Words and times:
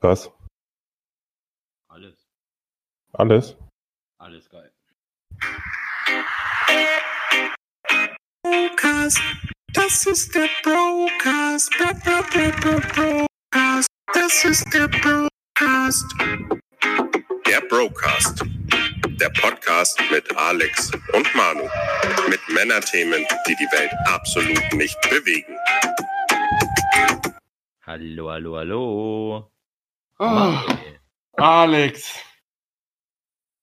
Was? 0.00 0.30
Alles. 1.88 2.28
Alles? 3.14 3.56
Alles 4.18 4.48
geil. 4.50 4.70
Brocast, 8.42 9.20
das 9.72 10.06
ist 10.06 10.34
der 10.34 10.48
Brocast. 10.62 11.70
Bro, 11.78 11.94
bro, 12.04 12.22
bro, 12.30 12.50
bro, 12.60 13.26
Brocast, 13.50 13.88
das 14.12 14.44
ist 14.44 14.74
der 14.74 14.88
Brocast. 14.88 16.14
Der 17.46 17.60
Brocast. 17.62 18.44
Der 19.18 19.30
Podcast 19.30 19.98
mit 20.10 20.36
Alex 20.36 20.90
und 21.14 21.34
Manu. 21.34 21.66
Mit 22.28 22.40
Männerthemen, 22.50 23.24
die 23.48 23.56
die 23.56 23.72
Welt 23.72 23.92
absolut 24.08 24.72
nicht 24.74 25.00
bewegen. 25.08 25.56
Hallo, 27.86 28.30
hallo, 28.30 28.56
hallo. 28.56 29.55
Ah, 30.18 30.64
Mann, 30.66 30.78
ey. 30.78 30.98
Alex. 31.36 32.24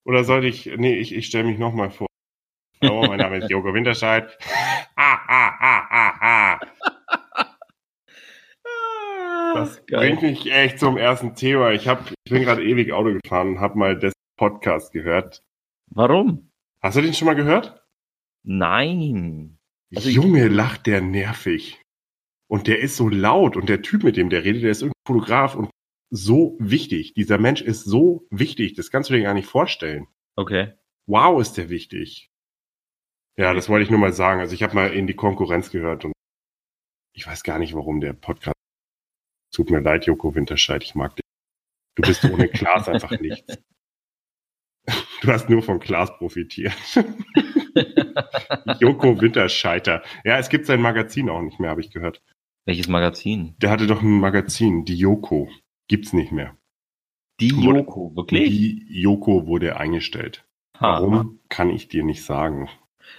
Oder 0.05 0.23
soll 0.23 0.45
ich. 0.45 0.65
Nee, 0.77 0.95
ich, 0.95 1.13
ich 1.13 1.25
stelle 1.25 1.45
mich 1.45 1.57
nochmal 1.57 1.89
vor. 1.89 2.07
Hallo, 2.81 3.07
mein 3.07 3.17
Name 3.17 3.37
ist 3.37 3.49
Joko 3.49 3.73
Winterscheid. 3.73 4.37
Ah, 4.95 5.17
ah, 5.27 5.55
ah, 5.59 5.87
ah, 5.89 6.13
ah. 6.21 6.59
Das 9.55 9.79
Ah, 9.93 9.97
bringt 9.97 10.21
mich 10.21 10.51
echt 10.51 10.79
zum 10.79 10.97
ersten 10.97 11.35
Thema. 11.35 11.71
Ich, 11.71 11.87
hab, 11.87 12.11
ich 12.11 12.31
bin 12.31 12.43
gerade 12.43 12.63
ewig 12.63 12.91
Auto 12.91 13.13
gefahren 13.13 13.49
und 13.49 13.59
habe 13.59 13.77
mal 13.77 13.97
das 13.97 14.13
Podcast 14.37 14.91
gehört. 14.91 15.41
Warum? 15.91 16.51
Hast 16.81 16.97
du 16.97 17.01
den 17.01 17.13
schon 17.13 17.27
mal 17.27 17.35
gehört? 17.35 17.83
Nein. 18.43 19.57
Also 19.95 20.09
Junge, 20.09 20.47
lacht 20.49 20.87
der 20.87 21.01
nervig. 21.01 21.81
Und 22.47 22.67
der 22.67 22.79
ist 22.79 22.97
so 22.97 23.09
laut 23.09 23.55
und 23.55 23.69
der 23.69 23.81
Typ, 23.81 24.03
mit 24.03 24.17
dem 24.17 24.29
der 24.29 24.43
redet, 24.43 24.63
der 24.63 24.71
ist 24.71 24.81
irgendein 24.81 25.01
Fotograf 25.07 25.55
und 25.55 25.69
so 26.13 26.55
wichtig. 26.59 27.15
Dieser 27.15 27.39
Mensch 27.39 27.61
ist 27.61 27.85
so 27.85 28.27
wichtig, 28.29 28.75
das 28.75 28.91
kannst 28.91 29.09
du 29.09 29.15
dir 29.15 29.23
gar 29.23 29.33
nicht 29.33 29.47
vorstellen. 29.47 30.07
Okay. 30.35 30.73
Wow, 31.07 31.41
ist 31.41 31.57
der 31.57 31.69
wichtig. 31.69 32.29
Ja, 33.35 33.55
das 33.55 33.67
wollte 33.67 33.83
ich 33.83 33.89
nur 33.89 33.99
mal 33.99 34.13
sagen. 34.13 34.39
Also 34.39 34.53
ich 34.53 34.61
habe 34.61 34.75
mal 34.75 34.93
in 34.93 35.07
die 35.07 35.15
Konkurrenz 35.15 35.71
gehört 35.71 36.05
und 36.05 36.13
ich 37.13 37.25
weiß 37.25 37.41
gar 37.41 37.57
nicht, 37.57 37.73
warum 37.73 37.99
der 37.99 38.13
Podcast. 38.13 38.55
Tut 39.51 39.71
mir 39.71 39.79
leid, 39.79 40.05
Joko 40.05 40.35
Winterscheid, 40.35 40.83
ich 40.83 40.93
mag 40.93 41.15
dich. 41.15 41.25
Du 41.95 42.03
bist 42.03 42.23
ohne 42.25 42.47
Klaas 42.47 42.87
einfach 42.87 43.19
nichts. 43.19 43.57
Du 45.21 45.31
hast 45.31 45.49
nur 45.49 45.63
von 45.63 45.79
Klaas 45.79 46.17
profitiert. 46.17 46.75
Joko 48.81 49.21
Winterscheiter. 49.21 50.03
Ja, 50.25 50.37
es 50.37 50.49
gibt 50.49 50.65
sein 50.65 50.81
Magazin 50.81 51.29
auch 51.29 51.41
nicht 51.41 51.61
mehr, 51.61 51.69
habe 51.69 51.79
ich 51.79 51.91
gehört. 51.91 52.21
Welches 52.65 52.89
Magazin? 52.89 53.55
Der 53.59 53.69
hatte 53.69 53.87
doch 53.87 54.01
ein 54.01 54.19
Magazin, 54.19 54.83
die 54.83 54.97
Joko. 54.97 55.49
Gibt's 55.93 56.11
nicht 56.11 56.31
mehr. 56.31 56.57
Die 57.39 57.49
Joko, 57.49 58.15
wirklich? 58.15 58.49
Die 58.49 58.99
Joko 58.99 59.45
wurde 59.45 59.77
eingestellt. 59.77 60.43
Ha. 60.79 61.01
Warum, 61.01 61.39
kann 61.49 61.69
ich 61.69 61.87
dir 61.87 62.03
nicht 62.03 62.23
sagen. 62.23 62.67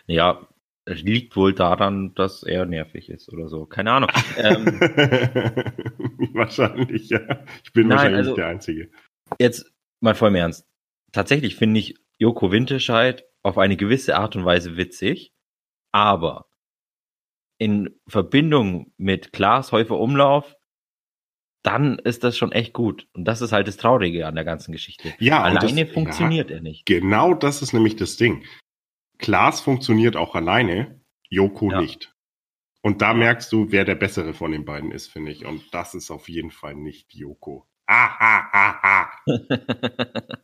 Ja, 0.08 0.48
es 0.84 1.02
liegt 1.02 1.36
wohl 1.36 1.54
daran, 1.54 2.16
dass 2.16 2.42
er 2.42 2.66
nervig 2.66 3.10
ist 3.10 3.32
oder 3.32 3.48
so. 3.48 3.64
Keine 3.64 3.92
Ahnung. 3.92 4.10
ähm, 4.38 4.64
wahrscheinlich, 6.34 7.10
ja. 7.10 7.20
Ich 7.62 7.72
bin 7.72 7.86
Nein, 7.86 7.96
wahrscheinlich 7.98 8.18
also- 8.18 8.30
nicht 8.30 8.38
der 8.38 8.46
Einzige. 8.48 8.90
jetzt 9.38 9.72
mal 10.00 10.16
voll 10.16 10.30
im 10.30 10.34
Ernst. 10.34 10.66
Tatsächlich 11.12 11.54
finde 11.54 11.78
ich 11.78 11.94
Joko 12.18 12.50
Winterscheid 12.50 13.24
auf 13.44 13.56
eine 13.56 13.76
gewisse 13.76 14.16
Art 14.16 14.34
und 14.34 14.44
Weise 14.44 14.76
witzig, 14.76 15.32
aber 15.92 16.48
in 17.58 18.00
Verbindung 18.08 18.92
mit 18.96 19.32
Klaas 19.32 19.70
Häufer 19.70 19.96
Umlauf, 19.96 20.56
dann 21.64 21.98
ist 21.98 22.22
das 22.22 22.38
schon 22.38 22.52
echt 22.52 22.72
gut. 22.72 23.08
Und 23.14 23.24
das 23.24 23.40
ist 23.40 23.50
halt 23.52 23.66
das 23.66 23.76
Traurige 23.76 24.26
an 24.28 24.36
der 24.36 24.44
ganzen 24.44 24.70
Geschichte. 24.70 25.12
Ja, 25.18 25.42
Alleine 25.42 25.84
das- 25.86 25.92
funktioniert 25.94 26.52
er 26.52 26.60
nicht. 26.60 26.86
Genau 26.86 27.34
das 27.34 27.62
ist 27.62 27.72
nämlich 27.72 27.96
das 27.96 28.16
Ding. 28.16 28.44
Klaas 29.18 29.60
funktioniert 29.60 30.14
auch 30.16 30.36
alleine, 30.36 31.00
Joko 31.28 31.72
Ja. 31.72 31.80
nicht. 31.80 32.12
Und 32.82 33.00
da 33.00 33.14
merkst 33.14 33.50
du, 33.52 33.70
wer 33.72 33.84
der 33.86 33.94
Bessere 33.94 34.34
von 34.34 34.52
den 34.52 34.66
beiden 34.66 34.92
ist, 34.92 35.06
finde 35.08 35.32
ich. 35.32 35.46
Und 35.46 35.72
das 35.72 35.94
ist 35.94 36.10
auf 36.10 36.28
jeden 36.28 36.50
Fall 36.50 36.74
nicht 36.74 37.14
Joko. 37.14 37.66
Ah, 37.86 38.10
ah, 38.18 38.48
ah, 38.52 38.78
ah. 38.82 39.10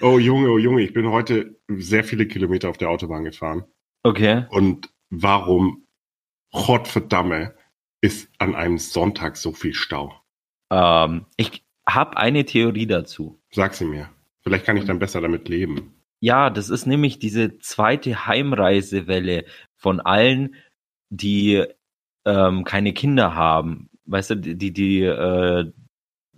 oh 0.00 0.18
Junge, 0.18 0.48
oh 0.50 0.58
Junge, 0.58 0.82
ich 0.82 0.92
bin 0.92 1.08
heute 1.10 1.58
sehr 1.68 2.04
viele 2.04 2.26
Kilometer 2.26 2.68
auf 2.70 2.78
der 2.78 2.90
Autobahn 2.90 3.24
gefahren. 3.24 3.64
okay. 4.02 4.44
Und 4.50 4.90
warum, 5.10 5.86
Gottverdamme, 6.52 7.54
ist 8.06 8.30
an 8.38 8.54
einem 8.54 8.78
Sonntag 8.78 9.36
so 9.36 9.52
viel 9.52 9.74
Stau? 9.74 10.14
Ähm, 10.70 11.26
ich 11.36 11.64
habe 11.88 12.16
eine 12.16 12.44
Theorie 12.44 12.86
dazu. 12.86 13.40
Sag 13.50 13.74
sie 13.74 13.84
mir. 13.84 14.08
Vielleicht 14.42 14.64
kann 14.64 14.76
ich 14.76 14.84
dann 14.84 15.00
besser 15.00 15.20
damit 15.20 15.48
leben. 15.48 15.92
Ja, 16.20 16.48
das 16.50 16.70
ist 16.70 16.86
nämlich 16.86 17.18
diese 17.18 17.58
zweite 17.58 18.26
Heimreisewelle 18.26 19.44
von 19.74 20.00
allen, 20.00 20.54
die 21.10 21.64
ähm, 22.24 22.62
keine 22.62 22.92
Kinder 22.92 23.34
haben. 23.34 23.90
Weißt 24.04 24.30
du, 24.30 24.36
die, 24.36 24.72
die, 24.72 25.02
äh, 25.02 25.72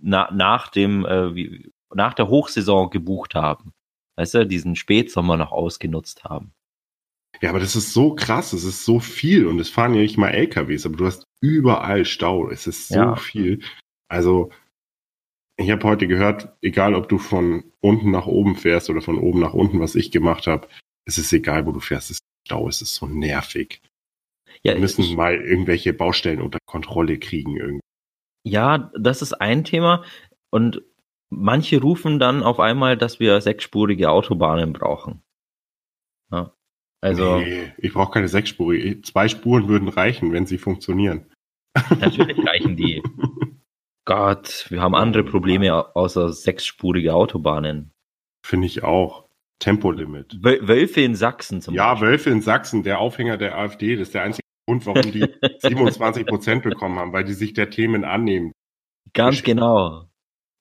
na, 0.01 0.29
nach 0.31 0.69
dem, 0.69 1.05
äh, 1.05 1.35
wie, 1.35 1.71
nach 1.93 2.15
der 2.15 2.29
Hochsaison 2.29 2.89
gebucht 2.89 3.35
haben. 3.35 3.73
Weißt 4.15 4.33
du, 4.33 4.47
diesen 4.47 4.75
Spätsommer 4.75 5.37
noch 5.37 5.51
ausgenutzt 5.51 6.23
haben. 6.23 6.51
Ja, 7.41 7.49
aber 7.51 7.59
das 7.59 7.75
ist 7.75 7.93
so 7.93 8.15
krass, 8.15 8.53
es 8.53 8.63
ist 8.65 8.83
so 8.85 8.99
viel 8.99 9.47
und 9.47 9.59
es 9.59 9.69
fahren 9.69 9.93
ja 9.93 10.01
nicht 10.01 10.17
mal 10.17 10.29
LKWs, 10.29 10.85
aber 10.85 10.97
du 10.97 11.05
hast 11.05 11.23
überall 11.41 12.03
Stau, 12.05 12.49
es 12.49 12.67
ist 12.67 12.89
so 12.89 12.95
Ja. 12.95 13.15
viel. 13.15 13.61
Also, 14.09 14.51
ich 15.57 15.71
habe 15.71 15.83
heute 15.83 16.07
gehört, 16.07 16.49
egal 16.61 16.95
ob 16.95 17.07
du 17.09 17.17
von 17.17 17.63
unten 17.81 18.11
nach 18.11 18.25
oben 18.27 18.55
fährst 18.55 18.89
oder 18.89 19.01
von 19.01 19.17
oben 19.17 19.39
nach 19.39 19.53
unten, 19.53 19.79
was 19.79 19.95
ich 19.95 20.11
gemacht 20.11 20.47
habe, 20.47 20.67
es 21.05 21.17
ist 21.17 21.31
egal, 21.33 21.65
wo 21.65 21.71
du 21.71 21.79
fährst, 21.79 22.09
es 22.11 22.17
ist 22.17 22.23
Stau, 22.47 22.67
es 22.67 22.81
ist 22.81 22.95
so 22.95 23.05
nervig. 23.05 23.81
Ja, 24.63 24.73
Wir 24.73 24.81
müssen 24.81 25.01
ich, 25.03 25.15
mal 25.15 25.35
irgendwelche 25.35 25.93
Baustellen 25.93 26.41
unter 26.41 26.59
Kontrolle 26.65 27.19
kriegen 27.19 27.55
irgendwie. 27.55 27.81
ja, 28.45 28.91
das 28.99 29.21
ist 29.21 29.33
ein 29.33 29.63
Thema. 29.63 30.03
Und 30.49 30.81
manche 31.29 31.79
rufen 31.81 32.19
dann 32.19 32.41
auf 32.43 32.59
einmal, 32.59 32.97
dass 32.97 33.19
wir 33.19 33.39
sechsspurige 33.41 34.09
Autobahnen 34.09 34.73
brauchen. 34.73 35.21
Ja. 37.01 37.09
Also. 37.09 37.39
Nee, 37.39 37.71
ich 37.77 37.93
brauche 37.93 38.11
keine 38.11 38.27
sechsspurige. 38.27 39.01
Zwei 39.01 39.27
Spuren 39.27 39.67
würden 39.67 39.87
reichen, 39.87 40.31
wenn 40.33 40.45
sie 40.45 40.57
funktionieren. 40.57 41.25
Natürlich 41.99 42.37
reichen 42.45 42.75
die. 42.75 43.01
Gott, 44.05 44.65
wir 44.69 44.81
haben 44.81 44.95
andere 44.95 45.23
Probleme 45.23 45.73
au- 45.73 45.91
außer 45.93 46.33
sechsspurige 46.33 47.13
Autobahnen. 47.13 47.91
Finde 48.45 48.65
ich 48.67 48.83
auch. 48.83 49.27
Tempolimit. 49.59 50.33
Wöl- 50.41 50.67
Wölfe 50.67 51.01
in 51.01 51.15
Sachsen 51.15 51.61
zum 51.61 51.75
Ja, 51.75 51.91
Beispiel. 51.93 52.07
Wölfe 52.09 52.29
in 52.31 52.41
Sachsen, 52.41 52.83
der 52.83 52.99
Aufhänger 52.99 53.37
der 53.37 53.57
AfD, 53.57 53.95
das 53.97 54.07
ist 54.07 54.13
der 54.15 54.23
einzige 54.23 54.45
Grund, 54.67 54.85
warum 54.85 55.11
die 55.11 55.27
27 55.59 56.25
Prozent 56.25 56.63
bekommen 56.63 56.97
haben, 56.97 57.11
weil 57.13 57.25
die 57.25 57.33
sich 57.33 57.53
der 57.53 57.69
Themen 57.69 58.03
annehmen. 58.05 58.51
Ganz 59.13 59.43
genau. 59.43 60.09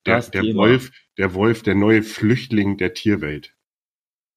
Der, 0.07 0.21
der. 0.21 0.43
Wolf, 0.55 0.91
der 1.17 1.35
Wolf, 1.35 1.63
der 1.63 1.75
neue 1.75 2.03
Flüchtling 2.03 2.77
der 2.77 2.93
Tierwelt. 2.95 3.55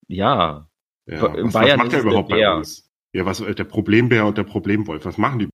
Ja. 0.07 0.69
Ja, 1.07 1.33
In 1.35 1.45
was, 1.45 1.53
Bayern 1.53 1.79
was 1.79 1.85
macht 1.85 1.93
er 1.93 1.99
der 2.01 2.01
überhaupt 2.11 2.29
bei 2.29 2.35
Bär. 2.37 2.55
uns? 2.55 2.89
Ja, 3.13 3.25
was, 3.25 3.37
der 3.39 3.63
Problembär 3.65 4.25
und 4.25 4.37
der 4.37 4.43
Problemwolf, 4.43 5.03
was 5.05 5.17
machen 5.17 5.39
die? 5.39 5.49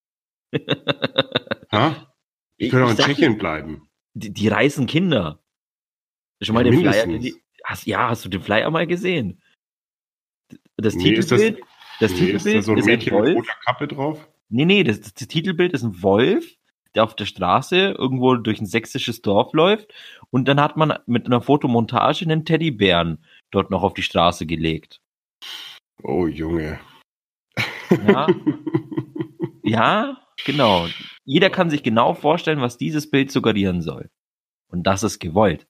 Ha? 1.72 2.14
Die 2.60 2.66
Ich- 2.66 2.72
können 2.72 2.84
auch 2.84 2.88
ich 2.88 2.92
in 2.92 2.98
sag 2.98 3.06
Tschechien 3.08 3.38
bleiben. 3.38 3.90
Die, 4.14 4.34
die 4.34 4.48
reißen 4.48 4.88
Kinder. 4.88 5.40
Schon 6.42 6.54
mal 6.56 6.66
Ja, 6.66 6.72
den 6.72 6.80
Flyer. 6.82 7.06
mindestens. 7.08 7.24
Die, 7.36 7.42
hast, 7.64 7.86
ja, 7.88 8.10
hast 8.10 8.26
du 8.26 8.30
den 8.30 8.42
Flyer 8.42 8.70
mal 8.72 8.88
gesehen? 8.88 9.42
Das 10.78 10.96
Nee, 10.96 11.12
ist 11.12 11.32
das- 11.32 11.40
Titelbild, 11.42 11.66
das, 12.00 12.12
Nee, 12.12 12.18
ist 12.18 12.46
da 12.46 12.50
Titelbild 12.50 12.64
so 12.64 12.72
ein 12.72 12.78
ist 12.78 12.86
Mädchen 12.86 13.14
ein 13.14 13.20
mit 13.20 13.28
Wolf. 13.36 13.38
roter 13.38 13.60
Kappe 13.66 13.88
drauf? 13.88 14.28
Nee, 14.50 14.66
nee, 14.66 14.84
das, 14.84 15.02
das 15.02 15.14
Titelbild 15.14 15.74
ist 15.74 15.84
ein 15.84 16.02
Wolf, 16.02 16.56
der 16.96 17.04
auf 17.04 17.16
der 17.16 17.26
Straße 17.26 17.96
irgendwo 17.98 18.36
durch 18.36 18.62
ein 18.62 18.66
sächsisches 18.66 19.22
Dorf 19.22 19.54
läuft 19.54 19.94
und 20.30 20.48
dann 20.48 20.62
hat 20.62 20.78
man 20.78 20.98
mit 21.06 21.26
einer 21.26 21.42
Fotomontage 21.42 22.24
einen 22.26 22.46
Teddybären 22.46 23.24
dort 23.52 23.72
noch 23.72 23.84
auf 23.84 23.94
die 23.94 24.04
Straße 24.04 24.46
gelegt. 24.46 25.02
Oh, 26.04 26.28
Junge. 26.28 26.80
Ja, 28.08 28.28
ja, 29.64 30.18
genau. 30.46 30.88
Jeder 31.26 31.50
kann 31.50 31.70
sich 31.70 31.84
genau 31.84 32.14
vorstellen, 32.14 32.62
was 32.62 32.78
dieses 32.78 33.10
Bild 33.10 33.32
suggerieren 33.32 33.82
soll. 33.82 34.10
Und 34.70 34.84
das 34.84 35.04
ist 35.04 35.20
gewollt. 35.20 35.68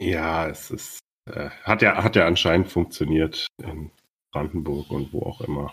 Ja, 0.00 0.48
es 0.48 0.70
ist, 0.70 0.98
äh, 1.30 1.50
hat 1.64 1.82
ja, 1.82 2.02
hat 2.02 2.16
ja 2.16 2.26
anscheinend 2.26 2.68
funktioniert 2.68 3.46
in 3.62 3.90
Brandenburg 4.32 4.90
und 4.90 5.12
wo 5.12 5.22
auch 5.22 5.40
immer. 5.42 5.72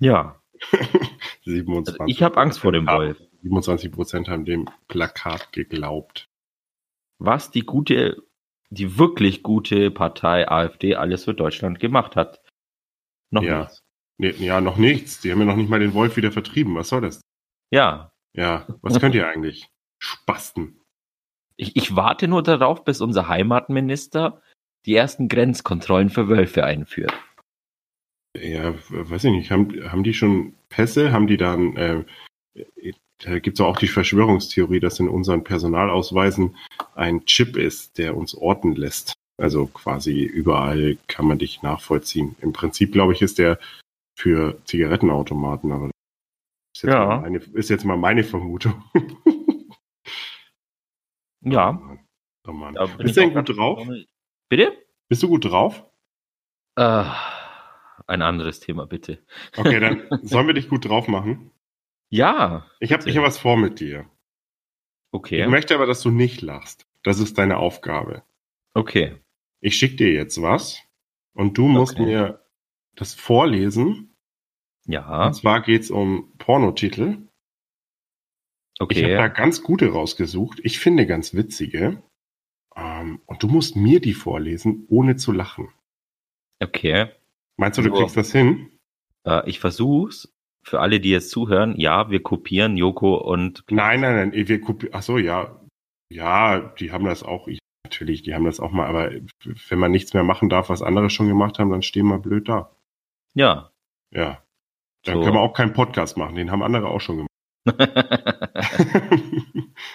Ja, 0.00 0.40
27. 1.44 2.00
also 2.00 2.10
ich 2.10 2.22
habe 2.22 2.36
Angst 2.38 2.60
vor 2.60 2.72
dem 2.72 2.86
Wolf. 2.86 3.18
27 3.42 3.92
Prozent 3.92 4.28
haben 4.28 4.44
dem 4.44 4.68
Plakat 4.88 5.52
geglaubt. 5.52 6.28
Was 7.18 7.50
die 7.50 7.62
gute, 7.62 8.22
die 8.70 8.98
wirklich 8.98 9.42
gute 9.42 9.90
Partei 9.90 10.48
AfD 10.48 10.94
alles 10.94 11.24
für 11.24 11.34
Deutschland 11.34 11.80
gemacht 11.80 12.16
hat. 12.16 12.41
Noch 13.32 13.42
Ja. 13.42 13.60
nichts. 13.60 13.82
Nee, 14.18 14.30
ja, 14.38 14.60
noch 14.60 14.76
nichts. 14.76 15.20
Die 15.20 15.32
haben 15.32 15.40
ja 15.40 15.46
noch 15.46 15.56
nicht 15.56 15.68
mal 15.70 15.80
den 15.80 15.94
Wolf 15.94 16.16
wieder 16.16 16.30
vertrieben. 16.30 16.74
Was 16.76 16.90
soll 16.90 17.00
das? 17.00 17.20
Ja, 17.72 18.12
Ja, 18.34 18.66
was 18.82 18.98
könnt 19.00 19.14
ihr 19.14 19.26
eigentlich? 19.26 19.68
Spasten. 19.98 20.80
Ich, 21.56 21.76
ich 21.76 21.96
warte 21.96 22.28
nur 22.28 22.42
darauf, 22.42 22.84
bis 22.84 23.00
unser 23.00 23.28
Heimatminister 23.28 24.40
die 24.86 24.94
ersten 24.94 25.28
Grenzkontrollen 25.28 26.08
für 26.10 26.28
Wölfe 26.28 26.64
einführt. 26.64 27.12
Ja, 28.36 28.74
weiß 28.88 29.24
ich 29.24 29.32
nicht. 29.32 29.50
Haben, 29.50 29.90
haben 29.90 30.02
die 30.04 30.14
schon 30.14 30.54
Pässe? 30.70 31.12
Haben 31.12 31.26
die 31.26 31.36
dann, 31.36 31.76
äh, 31.76 32.04
da 33.18 33.38
gibt 33.38 33.58
es 33.58 33.64
auch 33.64 33.76
die 33.76 33.88
Verschwörungstheorie, 33.88 34.80
dass 34.80 34.98
in 34.98 35.08
unseren 35.08 35.44
Personalausweisen 35.44 36.56
ein 36.94 37.24
Chip 37.26 37.56
ist, 37.56 37.98
der 37.98 38.16
uns 38.16 38.34
orten 38.34 38.74
lässt. 38.74 39.12
Also 39.42 39.66
quasi 39.66 40.22
überall 40.22 40.98
kann 41.08 41.26
man 41.26 41.38
dich 41.38 41.62
nachvollziehen. 41.62 42.36
Im 42.40 42.52
Prinzip, 42.52 42.92
glaube 42.92 43.12
ich, 43.12 43.22
ist 43.22 43.38
der 43.38 43.58
für 44.16 44.56
Zigarettenautomaten, 44.66 45.72
aber 45.72 45.86
ist 46.74 46.82
jetzt, 46.84 46.92
Ja. 46.92 47.06
mal, 47.06 47.20
meine, 47.22 47.38
ist 47.38 47.70
jetzt 47.70 47.84
mal 47.84 47.96
meine 47.96 48.24
Vermutung. 48.24 48.84
Ja. 51.44 51.70
Oh 51.70 51.72
Mann. 51.72 51.98
Oh 52.46 52.52
Mann. 52.52 52.74
da 52.74 52.86
Bist 52.86 53.16
du 53.16 53.20
denn 53.20 53.34
gut 53.34 53.56
drauf? 53.56 53.84
Bitte? 54.48 54.76
Bist 55.08 55.24
du 55.24 55.28
gut 55.28 55.44
drauf? 55.44 55.84
Äh, 56.76 57.04
ein 58.06 58.22
anderes 58.22 58.60
Thema, 58.60 58.86
bitte. 58.86 59.18
Okay, 59.56 59.80
dann 59.80 60.06
sollen 60.22 60.46
wir 60.46 60.54
dich 60.54 60.68
gut 60.68 60.84
drauf 60.88 61.08
machen. 61.08 61.50
Ja. 62.10 62.70
Ich 62.78 62.92
habe 62.92 63.08
ich 63.08 63.16
hab 63.16 63.24
was 63.24 63.38
vor 63.38 63.56
mit 63.56 63.80
dir. 63.80 64.08
Okay. 65.10 65.42
Ich 65.42 65.48
möchte 65.48 65.74
aber, 65.74 65.86
dass 65.86 66.00
du 66.02 66.10
nicht 66.12 66.42
lachst. 66.42 66.86
Das 67.02 67.18
ist 67.18 67.36
deine 67.38 67.56
Aufgabe. 67.56 68.22
Okay. 68.74 69.16
Ich 69.62 69.76
schicke 69.76 69.96
dir 69.96 70.12
jetzt 70.12 70.42
was 70.42 70.82
und 71.34 71.56
du 71.56 71.66
musst 71.68 71.94
Okay. 71.94 72.04
mir 72.04 72.44
das 72.96 73.14
vorlesen. 73.14 74.12
Ja. 74.86 75.26
Und 75.28 75.34
zwar 75.34 75.62
geht's 75.62 75.90
um 75.90 76.32
Pornotitel. 76.38 77.28
Ich 78.90 79.02
habe 79.02 79.14
da 79.14 79.24
Okay. 79.26 79.34
ganz 79.34 79.62
gute 79.62 79.90
rausgesucht. 79.92 80.60
Ich 80.64 80.80
finde 80.80 81.06
ganz 81.06 81.34
witzige. 81.34 82.02
Ähm, 82.74 83.20
und 83.26 83.42
du 83.42 83.46
musst 83.48 83.76
mir 83.76 84.00
die 84.00 84.14
vorlesen, 84.14 84.86
ohne 84.88 85.16
zu 85.16 85.30
lachen. 85.30 85.68
Okay. 86.60 87.10
Meinst 87.56 87.78
du, 87.78 87.82
du 87.82 87.90
So. 87.90 87.96
kriegst 87.96 88.16
das 88.16 88.32
hin? 88.32 88.70
Äh, 89.24 89.48
ich 89.48 89.60
versuch's. 89.60 90.32
Für 90.64 90.80
alle, 90.80 91.00
die 91.00 91.10
jetzt 91.10 91.30
zuhören, 91.30 91.74
ja, 91.76 92.10
wir 92.10 92.22
kopieren 92.22 92.76
Joko 92.76 93.16
und 93.16 93.64
Nein, 93.70 94.00
nein, 94.00 94.30
nein. 94.30 94.48
Wir 94.48 94.60
kopi- 94.60 94.90
Ach 94.92 95.02
so, 95.02 95.18
ja. 95.18 95.60
Ja, 96.08 96.60
die 96.78 96.92
haben 96.92 97.04
das 97.04 97.22
auch. 97.24 97.48
Ich, 97.48 97.58
natürlich, 97.92 98.22
die 98.22 98.34
haben 98.34 98.44
das 98.46 98.60
auch 98.60 98.72
mal. 98.72 98.86
Aber 98.86 99.10
wenn 99.68 99.78
man 99.78 99.90
nichts 99.90 100.14
mehr 100.14 100.24
machen 100.24 100.48
darf, 100.48 100.68
was 100.70 100.82
andere 100.82 101.10
schon 101.10 101.28
gemacht 101.28 101.58
haben, 101.58 101.70
dann 101.70 101.82
stehen 101.82 102.06
wir 102.06 102.18
blöd 102.18 102.48
da. 102.48 102.74
ja. 103.34 103.70
Ja. 104.10 104.42
Dann 105.04 105.16
So. 105.16 105.22
können 105.22 105.34
wir 105.36 105.40
auch 105.40 105.54
keinen 105.54 105.72
Podcast 105.72 106.16
machen. 106.16 106.36
Den 106.36 106.50
haben 106.50 106.62
andere 106.62 106.88
auch 106.88 107.00
schon 107.00 107.16
gemacht. 107.16 107.28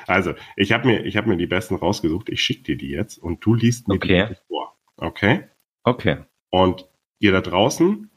also, 0.07 0.33
ich 0.55 0.71
habe 0.73 0.87
mir, 0.87 1.05
ich 1.05 1.17
hab 1.17 1.27
mir 1.27 1.37
die 1.37 1.47
besten 1.47 1.75
rausgesucht. 1.75 2.29
Ich 2.29 2.41
schicke 2.41 2.63
dir 2.63 2.77
die 2.77 2.89
jetzt 2.89 3.17
und 3.17 3.43
du 3.45 3.53
liest 3.53 3.87
mir 3.87 3.95
Okay. 3.95 4.27
die 4.29 4.35
vor. 4.47 4.77
Okay? 4.97 5.47
okay. 5.83 6.23
Und 6.49 6.87
ihr 7.19 7.31
da 7.31 7.41
draußen, 7.41 8.09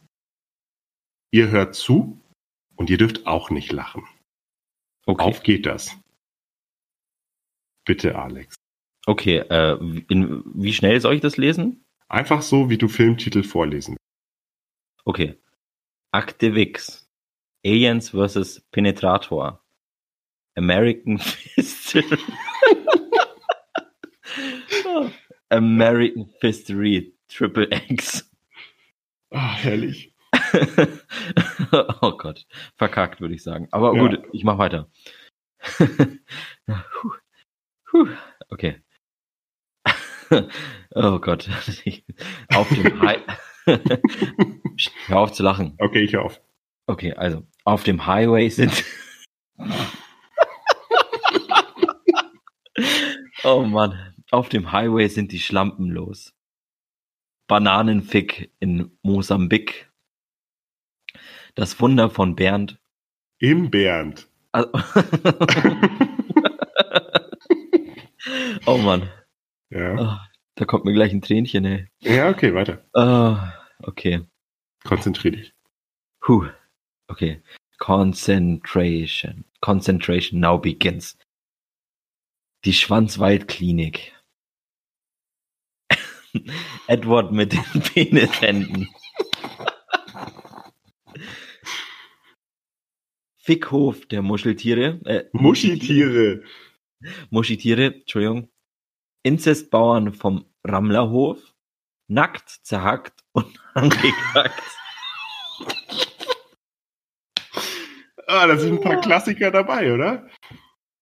ihr 1.32 1.48
hört 1.50 1.74
zu 1.74 2.20
und 2.76 2.90
ihr 2.90 2.98
dürft 2.98 3.26
auch 3.26 3.50
nicht 3.50 3.72
lachen. 3.72 4.06
Okay. 5.06 5.22
Auf 5.22 5.42
geht 5.42 5.66
das. 5.66 5.96
Bitte, 7.86 8.16
Alex. 8.18 8.54
Okay. 9.06 9.38
Äh, 9.38 9.76
in, 10.08 10.42
wie 10.54 10.72
schnell 10.72 11.00
soll 11.00 11.14
ich 11.14 11.20
das 11.20 11.36
lesen? 11.36 11.84
Einfach 12.08 12.42
so, 12.42 12.70
wie 12.70 12.78
du 12.78 12.88
Filmtitel 12.88 13.42
vorlesen. 13.42 13.96
Okay. 15.04 15.36
Akte 16.12 16.54
Vix. 16.54 17.08
Aliens 17.64 18.10
vs. 18.10 18.62
Penetrator. 18.72 19.62
American 20.56 21.18
Fistery. 21.18 22.18
American 25.50 26.26
Fistery 26.40 27.14
Triple 27.28 27.68
X. 27.88 28.28
Ah, 29.30 29.54
herrlich. 29.54 30.14
oh 32.02 32.16
Gott. 32.16 32.46
Verkackt, 32.76 33.20
würde 33.20 33.34
ich 33.34 33.42
sagen. 33.42 33.68
Aber 33.70 33.94
Ja. 33.94 34.00
gut, 34.00 34.22
ich 34.32 34.44
mach 34.44 34.58
weiter. 34.58 34.88
Puh. 35.76 37.12
Puh. 37.86 38.08
Okay. 38.48 38.80
oh 40.94 41.18
Gott. 41.18 41.48
Auf 42.54 42.68
dem 42.68 43.00
High. 43.02 43.22
Hör 45.06 45.18
auf 45.18 45.32
zu 45.32 45.42
lachen. 45.42 45.74
Okay, 45.78 46.00
ich 46.00 46.16
auf. 46.16 46.40
Okay, 46.86 47.12
also 47.12 47.46
auf 47.64 47.84
dem 47.84 48.06
Highway 48.06 48.48
sind. 48.48 48.84
oh 53.44 53.62
Mann, 53.62 54.14
auf 54.30 54.48
dem 54.48 54.72
Highway 54.72 55.08
sind 55.08 55.32
die 55.32 55.38
Schlampen 55.38 55.90
los. 55.90 56.34
Bananenfick 57.46 58.50
in 58.60 58.96
Mosambik. 59.02 59.90
Das 61.54 61.78
Wunder 61.80 62.08
von 62.10 62.34
Bernd. 62.34 62.80
Im 63.38 63.70
Bernd. 63.70 64.28
Also- 64.52 64.70
oh 68.66 68.78
Mann, 68.78 69.08
ja. 69.70 69.94
Ah, 69.98 70.28
da 70.56 70.64
kommt 70.64 70.84
mir 70.84 70.92
gleich 70.92 71.12
ein 71.12 71.22
Tränchen, 71.22 71.64
ey. 71.64 71.88
Ja, 72.00 72.28
okay, 72.28 72.54
weiter. 72.54 72.84
Ah, 72.92 73.52
okay. 73.82 74.22
Konzentrier 74.84 75.32
dich. 75.32 75.54
Puh. 76.20 76.46
Okay. 77.08 77.42
Concentration. 77.78 79.44
Concentration 79.60 80.40
now 80.40 80.58
begins. 80.58 81.16
Die 82.64 82.72
Schwanzwaldklinik. 82.72 84.14
Edward 86.86 87.32
mit 87.32 87.52
den 87.52 87.64
Penishänden. 87.82 88.88
Fickhof 93.38 94.06
der 94.06 94.22
Muscheltiere. 94.22 95.00
Äh, 95.04 95.24
Muschitiere. 95.32 96.44
Muschitiere, 97.30 97.94
Entschuldigung. 97.94 98.50
Inzestbauern 99.22 100.12
vom 100.12 100.44
Rammlerhof. 100.64 101.54
Nackt, 102.08 102.48
zerhackt 102.62 103.22
und 103.32 103.46
angekackt. 103.74 104.62
Ah, 108.26 108.46
da 108.46 108.56
sind 108.56 108.74
ein 108.74 108.80
paar 108.80 109.00
Klassiker 109.00 109.50
dabei, 109.50 109.92
oder? 109.92 110.28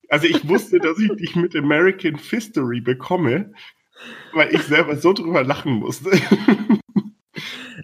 Also 0.09 0.27
ich 0.27 0.49
wusste, 0.49 0.79
dass 0.79 0.99
ich 0.99 1.11
dich 1.17 1.37
mit 1.37 1.55
American 1.55 2.17
Fistory 2.17 2.81
bekomme, 2.81 3.53
weil 4.33 4.55
ich 4.55 4.63
selber 4.63 4.97
so 4.97 5.13
drüber 5.13 5.45
lachen 5.45 5.75
musste. 5.75 6.11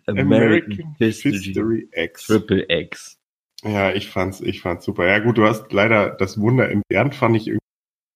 American 0.07 0.95
History 0.99 1.33
Fistory 1.33 1.89
X. 1.93 2.27
Triple 2.27 2.67
X. 2.69 3.19
Ja, 3.63 3.93
ich 3.93 4.09
fand's, 4.09 4.41
ich 4.41 4.61
fand's 4.61 4.85
super. 4.85 5.07
Ja 5.07 5.19
gut, 5.19 5.39
du 5.39 5.47
hast 5.47 5.73
leider 5.73 6.11
das 6.11 6.41
Wunder 6.41 6.71
im 6.71 6.83
Bernd 6.89 7.15
fand 7.15 7.37
ich 7.37 7.47
irgendwie 7.47 7.61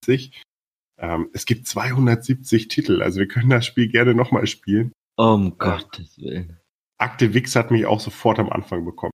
witzig. 0.03 0.43
Ähm, 0.99 1.31
es 1.33 1.47
gibt 1.47 1.67
270 1.67 2.69
Titel, 2.69 3.03
also 3.03 3.21
wir 3.21 3.29
können 3.29 3.51
das 3.51 3.67
Spiel 3.67 3.89
gerne 3.89 4.15
nochmal 4.15 4.47
spielen. 4.47 4.93
Um 5.17 5.57
Gottes 5.59 6.19
Willen. 6.19 6.59
Akte 6.99 7.35
Wix 7.35 7.55
hat 7.55 7.71
mich 7.71 7.87
auch 7.87 8.01
sofort 8.01 8.39
am 8.39 8.51
Anfang 8.51 8.85
bekommen. 8.85 9.13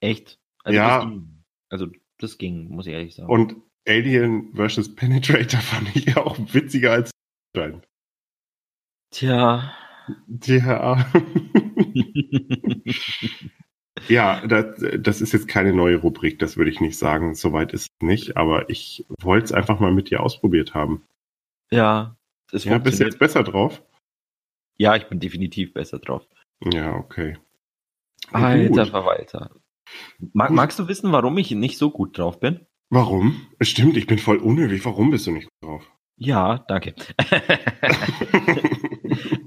Echt? 0.00 0.38
Also 0.62 0.76
Ja. 0.76 0.98
Das 0.98 1.08
ging, 1.08 1.44
also 1.70 1.86
das 2.18 2.38
ging, 2.38 2.68
muss 2.68 2.86
ich 2.86 2.92
ehrlich 2.92 3.14
sagen. 3.14 3.30
Und 3.30 3.56
Alien 3.88 4.54
vs. 4.54 4.94
Penetrator 4.94 5.60
fand 5.60 5.94
ich 5.96 6.16
auch 6.16 6.38
witziger 6.52 6.92
als 6.92 7.10
Stein. 7.54 7.82
Tja. 9.10 9.72
Ja. 10.44 11.10
ja, 14.08 14.46
das, 14.46 14.82
das 14.98 15.20
ist 15.20 15.32
jetzt 15.32 15.48
keine 15.48 15.72
neue 15.72 15.96
Rubrik, 15.96 16.38
das 16.38 16.56
würde 16.56 16.70
ich 16.70 16.80
nicht 16.80 16.98
sagen. 16.98 17.34
Soweit 17.34 17.72
ist 17.72 17.82
es 17.82 18.06
nicht, 18.06 18.36
aber 18.36 18.68
ich 18.70 19.04
wollte 19.20 19.46
es 19.46 19.52
einfach 19.52 19.80
mal 19.80 19.92
mit 19.92 20.10
dir 20.10 20.22
ausprobiert 20.22 20.74
haben. 20.74 21.02
ja. 21.70 22.16
Das 22.52 22.62
Ja, 22.62 22.78
bist 22.78 23.00
du 23.00 23.04
jetzt 23.04 23.18
besser 23.18 23.42
drauf? 23.42 23.82
Ja, 24.78 24.94
ich 24.94 25.08
bin 25.08 25.18
definitiv 25.18 25.74
besser 25.74 25.98
drauf. 25.98 26.24
Ja, 26.62 26.94
okay. 26.94 27.36
Alter 28.30 28.68
Gut. 28.68 28.88
Verwalter. 28.88 29.50
Mag, 30.32 30.50
magst 30.50 30.78
du 30.78 30.86
wissen, 30.86 31.10
warum 31.10 31.36
ich 31.38 31.50
nicht 31.50 31.76
so 31.76 31.90
gut 31.90 32.16
drauf 32.16 32.38
bin? 32.38 32.64
Warum? 32.88 33.48
Stimmt, 33.60 33.96
ich 33.96 34.06
bin 34.06 34.18
voll 34.18 34.36
unhöflich. 34.36 34.84
Warum 34.84 35.10
bist 35.10 35.26
du 35.26 35.32
nicht 35.32 35.48
drauf? 35.60 35.90
Ja, 36.18 36.58
danke. 36.68 36.94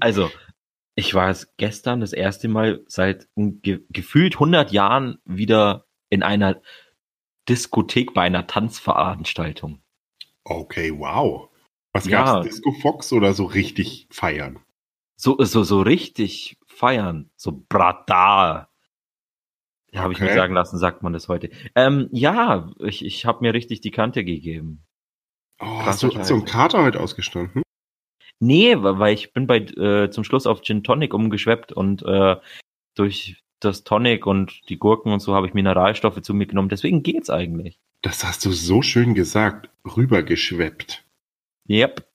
also, 0.00 0.30
ich 1.00 1.14
war 1.14 1.30
es 1.30 1.54
gestern 1.56 2.00
das 2.00 2.12
erste 2.12 2.48
Mal 2.48 2.82
seit 2.86 3.28
ge 3.36 3.80
gefühlt 3.90 4.34
100 4.34 4.70
Jahren 4.72 5.18
wieder 5.24 5.86
in 6.10 6.22
einer 6.22 6.60
Diskothek 7.48 8.14
bei 8.14 8.22
einer 8.22 8.46
Tanzveranstaltung. 8.46 9.82
okay, 10.44 10.92
wow. 10.96 11.48
Was 11.92 12.06
Ja. 12.06 12.24
gab's? 12.34 12.46
Disco 12.48 12.72
Fox 12.72 13.12
oder 13.12 13.32
so 13.34 13.44
richtig 13.46 14.06
feiern? 14.10 14.60
So, 15.16 15.36
so, 15.40 15.64
so 15.64 15.80
richtig 15.82 16.56
feiern. 16.66 17.30
So 17.36 17.64
brata. 17.68 18.68
Habe 19.94 20.12
ich 20.12 20.20
mir 20.20 20.26
Okay. 20.26 20.36
sagen 20.36 20.54
lassen, 20.54 20.78
sagt 20.78 21.02
man 21.02 21.12
das 21.12 21.28
heute. 21.28 21.50
Ähm, 21.74 22.08
ja, 22.12 22.70
ich, 22.78 23.04
ich 23.04 23.26
habe 23.26 23.40
mir 23.42 23.52
richtig 23.54 23.80
die 23.80 23.90
Kante 23.90 24.24
gegeben. 24.24 24.84
Oh, 25.60 25.66
hast, 25.66 26.02
du, 26.04 26.14
hast 26.16 26.30
du 26.30 26.34
einen. 26.36 26.44
Kater 26.44 26.82
heute 26.84 27.00
ausgestanden? 27.00 27.62
Nee, 28.40 28.74
weil 28.78 29.14
ich 29.14 29.32
bin 29.32 29.46
bei 29.46 29.58
äh, 29.58 30.10
zum 30.10 30.24
Schluss 30.24 30.46
auf 30.46 30.62
Gin 30.62 30.82
Tonic 30.82 31.12
umgeschweppt 31.12 31.72
und 31.72 32.02
äh, 32.02 32.36
durch 32.94 33.42
das 33.60 33.84
Tonic 33.84 34.26
und 34.26 34.68
die 34.70 34.78
Gurken 34.78 35.12
und 35.12 35.20
so 35.20 35.34
habe 35.34 35.46
ich 35.46 35.54
Mineralstoffe 35.54 36.22
zu 36.22 36.32
mir 36.32 36.46
genommen. 36.46 36.70
Deswegen 36.70 37.02
geht's 37.02 37.28
eigentlich. 37.28 37.78
Das 38.02 38.24
hast 38.24 38.44
du 38.46 38.52
so 38.52 38.80
schön 38.80 39.14
gesagt. 39.14 39.68
Rübergeschweppt. 39.84 41.04
Yep. 41.68 42.06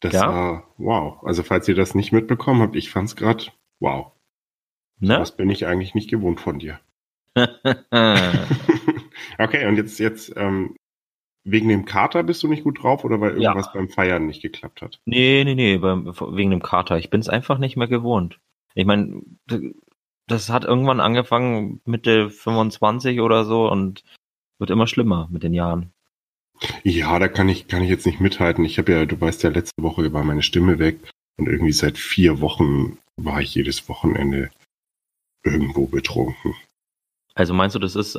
Das 0.00 0.14
Ja. 0.14 0.28
war 0.28 0.74
wow. 0.78 1.22
Also 1.24 1.42
falls 1.42 1.66
ihr 1.68 1.74
das 1.74 1.96
nicht 1.96 2.12
mitbekommen 2.12 2.62
habt, 2.62 2.76
ich 2.76 2.90
fand's 2.90 3.16
gerade 3.16 3.46
wow. 3.80 4.12
Ne? 5.00 5.18
Das 5.18 5.36
bin 5.36 5.50
ich 5.50 5.66
eigentlich 5.66 5.94
nicht 5.94 6.08
gewohnt 6.08 6.40
von 6.40 6.60
dir. 6.60 6.78
okay, 9.38 9.66
und 9.66 9.76
jetzt, 9.76 9.98
jetzt, 9.98 10.32
ähm, 10.36 10.76
wegen 11.44 11.68
dem 11.68 11.84
Kater 11.84 12.22
bist 12.22 12.42
du 12.42 12.48
nicht 12.48 12.64
gut 12.64 12.82
drauf 12.82 13.04
oder 13.04 13.20
weil 13.20 13.40
Ja. 13.40 13.50
irgendwas 13.50 13.72
beim 13.72 13.88
Feiern 13.88 14.26
nicht 14.26 14.42
geklappt 14.42 14.82
hat? 14.82 15.00
nee, 15.06 15.42
nee, 15.44 15.54
nee, 15.54 15.80
wegen 15.82 16.50
dem 16.50 16.62
Kater. 16.62 16.98
Ich 16.98 17.10
bin 17.10 17.20
es 17.20 17.28
einfach 17.28 17.58
nicht 17.58 17.76
mehr 17.76 17.88
gewohnt. 17.88 18.38
Ich 18.74 18.86
meine, 18.86 19.22
das 20.28 20.48
hat 20.50 20.64
irgendwann 20.64 21.00
angefangen 21.00 21.80
Mitte 21.84 22.30
25 22.30 23.20
oder 23.20 23.44
so 23.44 23.70
und 23.70 24.04
wird 24.58 24.70
immer 24.70 24.86
schlimmer 24.86 25.28
mit 25.30 25.42
den 25.42 25.52
Jahren. 25.54 25.92
Ja, 26.84 27.18
da 27.18 27.26
kann 27.28 27.48
ich, 27.48 27.66
kann 27.66 27.82
ich 27.82 27.90
jetzt 27.90 28.06
nicht 28.06 28.20
mithalten. 28.20 28.64
Ich 28.64 28.78
habe 28.78 28.92
ja, 28.92 29.04
du 29.04 29.20
weißt 29.20 29.42
ja, 29.42 29.50
letzte 29.50 29.82
Woche 29.82 30.12
war 30.12 30.22
meine 30.22 30.42
Stimme 30.42 30.78
weg 30.78 31.00
und 31.38 31.48
irgendwie 31.48 31.72
seit 31.72 31.98
vier 31.98 32.40
Wochen 32.40 32.98
war 33.16 33.40
ich 33.42 33.54
jedes 33.54 33.88
Wochenende 33.88 34.50
irgendwo 35.44 35.86
betrunken. 35.86 36.54
Also 37.34 37.54
meinst 37.54 37.74
du, 37.74 37.78
das 37.78 37.96
ist 37.96 38.14
äh, 38.14 38.18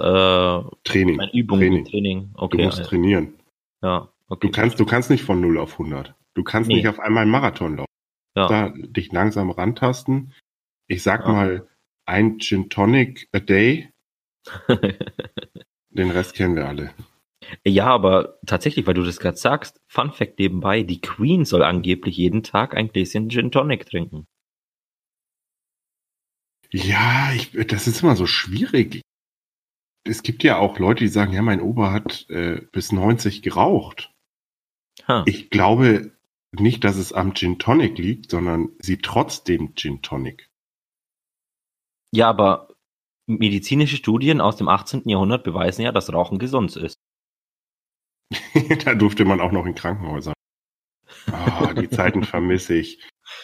Training. 0.83 1.19
eine 1.19 1.33
Übung, 1.33 1.59
Training. 1.59 1.85
Training? 1.85 2.31
Du 2.33 2.39
Okay, 2.41 2.65
musst 2.65 2.79
äh, 2.79 2.83
trainieren. 2.83 3.33
ja, 3.83 4.09
okay. 4.27 4.47
Du 4.47 4.51
kannst, 4.51 4.79
du 4.79 4.85
kannst 4.85 5.09
nicht 5.09 5.23
von 5.23 5.39
0 5.41 5.57
auf 5.59 5.73
100. 5.73 6.15
Du 6.33 6.43
kannst 6.43 6.67
Nee. 6.67 6.75
nicht 6.77 6.87
auf 6.87 6.99
einmal 6.99 7.21
einen 7.23 7.31
Marathon 7.31 7.77
laufen. 7.77 7.87
ja. 8.35 8.47
Da 8.47 8.69
dich 8.75 9.11
langsam 9.11 9.51
rantasten. 9.51 10.33
Ich 10.87 11.03
sag 11.03 11.21
Ja. 11.27 11.31
mal, 11.31 11.67
ein 12.05 12.39
Gin 12.39 12.69
Tonic 12.69 13.29
a 13.33 13.39
day. 13.39 13.89
Den 15.89 16.09
Rest 16.11 16.33
kennen 16.35 16.55
wir 16.55 16.67
alle. 16.67 16.91
Ja, 17.65 17.85
aber 17.87 18.39
tatsächlich, 18.45 18.87
weil 18.87 18.93
du 18.95 19.03
das 19.03 19.19
gerade 19.19 19.37
sagst, 19.37 19.79
Fun 19.87 20.11
Fact 20.11 20.39
nebenbei, 20.39 20.81
die 20.83 21.01
Queen 21.01 21.45
soll 21.45 21.61
angeblich 21.61 22.17
jeden 22.17 22.41
Tag 22.41 22.75
ein 22.75 22.87
Gläschen 22.87 23.29
Gin 23.29 23.51
Tonic 23.51 23.85
trinken. 23.85 24.25
Ja, 26.73 27.31
ich, 27.33 27.51
das 27.67 27.87
ist 27.87 28.01
immer 28.01 28.15
so 28.15 28.25
schwierig. 28.25 29.03
Es 30.05 30.23
gibt 30.23 30.43
ja 30.43 30.57
auch 30.57 30.79
Leute, 30.79 31.03
die 31.03 31.09
sagen, 31.09 31.31
ja, 31.31 31.41
mein 31.43 31.61
Opa 31.61 31.91
hat 31.91 32.27
äh, 32.29 32.61
bis 32.71 32.91
90 32.91 33.43
geraucht. 33.43 34.11
Ha. 35.07 35.23
Ich 35.27 35.51
glaube 35.51 36.11
nicht, 36.51 36.83
dass 36.83 36.97
es 36.97 37.13
am 37.13 37.35
Gin 37.35 37.59
Tonic 37.59 37.99
liegt, 37.99 38.31
sondern 38.31 38.69
sie 38.79 38.97
trotzdem 38.97 39.75
Gin 39.75 40.01
Tonic. 40.01 40.49
Ja, 42.11 42.27
aber 42.29 42.69
medizinische 43.27 43.95
Studien 43.95 44.41
aus 44.41 44.55
dem 44.57 44.67
18. 44.67 45.07
Jahrhundert 45.07 45.43
beweisen 45.43 45.83
ja, 45.83 45.91
dass 45.91 46.11
Rauchen 46.11 46.39
gesund 46.39 46.75
ist. 46.75 46.95
da 48.85 48.95
durfte 48.95 49.25
man 49.25 49.41
auch 49.41 49.51
noch 49.51 49.67
in 49.67 49.75
Krankenhäusern. 49.75 50.33
Ah, 51.27 51.73
die 51.73 51.89
Zeiten 51.89 52.23
vermisse 52.23 52.75
ich. 52.75 52.99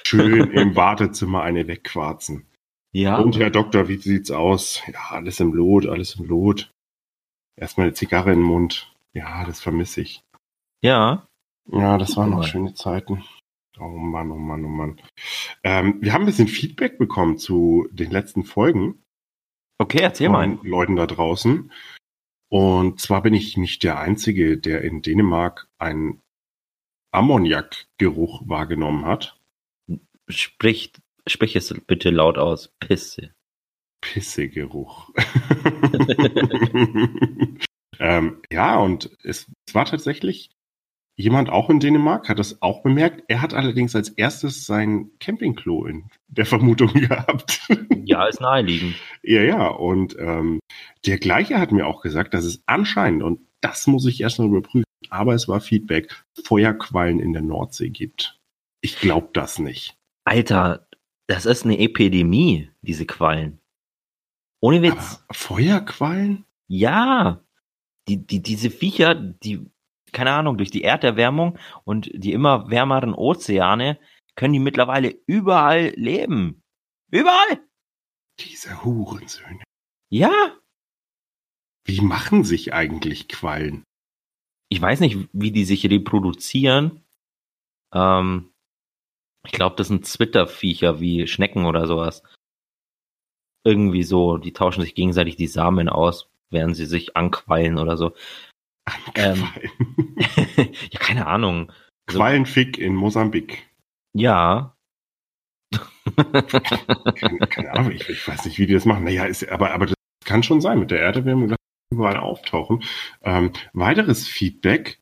Schön 0.05 0.51
im 0.51 0.75
Wartezimmer 0.75 1.43
eine 1.43 1.67
wegquarzen. 1.67 2.48
Ja, 2.91 3.17
Und 3.19 3.37
Herr 3.37 3.51
Doktor, 3.51 3.87
wie 3.87 3.97
sieht's 3.97 4.31
aus? 4.31 4.81
Ja, 4.91 5.11
alles 5.11 5.39
im 5.39 5.53
Lot, 5.53 5.85
alles 5.85 6.15
im 6.15 6.25
Lot. 6.25 6.71
Erstmal 7.55 7.87
eine 7.87 7.93
Zigarre 7.93 8.31
in 8.31 8.39
den 8.39 8.47
Mund. 8.47 8.93
Ja, 9.13 9.45
das 9.45 9.61
vermisse 9.61 10.01
ich. 10.01 10.23
ja. 10.81 11.25
Ja, 11.71 11.99
das 11.99 12.17
waren 12.17 12.31
noch 12.31 12.43
schöne 12.47 12.73
Zeiten. 12.73 13.23
Oh 13.79 13.89
Mann, 13.89 14.31
oh 14.31 14.37
Mann, 14.37 14.65
oh 14.65 14.69
Mann. 14.69 14.99
Ähm, 15.63 15.99
wir 16.01 16.13
haben 16.13 16.23
ein 16.23 16.25
bisschen 16.25 16.47
Feedback 16.47 16.97
bekommen 16.97 17.37
zu 17.37 17.87
den 17.91 18.09
letzten 18.09 18.43
Folgen 18.43 19.03
Okay, 19.81 19.99
erzähl 20.01 20.27
mal. 20.29 20.59
Leuten 20.63 20.97
da 20.97 21.05
draußen. 21.07 21.71
Und 22.49 22.99
zwar 22.99 23.21
bin 23.21 23.33
ich 23.33 23.55
nicht 23.55 23.83
der 23.83 23.99
Einzige, 23.99 24.57
der 24.57 24.81
in 24.81 25.01
Dänemark 25.01 25.69
einen 25.77 26.21
Ammoniakgeruch 27.11 28.41
wahrgenommen 28.47 29.05
hat. 29.05 29.39
Sprich, 30.27 30.91
sprich 31.29 31.55
es 31.55 31.73
bitte 31.87 32.09
laut 32.09 32.37
aus. 32.37 32.73
Pisse. 32.79 33.31
Pissegeruch. 34.01 35.11
ähm, 37.99 38.41
ja, 38.51 38.79
und 38.79 39.11
es, 39.23 39.47
es 39.67 39.75
war 39.75 39.85
tatsächlich 39.85 40.51
jemand 41.19 41.49
auch 41.49 41.69
in 41.69 41.81
Dänemark, 41.81 42.29
hat 42.29 42.39
das 42.39 42.61
auch 42.61 42.81
bemerkt. 42.81 43.25
Er 43.27 43.41
hat 43.41 43.53
allerdings 43.53 43.93
als 43.93 44.09
erstes 44.09 44.65
sein 44.65 45.11
Campingklo 45.19 45.85
in 45.85 46.05
der 46.29 46.45
Vermutung 46.45 46.93
gehabt. 46.93 47.67
Ja, 48.05 48.25
ist 48.27 48.39
naheliegend. 48.39 48.95
ja, 49.21 49.41
ja, 49.41 49.67
und 49.67 50.15
ähm, 50.17 50.59
der 51.05 51.17
gleiche 51.17 51.59
hat 51.59 51.73
mir 51.73 51.87
auch 51.87 52.01
gesagt, 52.01 52.33
dass 52.33 52.45
es 52.45 52.63
anscheinend, 52.67 53.21
und 53.21 53.41
das 53.59 53.85
muss 53.85 54.05
ich 54.05 54.21
erst 54.21 54.39
noch 54.39 54.45
überprüfen, 54.45 54.85
aber 55.09 55.33
es 55.33 55.49
war 55.49 55.59
Feedback, 55.59 56.23
Feuerquallen 56.45 57.19
in 57.19 57.33
der 57.33 57.41
Nordsee 57.41 57.89
gibt. 57.89 58.39
Ich 58.81 58.99
glaube 58.99 59.29
das 59.33 59.59
nicht. 59.59 59.95
Alter, 60.23 60.87
das 61.29 61.45
ist 61.45 61.63
eine 61.63 61.77
Epidemie, 61.77 62.71
diese 62.81 63.05
Quallen. 63.05 63.61
Ohne 64.61 64.81
Witz. 64.81 65.23
Aber 65.27 65.33
Feuerquallen? 65.35 66.43
Ja, 66.67 67.43
die, 68.07 68.25
die, 68.25 68.41
diese 68.41 68.71
Viecher, 68.71 69.13
die, 69.13 69.69
keine 70.11 70.31
Ahnung, 70.31 70.57
durch 70.57 70.71
die 70.71 70.83
Erderwärmung 70.83 71.59
und 71.83 72.09
die 72.13 72.33
immer 72.33 72.71
wärmeren 72.71 73.13
Ozeane 73.13 73.99
können 74.35 74.53
die 74.53 74.59
mittlerweile 74.59 75.15
überall 75.27 75.93
leben. 75.95 76.63
Überall! 77.11 77.63
Diese 78.39 78.83
Hurensöhne. 78.83 79.63
Ja! 80.09 80.31
Wie 81.85 82.01
machen 82.01 82.43
sich 82.43 82.73
eigentlich 82.73 83.27
Quallen? 83.27 83.83
Ich 84.69 84.81
weiß 84.81 84.99
nicht, 84.99 85.29
wie 85.33 85.51
die 85.51 85.65
sich 85.65 85.87
reproduzieren. 85.87 87.03
Ähm, 87.93 88.48
ich 89.45 89.51
glaube, 89.51 89.75
das 89.75 89.87
sind 89.87 90.05
Zwitterviecher 90.05 90.99
wie 90.99 91.27
Schnecken 91.27 91.65
oder 91.65 91.87
sowas. 91.87 92.23
Irgendwie 93.65 94.03
so, 94.03 94.37
die 94.37 94.53
tauschen 94.53 94.81
sich 94.81 94.95
gegenseitig 94.95 95.35
die 95.35 95.47
Samen 95.47 95.89
aus, 95.89 96.29
während 96.49 96.75
sie 96.75 96.85
sich 96.85 97.15
anquallen 97.17 97.77
oder 97.77 97.97
so. 97.97 98.13
Ähm. 99.15 99.47
Ja, 100.91 100.99
keine 100.99 101.27
Ahnung. 101.27 101.71
Also, 102.07 102.19
Quallenfick 102.19 102.77
in 102.77 102.95
Mosambik. 102.95 103.69
ja. 104.13 104.75
Keine, 106.15 107.39
keine 107.47 107.71
Ahnung, 107.71 107.91
ich, 107.91 108.09
ich 108.09 108.27
weiß 108.27 108.45
nicht, 108.45 108.57
wie 108.57 108.65
die 108.65 108.73
das 108.73 108.85
machen. 108.85 109.03
Naja, 109.03 109.25
ist, 109.25 109.47
aber, 109.47 109.71
aber 109.71 109.85
das 109.85 109.95
kann 110.25 110.43
schon 110.43 110.59
sein 110.61 110.79
mit 110.79 110.91
der 110.91 111.01
Erderwärmung, 111.01 111.49
dass 111.49 111.57
die 111.91 111.95
überall 111.95 112.17
auftauchen. 112.17 112.83
Ähm, 113.21 113.53
weiteres 113.73 114.27
Feedback 114.27 114.99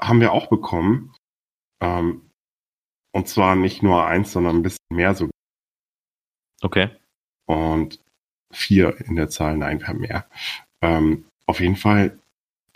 haben 0.00 0.20
wir 0.20 0.32
auch 0.32 0.48
bekommen. 0.48 1.14
Ähm, 1.80 2.25
und 3.16 3.28
zwar 3.28 3.56
nicht 3.56 3.82
nur 3.82 4.06
eins, 4.06 4.32
sondern 4.32 4.56
ein 4.56 4.62
bisschen 4.62 4.78
mehr 4.92 5.14
so. 5.14 5.30
Okay. 6.62 6.90
Und 7.46 8.00
vier 8.52 9.00
in 9.00 9.16
der 9.16 9.28
Zahl, 9.28 9.56
nein, 9.56 9.80
wir 9.80 9.88
haben 9.88 10.00
mehr. 10.00 10.28
Ähm, 10.82 11.26
auf 11.46 11.60
jeden 11.60 11.76
Fall, 11.76 12.18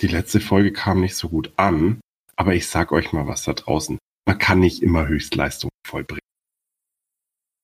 die 0.00 0.06
letzte 0.06 0.40
Folge 0.40 0.72
kam 0.72 1.00
nicht 1.00 1.16
so 1.16 1.28
gut 1.28 1.52
an, 1.56 2.00
aber 2.36 2.54
ich 2.54 2.68
sag 2.68 2.92
euch 2.92 3.12
mal 3.12 3.26
was 3.26 3.44
da 3.44 3.52
draußen. 3.52 3.98
Man 4.26 4.38
kann 4.38 4.60
nicht 4.60 4.82
immer 4.82 5.06
Höchstleistung 5.06 5.70
vollbringen. 5.86 6.20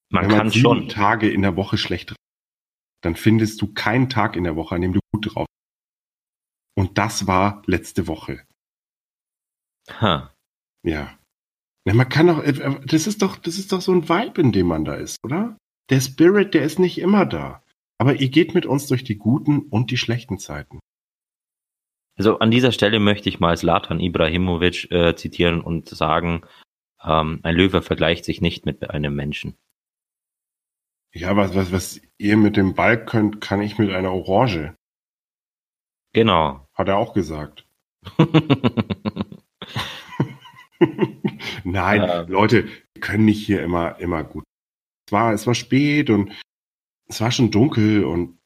Man 0.09 0.23
Wenn 0.23 0.29
man 0.29 0.37
kann 0.39 0.49
sieben 0.49 0.61
schon. 0.61 0.89
Tage 0.89 1.29
in 1.29 1.41
der 1.41 1.55
Woche 1.55 1.77
schlecht 1.77 2.11
drauf 2.11 2.17
dann 3.01 3.15
findest 3.15 3.61
du 3.61 3.73
keinen 3.73 4.09
Tag 4.09 4.35
in 4.35 4.43
der 4.43 4.55
Woche, 4.55 4.75
an 4.75 4.81
dem 4.81 4.93
du 4.93 4.99
gut 5.13 5.33
drauf 5.33 5.45
bist. 5.45 6.77
Und 6.77 6.97
das 6.97 7.27
war 7.27 7.61
letzte 7.65 8.07
Woche. 8.07 8.45
Ha. 10.01 10.33
Ja. 10.83 11.17
Ja 11.87 11.93
man 11.93 12.09
kann 12.09 12.27
doch, 12.27 12.43
äh, 12.43 12.81
das 12.85 13.07
ist 13.07 13.21
doch, 13.21 13.37
das 13.37 13.57
ist 13.57 13.71
doch 13.71 13.81
so 13.81 13.93
ein 13.93 14.09
Vibe, 14.09 14.41
in 14.41 14.51
dem 14.51 14.67
man 14.67 14.83
da 14.83 14.95
ist, 14.95 15.17
oder? 15.23 15.57
Der 15.89 16.01
Spirit, 16.01 16.53
der 16.53 16.63
ist 16.63 16.79
nicht 16.79 16.97
immer 16.97 17.25
da. 17.25 17.63
Aber 17.97 18.15
ihr 18.15 18.29
geht 18.29 18.53
mit 18.53 18.65
uns 18.65 18.87
durch 18.87 19.03
die 19.05 19.17
guten 19.17 19.59
und 19.59 19.89
die 19.89 19.97
schlechten 19.97 20.37
Zeiten. 20.37 20.79
Also 22.17 22.39
an 22.39 22.51
dieser 22.51 22.71
Stelle 22.71 22.99
möchte 22.99 23.29
ich 23.29 23.39
mal 23.39 23.57
Zlatan 23.57 23.99
Ibrahimovic 23.99 24.91
äh, 24.91 25.15
zitieren 25.15 25.61
und 25.61 25.87
sagen, 25.87 26.41
ähm, 27.01 27.39
ein 27.43 27.55
Löwe 27.55 27.81
vergleicht 27.81 28.25
sich 28.25 28.41
nicht 28.41 28.65
mit 28.65 28.89
einem 28.89 29.15
Menschen. 29.15 29.55
Ja, 31.13 31.37
was, 31.37 31.55
was, 31.55 31.71
was 31.71 32.01
ihr 32.17 32.35
mit 32.35 32.57
dem 32.57 32.73
Ball 32.73 33.03
könnt, 33.03 33.39
kann 33.39 33.61
ich 33.61 33.77
mit 33.77 33.91
einer 33.91 34.11
Orange. 34.11 34.75
Genau. 36.13 36.67
Hat 36.73 36.89
er 36.89 36.97
auch 36.97 37.13
gesagt. 37.13 37.65
Nein, 41.63 42.01
Ja. 42.01 42.21
Leute, 42.21 42.65
wir 42.93 43.01
können 43.01 43.25
nicht 43.25 43.45
hier 43.45 43.61
immer, 43.63 43.99
immer 43.99 44.23
gut. 44.23 44.43
Es 45.07 45.11
war, 45.11 45.33
es 45.33 45.47
war 45.47 45.55
spät 45.55 46.09
und 46.09 46.31
es 47.07 47.21
war 47.21 47.31
schon 47.31 47.51
dunkel 47.51 48.03
und 48.03 48.37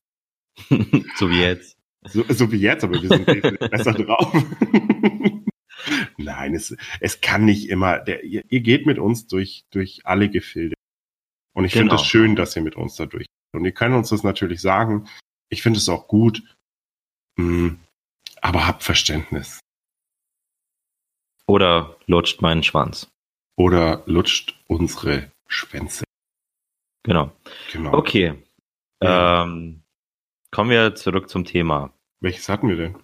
so 1.17 1.29
wie 1.29 1.41
jetzt. 1.41 1.77
So, 2.03 2.23
so 2.29 2.51
wie 2.51 2.57
jetzt, 2.57 2.83
aber 2.83 3.01
wir 3.01 3.09
sind 3.09 3.25
besser 3.71 3.93
drauf. 3.93 4.33
Nein, 6.17 6.53
es, 6.55 6.75
es 7.00 7.21
kann 7.21 7.45
nicht 7.45 7.69
immer. 7.69 8.00
Der, 8.00 8.23
ihr, 8.23 8.43
ihr 8.50 8.61
geht 8.61 8.85
mit 8.85 9.00
uns 9.00 9.27
durch, 9.27 9.65
durch 9.71 10.01
alle 10.05 10.29
Gefilde. 10.29 10.75
Und 11.53 11.65
ich 11.65 11.73
finde 11.73 11.89
Genau. 11.89 12.01
es 12.01 12.07
schön, 12.07 12.35
dass 12.35 12.55
ihr 12.55 12.61
mit 12.61 12.75
uns 12.75 12.95
da 12.95 13.05
durch. 13.05 13.25
Und 13.53 13.65
ihr 13.65 13.71
könnt 13.71 13.95
uns 13.95 14.09
das 14.09 14.23
natürlich 14.23 14.61
sagen. 14.61 15.07
Ich 15.50 15.61
finde 15.61 15.77
es 15.79 15.89
auch 15.89 16.07
gut. 16.07 16.43
Mm, 17.38 17.69
Aber 18.41 18.67
habt 18.67 18.83
Verständnis. 18.83 19.59
Oder 21.51 21.98
lutscht 22.05 22.41
meinen 22.41 22.63
Schwanz. 22.63 23.12
Oder 23.58 24.03
lutscht 24.05 24.58
unsere 24.67 25.34
Schwänze. 25.48 26.05
Genau. 27.03 27.34
Genau. 27.74 27.91
Okay. 27.93 28.41
Ja. 29.03 29.43
Ähm, 29.43 29.84
kommen 30.51 30.70
wir 30.70 30.96
zurück 30.96 31.27
zum 31.27 31.43
Thema. 31.43 31.91
Welches 32.22 32.48
hatten 32.48 32.70
wir 32.70 32.77
denn? 32.77 32.96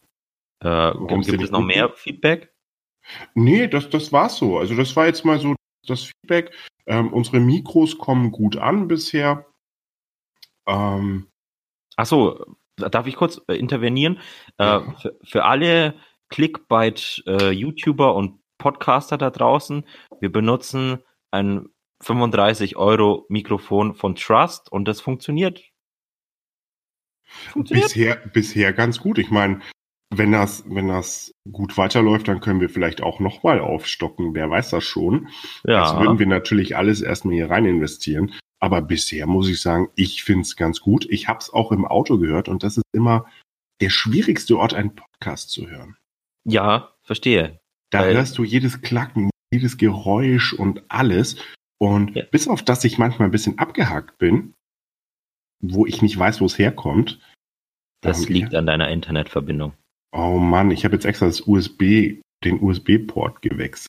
Äh, 0.64 0.94
gibt 0.94 1.28
nicht 1.28 1.42
es 1.42 1.52
noch 1.52 1.60
gut 1.60 1.68
mehr 1.68 1.90
Feedback? 1.90 2.54
Nee, 3.36 3.68
das, 3.68 3.90
das 3.90 4.14
war's 4.14 4.38
so. 4.38 4.58
Also 4.58 4.78
das 4.78 4.96
war 4.96 5.08
jetzt 5.08 5.26
mal 5.26 5.40
so 5.40 5.54
das 5.86 6.04
Feedback. 6.04 6.56
Ähm, 6.86 7.12
unsere 7.12 7.42
Mikros 7.42 7.98
kommen 7.98 8.32
gut 8.32 8.56
an 8.56 8.88
bisher. 8.88 9.46
Ähm, 10.66 11.28
Achso, 11.98 12.46
darf 12.78 13.08
ich 13.08 13.18
kurz 13.18 13.42
äh, 13.50 13.56
intervenieren? 13.56 14.22
Äh, 14.58 14.80
für, 15.02 15.20
für 15.22 15.44
alle 15.44 15.96
Clickbait-YouTuber 16.30 18.16
und 18.16 18.40
Podcaster 18.58 19.18
da 19.18 19.30
draußen, 19.30 19.86
wir 20.20 20.32
benutzen 20.32 21.00
ein 21.32 21.70
35 22.04 22.76
Euro 22.76 23.26
Mikrofon 23.30 23.96
von 23.96 24.16
Trust 24.16 24.72
und 24.72 24.88
das 24.88 25.02
funktioniert. 25.02 25.64
Funktioniert. 27.24 27.88
bisher, 27.88 28.16
bisher 28.16 28.74
ganz 28.74 29.00
gut. 29.00 29.18
Ich 29.18 29.30
meine, 29.32 29.60
wenn 30.10 30.32
das, 30.32 30.64
wenn 30.68 30.88
das 30.88 31.34
gut 31.52 31.78
weiterläuft, 31.78 32.28
dann 32.28 32.40
können 32.40 32.62
wir 32.62 32.70
vielleicht 32.70 33.02
auch 33.02 33.20
nochmal 33.20 33.60
aufstocken. 33.60 34.34
Wer 34.34 34.50
weiß 34.50 34.70
das 34.70 34.86
schon. 34.86 35.28
Das 35.64 35.96
würden 35.96 36.14
Ja, 36.14 36.20
wir 36.20 36.28
natürlich 36.28 36.78
alles 36.78 37.02
erstmal 37.02 37.36
hier 37.36 37.50
rein 37.50 37.66
investieren. 37.66 38.34
Aber 38.60 38.82
bisher 38.82 39.28
muss 39.28 39.50
ich 39.50 39.62
sagen, 39.62 39.90
ich 39.96 40.24
find's 40.24 40.56
ganz 40.56 40.80
gut. 40.80 41.06
Ich 41.10 41.28
hab's 41.28 41.50
auch 41.50 41.72
im 41.72 41.86
Auto 41.86 42.18
gehört 42.18 42.48
und 42.48 42.64
das 42.64 42.78
ist 42.78 42.86
immer 42.94 43.26
der 43.82 43.90
schwierigste 43.90 44.58
Ort, 44.58 44.74
einen 44.74 44.96
Podcast 44.96 45.52
zu 45.52 45.70
hören. 45.70 45.98
Ja, 46.48 46.94
verstehe. 47.04 47.60
Da 47.92 48.02
Weil- 48.02 48.16
hörst 48.16 48.38
du 48.38 48.44
jedes 48.44 48.82
Klacken, 48.82 49.30
jedes 49.54 49.78
Geräusch 49.78 50.54
und 50.54 50.84
alles. 50.90 51.38
Und 51.80 52.16
Ja. 52.16 52.26
bis 52.32 52.48
auf 52.48 52.64
das 52.64 52.84
ich 52.84 52.98
manchmal 52.98 53.28
ein 53.28 53.32
bisschen 53.32 53.60
abgehakt 53.60 54.18
bin, 54.18 54.54
wo 55.62 55.86
ich 55.86 56.02
nicht 56.02 56.18
weiß, 56.18 56.42
wo 56.42 56.46
es 56.46 56.58
herkommt. 56.58 57.20
Das 58.02 58.26
ähm, 58.28 58.34
liegt 58.34 58.56
an 58.56 58.66
deiner 58.66 58.90
Internetverbindung. 58.90 59.74
Oh 60.12 60.38
Mann, 60.40 60.72
ich 60.72 60.86
habe 60.86 60.96
jetzt 60.96 61.06
extra 61.06 61.26
das 61.28 61.42
USB, 61.48 62.22
den 62.44 62.62
USB-Port 62.62 63.42
gewechselt. 63.42 63.88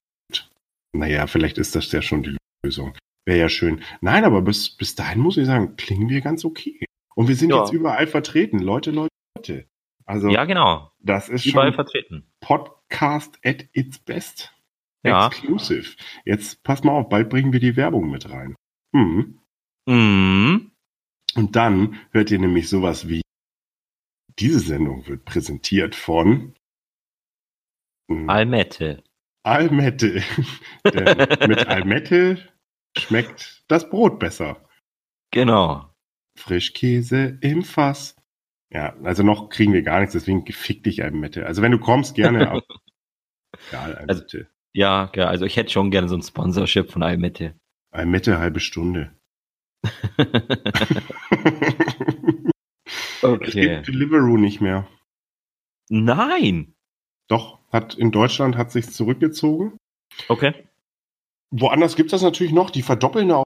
Naja, 0.94 1.26
vielleicht 1.26 1.58
ist 1.58 1.74
das 1.76 1.90
ja 1.92 2.02
schon 2.02 2.22
die 2.22 2.36
Lösung. 2.64 2.96
Wäre 3.26 3.38
ja 3.40 3.48
schön. 3.48 3.82
Nein, 4.00 4.24
aber 4.24 4.42
bis, 4.42 4.70
bis 4.70 4.94
dahin 4.94 5.20
muss 5.20 5.36
ich 5.36 5.46
sagen, 5.46 5.76
klingen 5.76 6.08
wir 6.08 6.20
ganz 6.22 6.44
okay. 6.44 6.84
Und 7.14 7.28
wir 7.28 7.36
sind 7.36 7.50
Ja. 7.50 7.60
jetzt 7.60 7.72
überall 7.72 8.06
vertreten. 8.06 8.58
Leute, 8.58 8.90
Leute, 8.90 9.10
Leute. 9.36 9.66
Also, 10.08 10.28
Ja, 10.30 10.46
genau. 10.46 10.90
das 11.00 11.28
ist 11.28 11.44
Überall 11.44 11.68
schon 11.68 11.74
vertreten. 11.74 12.26
Podcast 12.40 13.38
at 13.44 13.68
its 13.72 13.98
best. 13.98 14.54
Ja. 15.02 15.26
Exclusive. 15.26 15.96
Jetzt 16.24 16.62
pass 16.62 16.82
mal 16.82 16.92
auf, 16.92 17.10
bald 17.10 17.28
bringen 17.28 17.52
wir 17.52 17.60
die 17.60 17.76
Werbung 17.76 18.10
mit 18.10 18.30
rein. 18.30 18.56
Mhm. 18.92 19.38
Mhm. 19.86 20.72
Und 21.34 21.56
dann 21.56 22.00
hört 22.10 22.30
ihr 22.30 22.38
nämlich 22.38 22.70
sowas 22.70 23.06
wie, 23.06 23.20
diese 24.38 24.60
Sendung 24.60 25.06
wird 25.06 25.26
präsentiert 25.26 25.94
von. 25.94 26.54
Almette. 28.08 29.04
Almette. 29.42 30.22
Denn 30.84 31.48
mit 31.48 31.66
Almette 31.66 32.48
schmeckt 32.96 33.62
das 33.68 33.88
Brot 33.90 34.18
besser. 34.18 34.66
Genau. 35.32 35.92
Frischkäse 36.38 37.38
im 37.42 37.62
Fass. 37.62 38.16
Ja, 38.70 38.94
also 39.02 39.22
noch 39.22 39.48
kriegen 39.48 39.72
wir 39.72 39.82
gar 39.82 40.00
nichts, 40.00 40.12
deswegen 40.12 40.44
gefick 40.44 40.84
dich 40.84 41.02
Almette. 41.02 41.46
Also 41.46 41.62
wenn 41.62 41.72
du 41.72 41.78
kommst, 41.78 42.14
gerne. 42.14 42.50
aber- 42.50 42.62
Egal, 43.68 43.94
Almette. 43.96 44.48
Ja, 44.74 45.10
ja, 45.14 45.26
also 45.26 45.46
ich 45.46 45.56
hätte 45.56 45.70
schon 45.70 45.90
gerne 45.90 46.08
so 46.08 46.14
ein 46.16 46.22
Sponsorship 46.22 46.90
von 46.92 47.02
Almette. 47.02 47.58
Almette 47.90 48.38
halbe 48.38 48.60
Stunde. 48.60 49.16
Es 53.20 53.24
okay. 53.24 53.74
gibt 53.76 53.88
Deliveroo 53.88 54.36
nicht 54.36 54.60
mehr. 54.60 54.86
Nein. 55.90 56.74
Doch, 57.28 57.58
hat 57.72 57.94
in 57.94 58.12
Deutschland 58.12 58.56
hat 58.56 58.70
sich 58.70 58.90
zurückgezogen. 58.90 59.76
Okay. 60.28 60.68
Woanders 61.50 61.96
gibt 61.96 62.08
es 62.08 62.12
das 62.12 62.22
natürlich 62.22 62.52
noch, 62.52 62.70
die 62.70 62.82
verdoppeln 62.82 63.30
auch. 63.32 63.44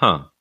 Ha. 0.00 0.32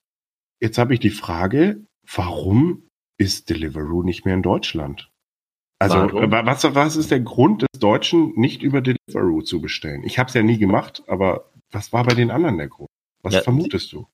Jetzt 0.61 0.77
habe 0.77 0.93
ich 0.93 0.99
die 0.99 1.09
Frage, 1.09 1.85
warum 2.13 2.87
ist 3.17 3.49
Deliveroo 3.49 4.03
nicht 4.03 4.25
mehr 4.25 4.35
in 4.35 4.43
Deutschland? 4.43 5.09
Also, 5.79 5.95
Warum? 5.95 6.33
äh, 6.33 6.45
was, 6.45 6.63
was 6.75 6.95
ist 6.95 7.11
der 7.11 7.19
Grund 7.19 7.63
des 7.63 7.79
Deutschen, 7.79 8.33
nicht 8.35 8.63
über 8.63 8.81
Deliveroo 8.81 9.41
zu 9.41 9.61
bestellen? 9.61 10.03
Ich 10.03 10.17
habe 10.19 10.29
es 10.29 10.33
ja 10.33 10.41
nie 10.41 10.57
gemacht, 10.57 11.03
aber 11.07 11.51
was 11.71 11.91
war 11.91 12.03
bei 12.05 12.13
den 12.13 12.31
anderen 12.31 12.57
der 12.57 12.69
Grund? 12.69 12.89
Was 13.23 13.33
Ja, 13.33 13.41
vermutest 13.41 13.91
du? 13.91 14.07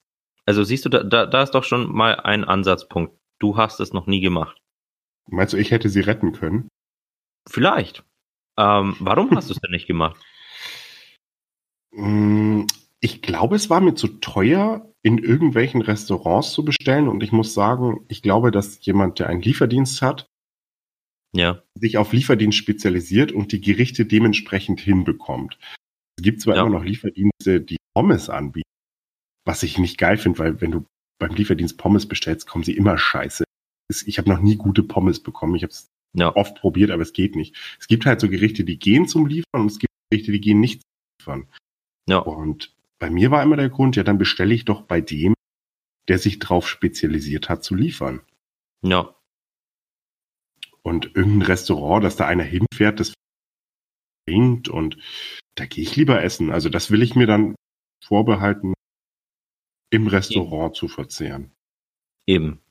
Also 0.45 0.63
siehst 0.63 0.85
du, 0.85 0.89
da, 0.89 1.03
da, 1.03 1.25
da 1.27 1.43
ist 1.43 1.51
doch 1.51 1.63
schon 1.63 1.91
mal 1.93 2.15
ein 2.15 2.43
Ansatzpunkt. 2.43 3.15
Du 3.39 3.57
hast 3.57 3.79
es 3.79 3.93
noch 3.93 4.07
nie 4.07 4.21
gemacht. 4.21 4.57
Meinst 5.29 5.53
du, 5.53 5.57
ich 5.57 5.71
hätte 5.71 5.89
sie 5.89 6.01
retten 6.01 6.31
können? 6.31 6.67
Vielleicht. 7.47 8.03
Ähm, 8.57 8.95
warum 8.99 9.31
hast 9.35 9.49
du 9.49 9.53
es 9.53 9.59
denn 9.59 9.71
nicht 9.71 9.87
gemacht? 9.87 10.19
Ich 13.03 13.21
glaube, 13.21 13.55
es 13.55 13.69
war 13.69 13.81
mir 13.81 13.95
zu 13.95 14.07
teuer, 14.07 14.87
in 15.03 15.17
irgendwelchen 15.17 15.81
Restaurants 15.81 16.51
zu 16.51 16.63
bestellen. 16.63 17.07
Und 17.07 17.23
ich 17.23 17.31
muss 17.31 17.53
sagen, 17.53 18.05
ich 18.07 18.21
glaube, 18.21 18.51
dass 18.51 18.85
jemand, 18.85 19.19
der 19.19 19.27
einen 19.29 19.41
Lieferdienst 19.41 20.01
hat, 20.01 20.27
Ja. 21.35 21.63
sich 21.75 21.97
auf 21.97 22.13
Lieferdienst 22.13 22.57
spezialisiert 22.57 23.31
und 23.31 23.51
die 23.51 23.61
Gerichte 23.61 24.05
dementsprechend 24.05 24.79
hinbekommt. 24.79 25.57
Es 26.17 26.23
gibt 26.23 26.41
zwar 26.41 26.55
Ja. 26.55 26.61
immer 26.61 26.69
noch 26.77 26.83
Lieferdienste, 26.83 27.61
die 27.61 27.77
Pommes 27.95 28.29
anbieten, 28.29 28.69
was 29.45 29.63
ich 29.63 29.79
nicht 29.79 29.97
geil 29.97 30.17
finde, 30.17 30.37
weil 30.39 30.61
wenn 30.61 30.71
du 30.71 30.85
beim 31.19 31.33
Lieferdienst 31.33 31.77
Pommes 31.77 32.07
bestellst, 32.07 32.47
kommen 32.47 32.63
sie 32.63 32.75
immer 32.75 32.97
scheiße. 32.97 33.43
Ich 34.05 34.17
habe 34.19 34.29
noch 34.29 34.39
nie 34.41 34.55
gute 34.55 34.83
Pommes 34.83 35.21
bekommen. 35.21 35.55
Ich 35.55 35.63
habe 35.63 35.71
es 35.71 35.87
Ja. 36.13 36.35
oft 36.35 36.55
probiert, 36.59 36.91
aber 36.91 37.01
es 37.01 37.13
geht 37.13 37.35
nicht. 37.35 37.55
Es 37.79 37.87
gibt 37.87 38.05
halt 38.05 38.19
so 38.19 38.29
Gerichte, 38.29 38.63
die 38.63 38.77
gehen 38.77 39.07
zum 39.07 39.25
Liefern 39.25 39.61
und 39.61 39.67
es 39.71 39.79
gibt 39.79 39.91
Gerichte, 40.11 40.31
die 40.31 40.41
gehen 40.41 40.59
nicht 40.59 40.81
zum 40.81 41.33
Liefern. 41.33 41.47
Ja. 42.09 42.17
Und 42.19 42.73
bei 43.01 43.09
mir 43.09 43.31
war 43.31 43.41
immer 43.41 43.57
der 43.57 43.69
Grund, 43.69 43.95
ja, 43.95 44.03
dann 44.03 44.19
bestelle 44.19 44.53
ich 44.53 44.63
doch 44.63 44.83
bei 44.83 45.01
dem, 45.01 45.33
der 46.07 46.19
sich 46.19 46.37
drauf 46.37 46.69
spezialisiert 46.69 47.49
hat, 47.49 47.63
zu 47.63 47.73
liefern. 47.73 48.21
Ja. 48.83 49.15
Und 50.83 51.15
irgendein 51.15 51.47
Restaurant, 51.47 52.03
dass 52.03 52.15
da 52.15 52.27
einer 52.27 52.43
hinfährt, 52.43 52.99
das 52.99 53.13
bringt 54.27 54.69
und 54.69 54.97
da 55.55 55.65
gehe 55.65 55.83
ich 55.83 55.95
lieber 55.95 56.21
essen. 56.21 56.51
Also 56.51 56.69
das 56.69 56.91
will 56.91 57.01
ich 57.01 57.15
mir 57.15 57.25
dann 57.25 57.55
vorbehalten, 58.05 58.75
im 59.89 60.05
Restaurant 60.05 60.75
zu 60.75 60.87
verzehren. 60.87 61.51
Eben. 62.27 62.61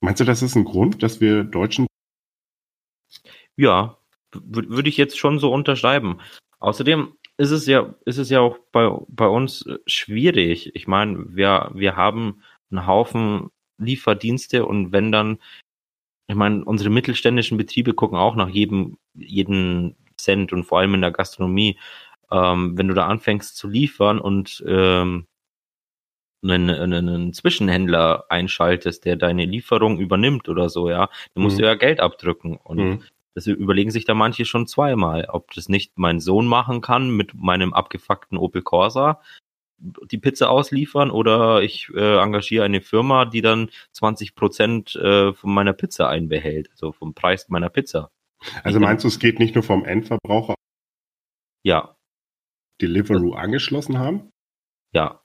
Meinst 0.00 0.20
du, 0.20 0.24
das 0.24 0.40
ist 0.40 0.56
ein 0.56 0.64
Grund, 0.64 1.02
dass 1.02 1.20
wir 1.20 1.44
Deutschen 1.44 1.86
Ja. 3.56 3.98
Würde 4.32 4.88
ich 4.88 4.96
jetzt 4.96 5.18
schon 5.18 5.38
so 5.38 5.52
unterschreiben. 5.52 6.22
Außerdem 6.58 7.18
ist 7.38 7.50
es 7.50 7.66
ja, 7.66 7.94
ist 8.04 8.18
es 8.18 8.30
ja 8.30 8.40
auch 8.40 8.58
bei, 8.72 8.90
bei 9.08 9.26
uns 9.26 9.66
äh, 9.66 9.78
schwierig. 9.86 10.74
Ich 10.74 10.86
meine, 10.86 11.24
wir, 11.34 11.70
wir 11.74 11.96
haben 11.96 12.42
einen 12.70 12.86
Haufen 12.86 13.50
Lieferdienste 13.78 14.64
und 14.66 14.92
wenn 14.92 15.10
dann, 15.12 15.38
ich 16.28 16.36
meine, 16.36 16.64
unsere 16.64 16.90
mittelständischen 16.90 17.58
Betriebe 17.58 17.94
gucken 17.94 18.18
auch 18.18 18.36
nach 18.36 18.48
jedem, 18.48 18.98
jeden 19.14 19.96
Cent 20.16 20.52
und 20.52 20.64
vor 20.64 20.78
allem 20.78 20.94
in 20.94 21.00
der 21.00 21.10
Gastronomie, 21.10 21.78
ähm, 22.30 22.78
wenn 22.78 22.88
du 22.88 22.94
da 22.94 23.06
anfängst 23.08 23.56
zu 23.56 23.68
liefern 23.68 24.20
und 24.20 24.62
ähm, 24.66 25.26
einen, 26.44 26.70
einen, 26.70 27.08
einen 27.08 27.32
Zwischenhändler 27.32 28.24
einschaltest, 28.28 29.04
der 29.04 29.16
deine 29.16 29.44
Lieferung 29.44 29.98
übernimmt 29.98 30.48
oder 30.48 30.68
so, 30.68 30.90
ja, 30.90 31.08
dann 31.34 31.42
musst 31.42 31.56
Mhm. 31.58 31.62
du 31.62 31.66
ja 31.68 31.74
Geld 31.74 32.00
abdrücken. 32.00 32.56
Und 32.56 32.78
Mhm. 32.78 33.02
Das 33.34 33.46
überlegen 33.46 33.90
sich 33.90 34.04
da 34.04 34.14
manche 34.14 34.44
schon 34.44 34.66
zweimal, 34.66 35.26
ob 35.28 35.52
das 35.54 35.68
nicht 35.68 35.98
mein 35.98 36.20
Sohn 36.20 36.46
machen 36.46 36.80
kann 36.80 37.10
mit 37.10 37.34
meinem 37.34 37.72
abgefuckten 37.72 38.38
Opel 38.38 38.62
Corsa, 38.62 39.20
die 39.78 40.18
Pizza 40.18 40.48
ausliefern 40.50 41.10
oder 41.10 41.62
ich 41.62 41.88
äh, 41.94 42.18
engagiere 42.18 42.64
eine 42.64 42.80
Firma, 42.80 43.24
die 43.24 43.42
dann 43.42 43.70
20 43.92 44.34
Prozent 44.34 44.94
äh, 44.96 45.32
von 45.32 45.52
meiner 45.52 45.72
Pizza 45.72 46.08
einbehält, 46.08 46.70
also 46.70 46.92
vom 46.92 47.14
Preis 47.14 47.48
meiner 47.48 47.68
Pizza. 47.68 48.10
Also 48.62 48.80
meinst 48.80 49.04
du, 49.04 49.08
es 49.08 49.18
geht 49.18 49.38
nicht 49.38 49.54
nur 49.54 49.64
vom 49.64 49.84
Endverbraucher 49.84 50.54
Ja, 51.64 51.96
Deliveroo 52.80 53.34
angeschlossen 53.34 53.98
haben? 53.98 54.30
ja. 54.92 55.18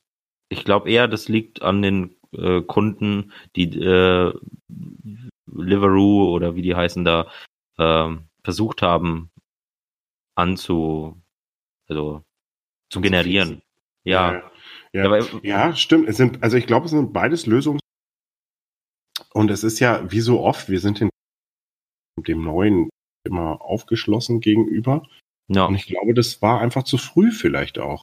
Ich 0.49 0.63
glaube 0.63 0.89
eher, 0.89 1.09
das 1.09 1.27
liegt 1.27 1.61
an 1.61 1.81
den 1.81 2.15
äh, 2.31 2.61
Kunden, 2.61 3.33
die 3.57 3.65
äh, 3.77 4.33
Liveroo 5.45 6.33
oder 6.33 6.55
wie 6.55 6.61
die 6.61 6.73
heißen 6.73 7.03
da, 7.03 7.29
äh, 7.77 8.15
versucht 8.43 8.81
haben 8.81 9.31
anzu, 10.35 11.21
also 11.87 12.23
zu 12.89 13.01
generieren. 13.01 13.61
Ja. 14.03 14.51
Ja, 14.93 15.11
Ja, 15.19 15.29
ja. 15.43 15.75
stimmt. 15.75 16.07
Es 16.07 16.17
sind, 16.17 16.41
also 16.43 16.57
ich 16.57 16.65
glaube, 16.65 16.85
es 16.85 16.91
sind 16.91 17.11
beides 17.11 17.45
Lösungen. 17.45 17.79
Und 19.33 19.51
es 19.51 19.63
ist 19.63 19.79
ja, 19.79 20.09
wie 20.11 20.21
so 20.21 20.41
oft, 20.41 20.69
wir 20.69 20.79
sind 20.79 21.01
in 21.01 21.09
dem 22.17 22.43
Neuen 22.43 22.89
immer 23.25 23.61
aufgeschlossen 23.61 24.39
gegenüber. 24.39 25.07
ja. 25.47 25.65
Und 25.65 25.75
ich 25.75 25.85
glaube, 25.85 26.13
das 26.13 26.41
war 26.41 26.61
einfach 26.61 26.83
zu 26.83 26.97
früh 26.97 27.31
vielleicht 27.31 27.77
auch. 27.77 28.01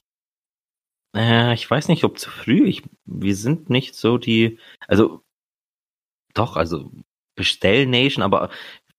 Äh, 1.15 1.53
ich 1.53 1.69
weiß 1.69 1.87
nicht, 1.87 2.03
ob 2.03 2.19
zu 2.19 2.29
früh. 2.29 2.65
Ich, 2.67 2.83
wir 3.05 3.35
sind 3.35 3.69
nicht 3.69 3.95
so 3.95 4.17
die, 4.17 4.59
also 4.87 5.23
doch, 6.33 6.55
also 6.55 6.91
Bestellnation, 7.35 8.23
aber 8.23 8.49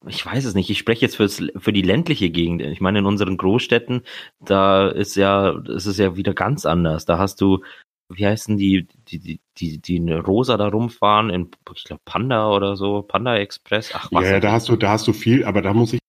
ich 0.05 0.25
weiß 0.25 0.45
es 0.45 0.55
nicht. 0.55 0.71
Ich 0.71 0.79
spreche 0.79 1.03
jetzt 1.03 1.17
fürs, 1.17 1.43
für 1.57 1.73
die 1.73 1.83
ländliche 1.83 2.31
Gegend. 2.31 2.63
Ich 2.63 2.81
meine, 2.81 2.99
in 3.01 3.07
unseren 3.07 3.37
Großstädten, 3.37 4.03
da 4.41 4.89
ist 4.89 5.17
ja, 5.17 5.57
es 5.69 5.87
ist 5.87 5.99
ja 5.99 6.17
wieder 6.17 6.35
ganz 6.35 6.67
anders. 6.67 7.07
Da 7.07 7.19
hast 7.19 7.41
du, 7.41 7.63
wie 8.13 8.27
heißen 8.27 8.57
die, 8.57 8.87
die, 9.09 9.19
die, 9.19 9.41
die, 9.59 9.79
die 9.79 9.97
in 9.97 10.13
Rosa 10.13 10.57
da 10.57 10.69
rumfahren, 10.69 11.31
in, 11.31 11.51
ich 11.75 11.85
glaube, 11.85 12.03
Panda 12.05 12.51
oder 12.51 12.77
so, 12.77 13.03
Panda 13.03 13.37
Express. 13.37 13.91
Ach, 13.95 14.11
Ja, 14.11 14.21
was. 14.21 14.29
ja, 14.29 14.41
da 14.41 14.53
hast 14.53 14.69
du, 14.69 14.77
da 14.77 14.91
hast 14.91 15.07
du 15.09 15.13
viel, 15.13 15.45
aber 15.45 15.63
da 15.63 15.73
muss 15.73 15.93
ich 15.93 16.01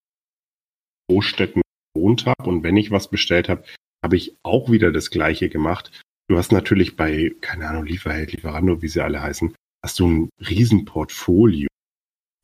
in 1.10 1.16
Großstädten 1.16 1.62
gewohnt 1.94 2.26
habe 2.26 2.50
und 2.50 2.64
wenn 2.64 2.78
ich 2.78 2.92
was 2.92 3.10
bestellt 3.10 3.50
habe, 3.50 3.64
habe 4.04 4.16
ich 4.16 4.36
auch 4.44 4.70
wieder 4.70 4.92
das 4.92 5.10
Gleiche 5.10 5.50
gemacht. 5.50 5.92
Du 6.30 6.38
hast 6.38 6.52
natürlich 6.52 6.96
bei, 6.96 7.34
keine 7.42 7.68
Ahnung, 7.68 7.86
Lieferheld, 7.86 8.34
Lieferando, 8.34 8.82
wie 8.82 8.90
sie 8.90 9.02
alle 9.02 9.22
heißen, 9.22 9.56
hast 9.84 10.00
du 10.00 10.08
ein 10.08 10.30
Riesenportfolio 10.40 11.68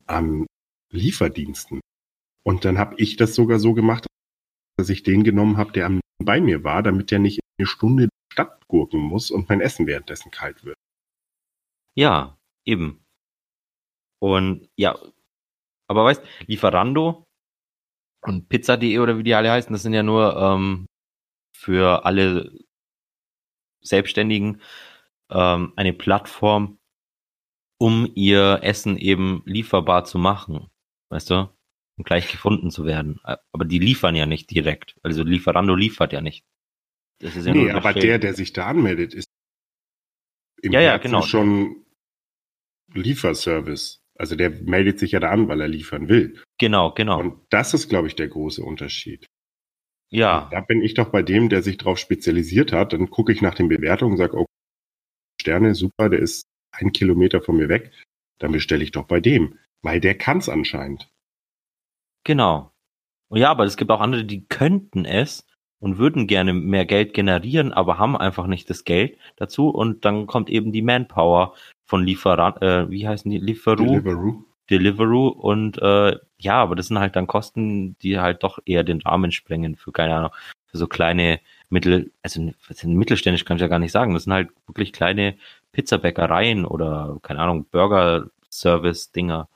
an 0.06 0.46
Lieferdiensten. 0.94 1.80
Und 2.46 2.64
dann 2.64 2.78
habe 2.78 2.94
ich 2.98 3.16
das 3.16 3.34
sogar 3.34 3.58
so 3.58 3.74
gemacht, 3.74 4.06
dass 4.76 4.88
ich 4.88 5.02
den 5.02 5.24
genommen 5.24 5.56
habe, 5.56 5.72
der 5.72 5.86
am 5.86 6.00
bei 6.22 6.40
mir 6.40 6.64
war, 6.64 6.82
damit 6.82 7.10
der 7.10 7.18
nicht 7.18 7.40
eine 7.58 7.66
Stunde 7.66 8.04
in 8.04 8.08
die 8.08 8.32
Stadt 8.32 8.66
gurken 8.68 9.00
muss 9.00 9.30
und 9.30 9.48
mein 9.48 9.60
Essen 9.60 9.86
währenddessen 9.86 10.30
kalt 10.30 10.64
wird. 10.64 10.76
Ja, 11.96 12.38
eben. 12.64 13.04
Und 14.20 14.68
ja, 14.76 14.98
aber 15.88 16.04
weißt, 16.04 16.22
Lieferando 16.46 17.24
und 18.22 18.48
Pizza.de 18.48 18.98
oder 18.98 19.18
wie 19.18 19.22
die 19.22 19.34
alle 19.34 19.50
heißen, 19.50 19.72
das 19.72 19.82
sind 19.82 19.92
ja 19.92 20.02
nur 20.02 20.36
ähm, 20.36 20.86
für 21.56 22.04
alle 22.04 22.58
Selbstständigen 23.82 24.62
ähm, 25.30 25.72
eine 25.76 25.92
Plattform, 25.92 26.78
um 27.78 28.10
ihr 28.14 28.60
Essen 28.62 28.96
eben 28.96 29.42
lieferbar 29.44 30.04
zu 30.04 30.18
machen, 30.18 30.70
weißt 31.14 31.30
du, 31.30 31.48
und 31.96 32.04
gleich 32.04 32.30
gefunden 32.30 32.70
zu 32.70 32.84
werden. 32.84 33.20
Aber 33.52 33.64
die 33.64 33.78
liefern 33.78 34.16
ja 34.16 34.26
nicht 34.26 34.50
direkt. 34.50 34.96
Also 35.02 35.22
Lieferando 35.22 35.74
liefert 35.76 36.12
ja 36.12 36.20
nicht. 36.20 36.44
Das 37.20 37.36
ist 37.36 37.46
ja 37.46 37.54
nee, 37.54 37.70
aber 37.70 37.92
der, 37.92 38.18
der 38.18 38.34
sich 38.34 38.52
da 38.52 38.66
anmeldet, 38.66 39.14
ist 39.14 39.28
im 40.60 40.72
Ja, 40.72 40.80
ja, 40.80 40.96
genau. 40.98 41.22
schon 41.22 41.84
Lieferservice. 42.92 44.00
Also 44.18 44.34
der 44.34 44.50
meldet 44.50 44.98
sich 44.98 45.12
ja 45.12 45.20
da 45.20 45.30
an, 45.30 45.48
weil 45.48 45.60
er 45.60 45.68
liefern 45.68 46.08
will. 46.08 46.40
Genau, 46.58 46.92
genau. 46.92 47.20
Und 47.20 47.40
das 47.50 47.74
ist, 47.74 47.88
glaube 47.88 48.08
ich, 48.08 48.16
der 48.16 48.28
große 48.28 48.62
Unterschied. 48.62 49.26
ja, 50.10 50.48
Da 50.50 50.60
bin 50.60 50.82
ich 50.82 50.94
doch 50.94 51.10
bei 51.10 51.22
dem, 51.22 51.48
der 51.48 51.62
sich 51.62 51.76
darauf 51.78 51.98
spezialisiert 51.98 52.72
hat. 52.72 52.92
Dann 52.92 53.10
gucke 53.10 53.32
ich 53.32 53.40
nach 53.40 53.54
den 53.54 53.68
Bewertungen 53.68 54.12
und 54.12 54.18
sage, 54.18 54.36
okay, 54.36 54.50
Sterne, 55.40 55.74
super, 55.74 56.08
der 56.08 56.20
ist 56.20 56.46
ein 56.72 56.92
Kilometer 56.92 57.40
von 57.40 57.56
mir 57.56 57.68
weg. 57.68 57.92
Dann 58.40 58.52
bestelle 58.52 58.82
ich 58.82 58.90
doch 58.90 59.06
bei 59.06 59.20
dem, 59.20 59.58
weil 59.84 60.00
der 60.00 60.16
kann 60.16 60.38
es 60.38 60.48
anscheinend. 60.48 61.08
Genau. 62.24 62.72
Und 63.28 63.38
ja, 63.38 63.50
aber 63.50 63.64
es 63.64 63.76
gibt 63.76 63.90
auch 63.90 64.00
andere, 64.00 64.24
die 64.24 64.46
könnten 64.46 65.04
es 65.04 65.46
und 65.78 65.98
würden 65.98 66.26
gerne 66.26 66.54
mehr 66.54 66.86
Geld 66.86 67.12
generieren, 67.12 67.72
aber 67.72 67.98
haben 67.98 68.16
einfach 68.16 68.46
nicht 68.46 68.70
das 68.70 68.84
Geld 68.84 69.18
dazu. 69.36 69.68
Und 69.68 70.04
dann 70.04 70.26
kommt 70.26 70.48
eben 70.48 70.72
die 70.72 70.82
Manpower 70.82 71.54
von 71.84 72.04
Lieferant, 72.04 72.62
äh, 72.62 72.88
wie 72.90 73.06
heißen 73.06 73.30
die? 73.30 73.38
Lieferu, 73.38 73.76
Deliveroo. 73.84 74.44
Deliveroo. 74.70 75.28
Und 75.28 75.78
äh, 75.82 76.18
ja, 76.38 76.62
aber 76.62 76.74
das 76.76 76.88
sind 76.88 76.98
halt 76.98 77.16
dann 77.16 77.26
Kosten, 77.26 77.98
die 77.98 78.18
halt 78.18 78.42
doch 78.42 78.58
eher 78.64 78.84
den 78.84 79.02
Rahmen 79.02 79.32
sprengen 79.32 79.76
für, 79.76 79.92
keine 79.92 80.16
Ahnung, 80.16 80.30
für 80.64 80.78
so 80.78 80.86
kleine 80.86 81.40
Mittel, 81.68 82.12
also 82.22 82.50
sind 82.70 82.94
mittelständisch 82.94 83.44
kann 83.44 83.58
ich 83.58 83.60
ja 83.60 83.68
gar 83.68 83.78
nicht 83.78 83.92
sagen. 83.92 84.14
Das 84.14 84.24
sind 84.24 84.32
halt 84.32 84.48
wirklich 84.66 84.92
kleine 84.92 85.36
Pizzabäckereien 85.72 86.64
oder, 86.64 87.18
keine 87.22 87.40
Ahnung, 87.40 87.66
Burger-Service-Dinger 87.70 89.48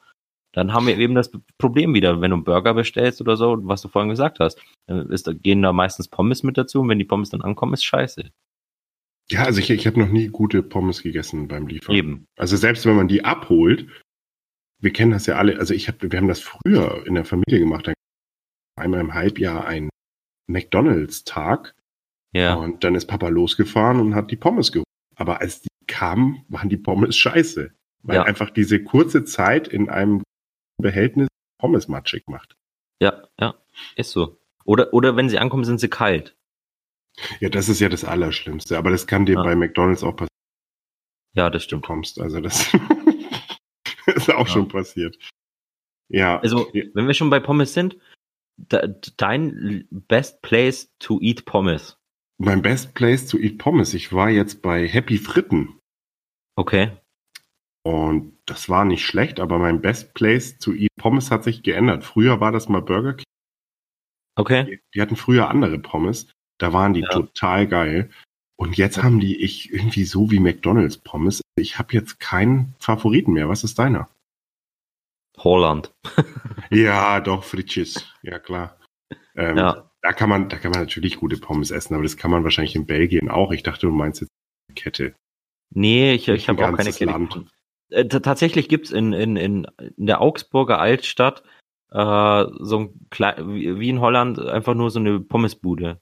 dann 0.58 0.72
haben 0.72 0.86
wir 0.88 0.98
eben 0.98 1.14
das 1.14 1.30
Problem 1.58 1.94
wieder, 1.94 2.20
wenn 2.20 2.30
du 2.30 2.36
einen 2.36 2.44
Burger 2.44 2.74
bestellst 2.74 3.20
oder 3.20 3.36
so, 3.36 3.58
was 3.62 3.80
du 3.80 3.88
vorhin 3.88 4.10
gesagt 4.10 4.40
hast, 4.40 4.60
dann 4.86 5.08
ist, 5.10 5.30
gehen 5.42 5.62
da 5.62 5.72
meistens 5.72 6.08
Pommes 6.08 6.42
mit 6.42 6.58
dazu 6.58 6.80
und 6.80 6.88
wenn 6.88 6.98
die 6.98 7.04
Pommes 7.04 7.30
dann 7.30 7.42
ankommen, 7.42 7.74
ist 7.74 7.84
scheiße. 7.84 8.30
Ja, 9.30 9.44
also 9.44 9.60
ich, 9.60 9.70
ich 9.70 9.86
habe 9.86 10.00
noch 10.00 10.08
nie 10.08 10.28
gute 10.28 10.62
Pommes 10.62 11.02
gegessen 11.02 11.48
beim 11.48 11.66
Liefern. 11.68 11.94
Eben. 11.94 12.24
Also 12.36 12.56
selbst 12.56 12.86
wenn 12.86 12.96
man 12.96 13.08
die 13.08 13.24
abholt, 13.24 13.86
wir 14.80 14.92
kennen 14.92 15.12
das 15.12 15.26
ja 15.26 15.36
alle, 15.36 15.58
also 15.58 15.74
ich 15.74 15.86
hab, 15.86 16.02
wir 16.02 16.18
haben 16.18 16.28
das 16.28 16.40
früher 16.40 17.06
in 17.06 17.14
der 17.14 17.24
Familie 17.24 17.58
gemacht, 17.60 17.86
dann 17.86 17.94
einmal 18.76 19.00
im 19.00 19.14
Halbjahr 19.14 19.66
ein 19.66 19.90
McDonalds-Tag 20.48 21.74
Ja. 22.34 22.54
und 22.54 22.82
dann 22.84 22.94
ist 22.94 23.06
Papa 23.06 23.28
losgefahren 23.28 24.00
und 24.00 24.14
hat 24.14 24.30
die 24.30 24.36
Pommes 24.36 24.72
geholt. 24.72 24.86
Aber 25.16 25.40
als 25.40 25.60
die 25.60 25.68
kamen, 25.86 26.44
waren 26.48 26.68
die 26.68 26.76
Pommes 26.76 27.16
scheiße. 27.16 27.72
Weil 28.02 28.16
Ja. 28.16 28.22
einfach 28.22 28.50
diese 28.50 28.82
kurze 28.82 29.24
Zeit 29.24 29.68
in 29.68 29.88
einem 29.88 30.22
Behältnis 30.80 31.28
Pommes 31.60 31.88
matschig 31.88 32.28
macht. 32.28 32.56
Ja, 33.00 33.26
ja, 33.40 33.54
ist 33.96 34.10
so. 34.12 34.38
Oder, 34.64 34.92
oder 34.92 35.16
wenn 35.16 35.28
sie 35.28 35.38
ankommen, 35.38 35.64
sind 35.64 35.80
sie 35.80 35.88
kalt. 35.88 36.36
Ja, 37.40 37.48
das 37.48 37.68
ist 37.68 37.80
ja 37.80 37.88
das 37.88 38.04
Allerschlimmste. 38.04 38.78
Aber 38.78 38.90
das 38.90 39.06
kann 39.06 39.26
dir 39.26 39.34
Ja. 39.36 39.42
bei 39.42 39.56
McDonalds 39.56 40.02
auch 40.04 40.12
passieren, 40.12 40.28
Ja, 41.34 41.50
das 41.50 41.62
du 41.62 41.66
stimmt. 41.68 41.84
kommst. 41.84 42.20
Also 42.20 42.40
das 42.40 42.72
ist 44.06 44.30
auch 44.30 44.46
Ja. 44.46 44.52
schon 44.52 44.68
passiert. 44.68 45.18
Ja. 46.08 46.38
Also, 46.40 46.70
wenn 46.72 47.06
wir 47.06 47.14
schon 47.14 47.30
bei 47.30 47.40
Pommes 47.40 47.74
sind, 47.74 47.98
de, 48.56 48.94
dein 49.16 49.86
best 49.90 50.42
place 50.42 50.90
to 50.98 51.18
eat 51.20 51.44
Pommes. 51.44 51.96
mein 52.38 52.62
best 52.62 52.94
place 52.94 53.26
to 53.26 53.36
eat 53.38 53.58
Pommes. 53.58 53.94
Ich 53.94 54.12
war 54.12 54.30
jetzt 54.30 54.62
bei 54.62 54.86
Happy 54.86 55.18
Fritten. 55.18 55.78
Okay. 56.56 56.92
Und 57.84 58.36
das 58.46 58.68
war 58.68 58.84
nicht 58.84 59.04
schlecht, 59.04 59.40
aber 59.40 59.58
mein 59.58 59.80
best 59.80 60.14
place 60.14 60.58
to 60.58 60.72
eat 60.72 60.90
Pommes 60.98 61.30
hat 61.30 61.44
sich 61.44 61.62
geändert. 61.62 62.04
Früher 62.04 62.40
war 62.40 62.52
das 62.52 62.68
mal 62.68 62.82
Burger 62.82 63.14
King. 63.14 63.24
Okay. 64.36 64.64
Die, 64.64 64.80
die 64.94 65.00
hatten 65.02 65.16
früher 65.16 65.48
andere 65.48 65.78
Pommes. 65.78 66.30
Da 66.58 66.72
waren 66.72 66.92
die 66.94 67.00
Ja. 67.02 67.08
total 67.08 67.66
geil. 67.66 68.10
Und 68.56 68.76
jetzt 68.76 69.02
haben 69.02 69.20
die 69.20 69.40
ich 69.42 69.72
irgendwie 69.72 70.04
so 70.04 70.30
wie 70.30 70.40
McDonalds 70.40 70.98
Pommes. 70.98 71.40
Ich 71.56 71.78
habe 71.78 71.92
jetzt 71.92 72.18
keinen 72.18 72.74
Favoriten 72.80 73.32
mehr. 73.32 73.48
Was 73.48 73.62
ist 73.64 73.78
deiner? 73.78 74.08
Holland. 75.38 75.92
Ja, 76.70 77.20
doch, 77.20 77.44
Fritzis. 77.44 78.12
Ja, 78.22 78.38
klar. 78.38 78.78
Ähm, 79.34 79.56
Ja. 79.56 79.90
Da 80.02 80.12
kann 80.12 80.28
man, 80.28 80.48
da 80.50 80.58
kann 80.58 80.70
man 80.70 80.80
natürlich 80.82 81.16
gute 81.16 81.38
Pommes 81.38 81.70
essen, 81.70 81.94
aber 81.94 82.02
das 82.02 82.16
kann 82.18 82.30
man 82.30 82.44
wahrscheinlich 82.44 82.76
in 82.76 82.86
Belgien 82.86 83.30
auch. 83.30 83.50
Ich 83.52 83.62
dachte, 83.62 83.86
du 83.86 83.92
meinst 83.92 84.20
jetzt 84.20 84.30
eine 84.68 84.74
Kette. 84.74 85.14
Nee, 85.74 86.12
ich, 86.12 86.28
ich 86.28 86.48
habe 86.48 86.62
auch 86.68 86.76
keine 86.76 86.92
Kette 86.92 87.04
Land. 87.06 87.46
Äh, 87.90 88.06
tatsächlich 88.06 88.68
gibt's 88.68 88.90
in, 88.90 89.12
in, 89.12 89.36
in, 89.36 89.66
in 89.96 90.06
der 90.06 90.20
Augsburger 90.20 90.78
Altstadt 90.78 91.42
äh, 91.90 92.44
so 92.60 92.78
ein 92.80 93.06
Klei 93.10 93.34
wie 93.38 93.88
in 93.88 94.00
Holland 94.00 94.38
einfach 94.38 94.74
nur 94.74 94.90
so 94.90 94.98
eine 94.98 95.20
Pommesbude 95.20 96.00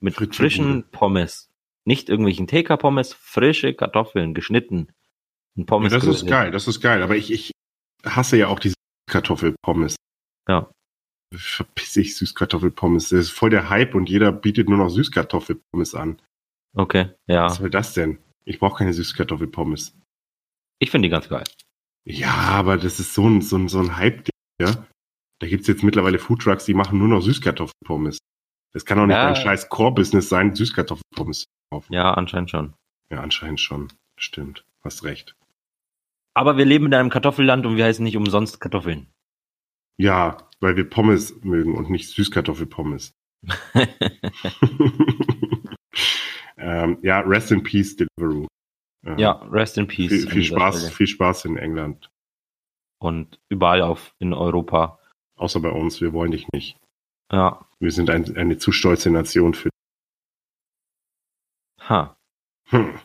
mit 0.00 0.14
Fritzelbude. 0.14 0.36
frischen 0.36 0.84
Pommes. 0.90 1.48
Nicht 1.84 2.08
irgendwelchen 2.08 2.46
TK-Pommes, 2.46 3.12
frische 3.14 3.74
Kartoffeln, 3.74 4.34
geschnitten. 4.34 4.88
Ein 5.56 5.60
Ja, 5.60 5.66
Pommes. 5.66 5.92
das 5.92 6.04
ist 6.04 6.26
geil, 6.26 6.50
das 6.50 6.66
ist 6.68 6.80
geil. 6.80 7.02
Aber 7.02 7.16
ich, 7.16 7.32
ich 7.32 7.52
hasse 8.04 8.36
ja 8.36 8.48
auch 8.48 8.58
diese 8.58 8.74
Kartoffelpommes. 9.10 9.96
Ja. 10.48 10.70
Verpiss 11.34 11.96
ich 11.96 12.16
Süßkartoffelpommes. 12.16 13.08
Das 13.10 13.20
ist 13.20 13.30
voll 13.30 13.50
der 13.50 13.68
Hype 13.70 13.94
und 13.94 14.08
jeder 14.08 14.32
bietet 14.32 14.68
nur 14.68 14.78
noch 14.78 14.90
Süßkartoffelpommes 14.90 15.94
an. 15.94 16.20
Okay, 16.74 17.10
ja. 17.26 17.46
Was 17.46 17.56
soll 17.56 17.70
das 17.70 17.94
denn? 17.94 18.18
Ich 18.44 18.58
brauche 18.58 18.78
keine 18.78 18.92
Süßkartoffelpommes. 18.92 19.96
Ich 20.82 20.90
finde 20.90 21.06
die 21.06 21.12
ganz 21.12 21.28
geil. 21.28 21.44
Ja, 22.04 22.32
aber 22.32 22.76
das 22.76 22.98
ist 22.98 23.14
so 23.14 23.28
ein, 23.28 23.40
so 23.40 23.56
ein, 23.56 23.68
so 23.68 23.78
ein 23.78 23.96
Hype, 23.96 24.28
ja. 24.60 24.84
Da 25.38 25.46
gibt's 25.46 25.68
jetzt 25.68 25.84
mittlerweile 25.84 26.18
Foodtrucks, 26.18 26.64
die 26.64 26.74
machen 26.74 26.98
nur 26.98 27.06
noch 27.06 27.20
Süßkartoffelpommes. 27.20 28.18
Das 28.72 28.84
kann 28.84 28.98
doch 28.98 29.06
nicht 29.06 29.14
Ja. 29.14 29.28
ein 29.28 29.36
scheiß 29.36 29.68
Core-Business 29.68 30.28
sein, 30.28 30.56
Süßkartoffelpommes 30.56 31.42
zu 31.42 31.46
kaufen. 31.70 31.92
Ja, 31.92 32.14
anscheinend 32.14 32.50
schon. 32.50 32.74
ja, 33.12 33.20
anscheinend 33.20 33.60
schon. 33.60 33.92
Stimmt. 34.16 34.64
Hast 34.82 35.04
recht. 35.04 35.36
Aber 36.34 36.56
wir 36.56 36.64
leben 36.64 36.86
in 36.86 36.94
einem 36.94 37.10
Kartoffelland 37.10 37.64
und 37.64 37.76
wir 37.76 37.84
heißen 37.84 38.02
nicht 38.02 38.16
umsonst 38.16 38.60
Kartoffeln. 38.60 39.06
Ja, 39.98 40.48
weil 40.58 40.76
wir 40.76 40.90
Pommes 40.90 41.44
mögen 41.44 41.76
und 41.76 41.90
nicht 41.90 42.08
Süßkartoffelpommes. 42.10 43.12
ähm, 46.56 46.98
ja, 47.02 47.20
Rest 47.20 47.52
in 47.52 47.62
Peace, 47.62 47.96
Deliveroo. 47.96 48.46
Äh, 49.04 49.20
Ja, 49.20 49.32
rest 49.50 49.78
in 49.78 49.86
peace. 49.88 50.10
Viel, 50.10 50.30
viel 50.30 50.44
Spaß, 50.44 50.78
Stelle. 50.78 50.92
viel 50.92 51.06
Spaß 51.06 51.44
in 51.46 51.56
England. 51.56 52.10
Und 52.98 53.40
überall 53.48 53.82
auf 53.82 54.14
in 54.18 54.32
Europa. 54.32 54.98
Außer 55.36 55.60
bei 55.60 55.70
uns, 55.70 56.00
wir 56.00 56.12
wollen 56.12 56.30
dich 56.30 56.46
nicht. 56.52 56.76
Ja. 57.32 57.66
Wir 57.80 57.90
sind 57.90 58.10
ein, 58.10 58.36
eine 58.36 58.58
zu 58.58 58.70
stolze 58.70 59.10
Nation 59.10 59.54
für. 59.54 59.70
Ha. 61.88 62.16
Hm. 62.68 62.98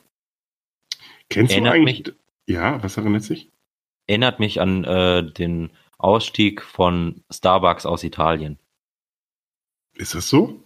Kennst 1.30 1.52
Erinnert 1.52 1.74
du 1.74 1.78
eigentlich? 1.78 2.14
Ja, 2.48 2.82
was 2.84 2.98
erinnert 2.98 3.24
sich? 3.24 3.52
Erinnert 4.08 4.40
mich 4.40 4.62
an 4.62 4.84
äh, 4.84 5.30
den 5.34 5.72
Ausstieg 5.98 6.62
von 6.62 7.24
Starbucks 7.32 7.86
aus 7.86 8.04
Italien. 8.04 8.60
Ist 9.96 10.14
das 10.14 10.30
so? 10.30 10.64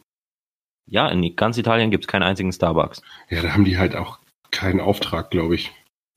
Ja, 0.88 1.08
in 1.08 1.36
ganz 1.36 1.58
Italien 1.58 1.90
gibt 1.90 2.04
es 2.04 2.08
keinen 2.08 2.24
einzigen 2.24 2.52
Starbucks. 2.52 3.02
Ja, 3.30 3.42
da 3.42 3.54
haben 3.54 3.64
die 3.64 3.78
halt 3.78 3.96
auch 3.96 4.20
keinen 4.52 4.80
Auftrag, 4.80 5.32
glaube 5.32 5.56
ich. 5.56 5.72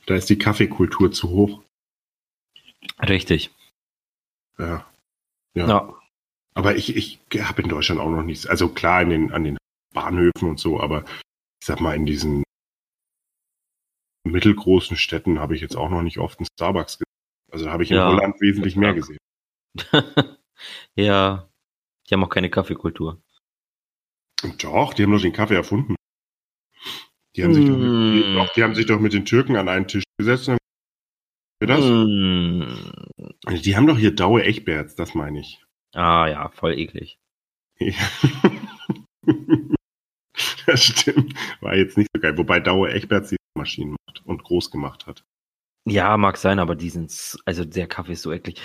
Da 0.06 0.14
ist 0.14 0.28
die 0.28 0.38
Kaffeekultur 0.38 1.12
zu 1.12 1.30
hoch. 1.30 1.62
Richtig. 3.00 3.50
Ja. 4.58 4.86
Ja. 5.54 5.68
Ja. 5.68 6.00
Aber 6.54 6.76
ich, 6.76 6.94
ich 6.96 7.20
habe 7.40 7.62
in 7.62 7.68
Deutschland 7.68 8.00
auch 8.00 8.10
noch 8.10 8.22
nichts. 8.22 8.46
Also 8.46 8.68
klar, 8.68 9.02
in 9.02 9.10
den, 9.10 9.32
an 9.32 9.44
den 9.44 9.58
Bahnhöfen 9.92 10.48
und 10.48 10.60
so, 10.60 10.80
aber 10.80 11.04
ich 11.60 11.66
sag 11.66 11.80
mal, 11.80 11.94
in 11.96 12.06
diesen 12.06 12.44
mittelgroßen 14.24 14.96
Städten 14.96 15.38
habe 15.38 15.54
ich 15.54 15.60
jetzt 15.60 15.76
auch 15.76 15.90
noch 15.90 16.02
nicht 16.02 16.18
oft 16.18 16.38
einen 16.38 16.46
Starbucks 16.58 16.98
gesehen. 16.98 17.04
Also 17.50 17.70
habe 17.70 17.82
ich 17.82 17.90
in 17.90 17.96
Ja. 17.96 18.08
Holland 18.08 18.40
wesentlich 18.40 18.76
mehr 18.76 18.94
gesehen. 18.94 19.18
ja. 20.96 21.48
Die 22.08 22.14
haben 22.14 22.24
auch 22.24 22.28
keine 22.30 22.50
Kaffeekultur. 22.50 23.20
Doch, 24.58 24.92
die 24.94 25.02
haben 25.04 25.12
doch 25.12 25.20
den 25.20 25.32
Kaffee 25.32 25.54
erfunden. 25.54 25.96
Die 27.36 27.42
haben, 27.42 27.54
sich 27.54 27.66
doch, 27.66 27.76
Mm. 27.76 28.12
die, 28.12 28.34
doch, 28.34 28.52
die 28.54 28.62
haben 28.62 28.74
sich 28.74 28.86
doch 28.86 29.00
mit 29.00 29.12
den 29.12 29.24
Türken 29.24 29.56
an 29.56 29.68
einen 29.68 29.88
Tisch 29.88 30.04
gesetzt. 30.18 30.48
Und 30.48 30.58
haben, 31.62 31.68
das? 31.68 31.84
Mm. 31.84 33.62
Die 33.62 33.76
haben 33.76 33.86
doch 33.86 33.98
hier 33.98 34.14
Daue 34.14 34.44
Echberts, 34.44 34.94
das 34.94 35.14
meine 35.14 35.40
ich. 35.40 35.64
Ah 35.94 36.28
ja, 36.28 36.48
voll 36.50 36.78
eklig. 36.78 37.18
Ja. 37.78 37.94
das 40.66 40.84
stimmt. 40.84 41.34
War 41.60 41.76
jetzt 41.76 41.96
nicht 41.96 42.08
so 42.14 42.20
geil. 42.20 42.36
Wobei 42.38 42.60
Daue 42.60 42.90
Echberts 42.90 43.30
die 43.30 43.36
Maschinen 43.56 43.96
macht 44.06 44.22
und 44.24 44.42
groß 44.44 44.70
gemacht 44.70 45.06
hat. 45.06 45.24
Ja, 45.86 46.16
mag 46.16 46.36
sein, 46.36 46.58
aber 46.58 46.76
die 46.76 46.88
sind, 46.90 47.36
also 47.44 47.64
der 47.64 47.86
Kaffee 47.86 48.12
ist 48.12 48.22
so 48.22 48.32
eklig. 48.32 48.60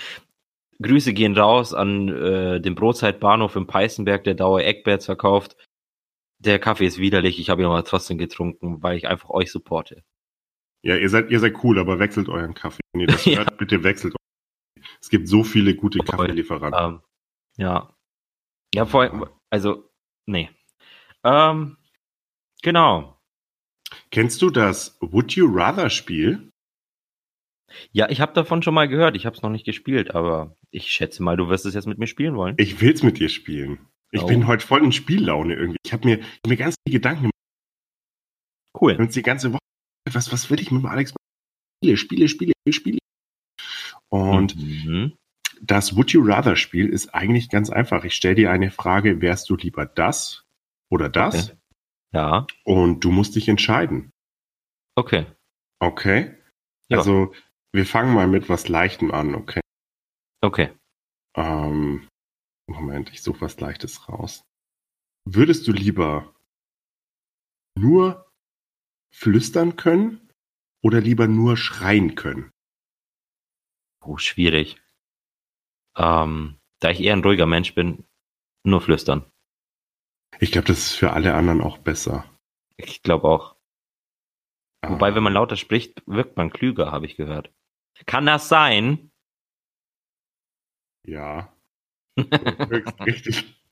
Grüße 0.82 1.14
gehen 1.14 1.36
raus 1.38 1.74
an 1.74 2.08
äh, 2.08 2.62
den 2.62 2.76
Brotzeitbahnhof 2.76 3.56
im 3.58 3.68
Peißenberg, 3.68 4.24
der 4.24 4.36
Dauer 4.36 4.62
Eckberts 4.62 5.06
verkauft. 5.06 5.58
Der 6.40 6.58
Kaffee 6.60 6.86
ist 6.86 6.98
widerlich, 6.98 7.40
ich 7.40 7.50
habe 7.50 7.62
ihn 7.62 7.66
aber 7.68 7.84
trotzdem 7.84 8.18
getrunken, 8.18 8.82
weil 8.82 8.98
ich 8.98 9.08
einfach 9.08 9.30
euch 9.30 9.52
supporte. 9.52 10.04
Ja, 10.82 10.96
ihr 10.96 11.10
seid, 11.10 11.30
ihr 11.30 11.40
seid 11.40 11.62
cool, 11.64 11.78
aber 11.80 12.00
wechselt 12.00 12.30
euren 12.30 12.54
Kaffee. 12.54 12.80
Wenn 12.94 13.02
ihr 13.02 13.08
das 13.08 13.26
Ja. 13.26 13.40
hört, 13.40 13.58
bitte 13.58 13.84
wechselt 13.84 14.14
euren. 14.16 14.86
Es 15.02 15.10
gibt 15.10 15.28
so 15.28 15.44
viele 15.44 15.76
gute. 15.76 16.00
Kaffeelieferanten. 16.00 16.80
Ähm, 16.96 17.02
ja. 17.58 17.94
Ja, 18.74 18.86
vor 18.86 19.02
allem, 19.02 19.26
also, 19.50 19.90
nee. 20.26 20.50
Ähm, 21.26 21.78
genau. 22.62 23.20
Kennst 24.12 24.42
du 24.42 24.50
das 24.50 24.98
Would 25.02 25.34
You 25.34 25.48
Rather 25.52 25.90
Spiel? 25.90 26.50
Ja, 27.92 28.10
ich 28.10 28.22
habe 28.22 28.34
davon 28.34 28.64
schon 28.64 28.74
mal 28.74 28.88
gehört, 28.88 29.16
ich 29.16 29.26
habe 29.26 29.36
es 29.36 29.42
noch 29.42 29.50
nicht 29.50 29.66
gespielt, 29.66 30.16
aber 30.16 30.56
ich 30.72 30.92
schätze 30.92 31.22
mal, 31.22 31.36
du 31.38 31.50
wirst 31.50 31.66
es 31.66 31.74
jetzt 31.74 31.88
mit 31.88 31.98
mir 32.00 32.08
spielen 32.08 32.36
wollen. 32.36 32.56
Ich 32.58 32.80
will's 32.82 33.04
mit 33.04 33.20
dir 33.20 33.30
spielen. 33.30 33.88
Ich 34.12 34.22
Oh. 34.22 34.28
bin 34.28 34.48
heute 34.48 34.66
voll 34.66 34.84
in 34.84 34.92
Spiellaune 34.92 35.56
irgendwie. 35.56 35.78
Ich 35.86 35.94
habe 35.94 36.08
mir, 36.08 36.24
mir 36.48 36.58
ganz 36.58 36.76
viele 36.86 36.98
Gedanken 37.00 37.22
gemacht. 37.24 37.34
Cool. 38.80 38.96
uns 38.96 39.14
die 39.14 39.22
ganze 39.22 39.52
Woche. 39.54 39.60
Was, 40.12 40.32
was 40.32 40.50
will 40.50 40.60
ich 40.60 40.72
mit 40.72 40.82
dem 40.82 40.86
Alex 40.88 41.12
machen? 41.12 41.18
Spiele, 41.84 41.98
Spiele, 41.98 42.28
Spiele, 42.28 42.54
Spiele. 42.72 43.00
Und 44.10 44.56
mhm. 44.58 45.16
das 45.62 45.96
Would 45.96 46.12
You 46.12 46.24
Rather 46.24 46.56
Spiel 46.56 46.88
ist 46.90 47.14
eigentlich 47.14 47.50
ganz 47.50 47.70
einfach. 47.70 48.04
Ich 48.04 48.16
stelle 48.16 48.36
dir 48.36 48.52
eine 48.52 48.72
Frage, 48.72 49.22
wärst 49.22 49.50
du 49.50 49.56
lieber 49.56 49.86
das 49.86 50.44
oder 50.90 51.10
das? 51.10 51.50
Okay. 51.50 51.58
Ja, 52.12 52.48
Und 52.64 53.04
du 53.04 53.12
musst 53.12 53.36
dich 53.36 53.48
entscheiden. 53.50 54.10
okay. 54.96 55.26
Okay? 55.82 56.36
Ja. 56.90 56.98
Also, 56.98 57.34
wir 57.72 57.86
fangen 57.86 58.14
mal 58.16 58.28
mit 58.28 58.50
was 58.50 58.68
Leichtem 58.68 59.12
an, 59.12 59.36
okay? 59.36 59.62
Okay. 60.42 60.72
Ähm, 61.38 62.08
Moment, 62.70 63.10
ich 63.12 63.22
suche 63.22 63.42
was 63.42 63.60
Leichtes 63.60 64.08
raus. 64.08 64.44
Würdest 65.26 65.68
du 65.68 65.72
lieber 65.72 66.36
nur 67.78 68.32
flüstern 69.14 69.76
können 69.76 70.32
oder 70.84 71.02
lieber 71.02 71.28
nur 71.28 71.58
schreien 71.58 72.16
können? 72.16 72.52
Oh, 74.02 74.18
schwierig. 74.18 74.82
Ähm, 75.98 76.60
da 76.80 76.92
ich 76.92 77.02
eher 77.02 77.14
ein 77.14 77.24
ruhiger 77.24 77.46
Mensch 77.46 77.76
bin, 77.76 78.06
nur 78.64 78.82
flüstern. 78.82 79.26
Ich 80.40 80.52
glaube, 80.52 80.68
das 80.68 80.78
ist 80.80 80.94
für 80.94 81.12
alle 81.12 81.34
anderen 81.34 81.62
auch 81.62 81.80
besser. 81.80 82.24
Ich 82.78 83.02
glaube 83.02 83.28
auch. 83.28 83.56
Wobei, 84.88 85.10
Ah, 85.10 85.16
wenn 85.16 85.24
man 85.24 85.34
lauter 85.34 85.58
spricht, 85.58 86.02
wirkt 86.06 86.38
man 86.38 86.52
klüger, 86.52 86.92
habe 86.92 87.06
ich 87.06 87.18
gehört. 87.18 87.52
Kann 88.06 88.26
das 88.26 88.48
sein? 88.48 89.12
Ja. 91.04 91.54
Richtig. 93.06 93.46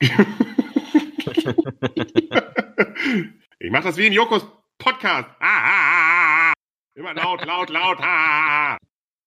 ich 3.58 3.70
mache 3.70 3.84
das 3.84 3.96
wie 3.96 4.06
in 4.06 4.12
Jokos 4.12 4.46
Podcast. 4.78 5.28
Ah, 5.40 5.60
ah, 5.62 6.50
ah. 6.50 6.52
Immer 6.94 7.14
laut, 7.14 7.44
laut, 7.44 7.70
laut. 7.70 7.98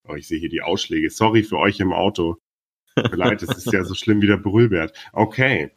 Oh, 0.08 0.16
ich 0.16 0.28
sehe 0.28 0.40
hier 0.40 0.50
die 0.50 0.62
Ausschläge. 0.62 1.10
Sorry 1.10 1.44
für 1.44 1.58
euch 1.58 1.80
im 1.80 1.94
Auto. 1.94 2.38
Tut 2.96 3.12
mir 3.12 3.18
leid, 3.18 3.42
es 3.42 3.56
ist 3.56 3.72
ja 3.72 3.84
so 3.84 3.94
schlimm 3.94 4.22
wie 4.22 4.28
der 4.28 4.38
Brüllbert. 4.38 4.98
Okay. 5.14 5.72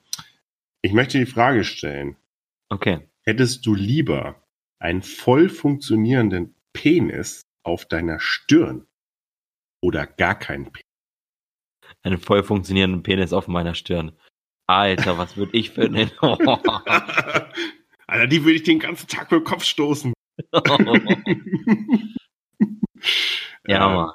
Ich 0.82 0.92
möchte 0.92 1.18
die 1.18 1.26
Frage 1.26 1.64
stellen. 1.64 2.16
Okay. 2.68 3.06
Hättest 3.22 3.64
du 3.66 3.74
lieber 3.74 4.42
einen 4.78 5.02
voll 5.02 5.48
funktionierenden 5.48 6.54
Penis 6.72 7.42
auf 7.62 7.86
deiner 7.86 8.20
Stirn 8.20 8.86
oder 9.80 10.06
gar 10.06 10.38
keinen 10.38 10.72
Penis? 10.72 10.83
Einen 12.04 12.18
voll 12.18 12.42
funktionierenden 12.42 13.02
Penis 13.02 13.32
auf 13.32 13.48
meiner 13.48 13.74
Stirn. 13.74 14.12
Alter, 14.66 15.18
was 15.18 15.36
würde 15.36 15.56
ich 15.56 15.70
für 15.70 15.82
einen... 15.82 16.10
Alter, 18.06 18.26
die 18.26 18.44
würde 18.44 18.56
ich 18.56 18.62
den 18.62 18.78
ganzen 18.78 19.08
Tag 19.08 19.30
mit 19.32 19.40
dem 19.40 19.44
Kopf 19.44 19.64
stoßen. 19.64 20.12
ja, 23.66 23.90
Äh, 23.90 23.94
Mann. 23.94 24.12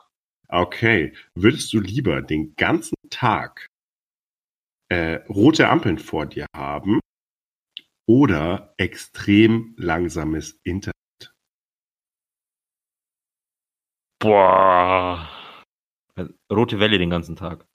Okay. 0.47 1.13
Würdest 1.36 1.73
du 1.73 1.80
lieber 1.80 2.21
den 2.21 2.56
ganzen 2.56 2.95
Tag 3.10 3.67
äh, 4.89 5.15
rote 5.30 5.69
Ampeln 5.69 5.97
vor 5.99 6.25
dir 6.25 6.45
haben 6.56 6.99
oder 8.08 8.73
extrem 8.78 9.75
langsames 9.78 10.60
Internet? 10.63 10.93
Boah. 14.19 15.30
Rote 16.52 16.80
Welle 16.80 16.97
den 16.97 17.10
ganzen 17.10 17.36
Tag. 17.36 17.68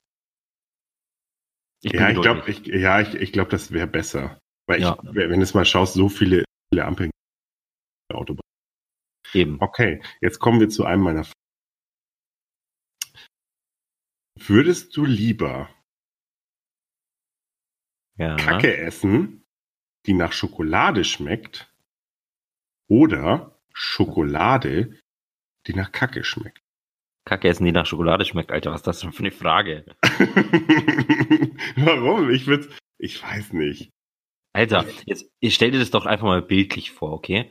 Ich 1.85 1.92
ja, 1.92 2.09
ich 2.09 2.20
glaube, 2.20 2.40
geduldig. 2.40 2.66
ich, 2.75 2.81
ja, 2.81 3.01
ich, 3.01 3.14
ich 3.14 3.33
glaube, 3.33 3.51
das 3.51 3.70
wäre 3.70 3.87
besser. 3.87 4.38
Weil 4.66 4.81
Ja. 4.81 4.97
ich, 5.03 5.14
wenn 5.14 5.38
du 5.38 5.42
es 5.42 5.53
mal 5.55 5.64
schaust, 5.66 5.94
so 5.94 6.09
viele, 6.09 6.44
viele 6.73 6.85
Ampeln 6.85 7.11
auf 7.11 8.09
der 8.11 8.18
Autobahn. 8.18 8.40
Eben. 9.35 9.61
Okay, 9.61 10.03
jetzt 10.20 10.38
kommen 10.38 10.61
wir 10.61 10.68
zu 10.70 10.85
einem 10.85 11.03
meiner 11.03 11.25
Fragen. 11.25 11.35
Würdest 14.38 14.97
du 14.97 15.05
lieber 15.05 15.68
Ja. 18.16 18.37
Kacke 18.37 18.77
essen, 18.77 19.44
die 20.07 20.14
nach 20.14 20.33
Schokolade 20.33 21.05
schmeckt, 21.05 21.70
oder 22.88 23.59
Schokolade, 23.73 25.01
die 25.66 25.75
nach 25.75 25.90
Kacke 25.92 26.23
schmeckt? 26.25 26.63
Kacke 27.27 27.49
essen, 27.49 27.65
die 27.65 27.73
nach 27.73 27.87
Schokolade 27.87 28.25
schmeckt. 28.25 28.53
Alter, 28.53 28.71
was 28.71 28.81
ist 28.81 28.87
das 28.87 29.01
denn 29.01 29.13
für 29.13 29.21
eine 29.21 29.31
Frage? 29.33 29.85
Warum? 31.77 32.31
Ich 32.31 32.47
würde, 32.47 32.69
ich 32.99 33.23
weiß 33.23 33.53
nicht. 33.55 33.91
Alter, 34.53 34.85
jetzt 35.07 35.27
ich 35.41 35.55
stell 35.55 35.71
dir 35.71 35.79
das 35.79 35.91
doch 35.91 36.07
einfach 36.07 36.27
mal 36.27 36.43
bildlich 36.43 36.93
vor, 36.93 37.13
okay? 37.13 37.51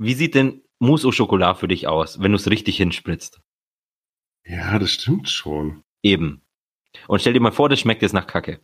Wie 0.00 0.14
sieht 0.14 0.34
denn 0.34 0.62
Mousse 0.78 1.08
au 1.08 1.10
Chocolat 1.10 1.58
für 1.58 1.68
dich 1.68 1.88
aus, 1.88 2.20
wenn 2.22 2.30
du 2.32 2.36
es 2.36 2.48
richtig 2.48 2.76
hinspritzt? 2.76 3.40
Ja, 4.46 4.78
das 4.78 4.92
stimmt 4.92 5.28
schon. 5.28 5.82
Eben. 6.02 6.42
Und 7.08 7.20
stell 7.20 7.32
dir 7.32 7.40
mal 7.40 7.52
vor, 7.52 7.68
das 7.68 7.80
schmeckt 7.80 8.02
jetzt 8.02 8.14
nach 8.14 8.26
Kacke. 8.26 8.60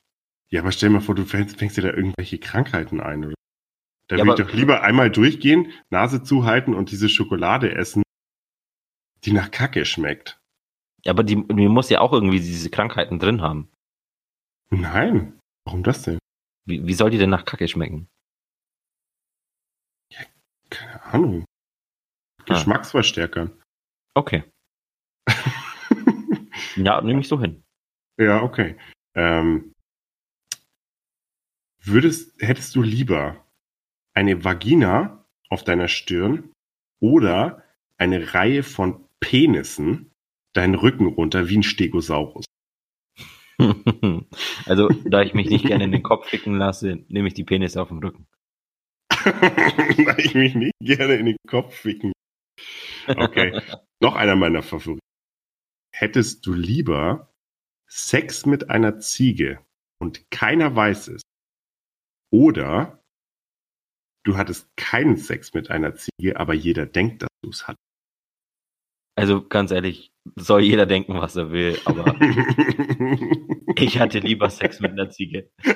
Ja, 0.50 0.60
aber 0.60 0.70
stell 0.72 0.88
dir 0.88 0.94
mal 0.94 1.00
vor, 1.00 1.14
du 1.16 1.24
fängst, 1.24 1.58
fängst 1.58 1.76
dir 1.76 1.82
da 1.82 1.92
irgendwelche 1.92 2.38
Krankheiten 2.38 3.00
ein. 3.00 3.24
Oder? 3.24 3.34
Da 4.08 4.16
Ja, 4.16 4.24
würde 4.24 4.42
ich 4.42 4.48
doch 4.48 4.54
lieber 4.54 4.82
einmal 4.82 5.10
durchgehen, 5.10 5.72
Nase 5.90 6.22
zuhalten 6.22 6.74
und 6.74 6.90
diese 6.92 7.08
Schokolade 7.08 7.74
essen, 7.74 8.03
die 9.24 9.32
nach 9.32 9.50
Kacke 9.50 9.84
schmeckt. 9.84 10.38
Aber 11.06 11.22
die, 11.22 11.36
die 11.36 11.68
muss 11.68 11.90
ja 11.90 12.00
auch 12.00 12.12
irgendwie 12.12 12.40
diese 12.40 12.70
Krankheiten 12.70 13.18
drin 13.18 13.42
haben. 13.42 13.70
Nein. 14.70 15.38
Warum 15.64 15.82
das 15.82 16.02
denn? 16.02 16.18
Wie, 16.66 16.86
wie 16.86 16.94
soll 16.94 17.10
die 17.10 17.18
denn 17.18 17.30
nach 17.30 17.44
Kacke 17.44 17.68
schmecken? 17.68 18.08
Keine 20.70 21.02
Ahnung. 21.04 21.44
Ah. 21.44 22.44
Geschmacksverstärkern. 22.46 23.60
Okay. 24.14 24.44
Ja, 26.76 27.00
nehme 27.00 27.20
ich 27.20 27.28
so 27.28 27.40
hin. 27.40 27.62
Ja, 28.16 28.44
okay. 28.44 28.76
Ähm, 29.16 29.72
würdest, 31.82 32.40
hättest 32.40 32.76
du 32.76 32.82
lieber 32.82 33.44
eine 34.14 34.44
Vagina 34.44 35.26
auf 35.48 35.64
deiner 35.64 35.88
Stirn 35.88 36.52
oder 37.00 37.64
eine 37.98 38.32
Reihe 38.32 38.62
von 38.62 39.03
Penissen 39.20 40.12
deinen 40.54 40.74
Rücken 40.74 41.06
runter 41.06 41.48
wie 41.48 41.58
ein 41.58 41.62
Stegosaurus? 41.62 42.44
also, 44.66 44.88
da 45.04 45.22
ich 45.22 45.34
mich 45.34 45.48
nicht 45.48 45.66
gerne 45.66 45.84
in 45.84 45.92
den 45.92 46.02
Kopf 46.02 46.28
ficken 46.28 46.56
lasse, 46.56 47.04
nehme 47.08 47.28
ich 47.28 47.34
die 47.34 47.44
Penis 47.44 47.76
auf 47.76 47.88
dem 47.88 47.98
Rücken. 47.98 48.26
Weil 49.10 50.20
ich 50.20 50.34
mich 50.34 50.54
nicht 50.54 50.74
gerne 50.80 51.14
in 51.14 51.26
den 51.26 51.36
Kopf 51.46 51.74
ficken. 51.74 52.12
Okay. 53.06 53.60
Noch 54.00 54.16
einer 54.16 54.36
meiner 54.36 54.62
Favoriten. 54.62 55.00
Hättest 55.94 56.46
du 56.46 56.52
lieber 56.52 57.32
Sex 57.88 58.46
mit 58.46 58.70
einer 58.70 58.98
Ziege 58.98 59.64
und 60.00 60.30
keiner 60.30 60.74
weiß 60.74 61.08
es? 61.08 61.22
Oder 62.32 63.02
du 64.24 64.36
hattest 64.36 64.68
keinen 64.76 65.16
Sex 65.16 65.54
mit 65.54 65.70
einer 65.70 65.94
Ziege, 65.94 66.38
aber 66.38 66.54
jeder 66.54 66.86
denkt, 66.86 67.22
dass 67.22 67.28
du 67.42 67.50
es 67.50 67.68
hattest. 67.68 67.83
Also, 69.16 69.46
ganz 69.46 69.70
ehrlich, 69.70 70.10
soll 70.36 70.62
jeder 70.62 70.86
denken, 70.86 71.14
was 71.20 71.36
er 71.36 71.52
will, 71.52 71.78
aber 71.84 72.04
ich 73.78 73.98
hatte 74.00 74.18
lieber 74.18 74.50
Sex 74.50 74.80
mit 74.80 74.92
einer 74.92 75.10
Ziege. 75.10 75.50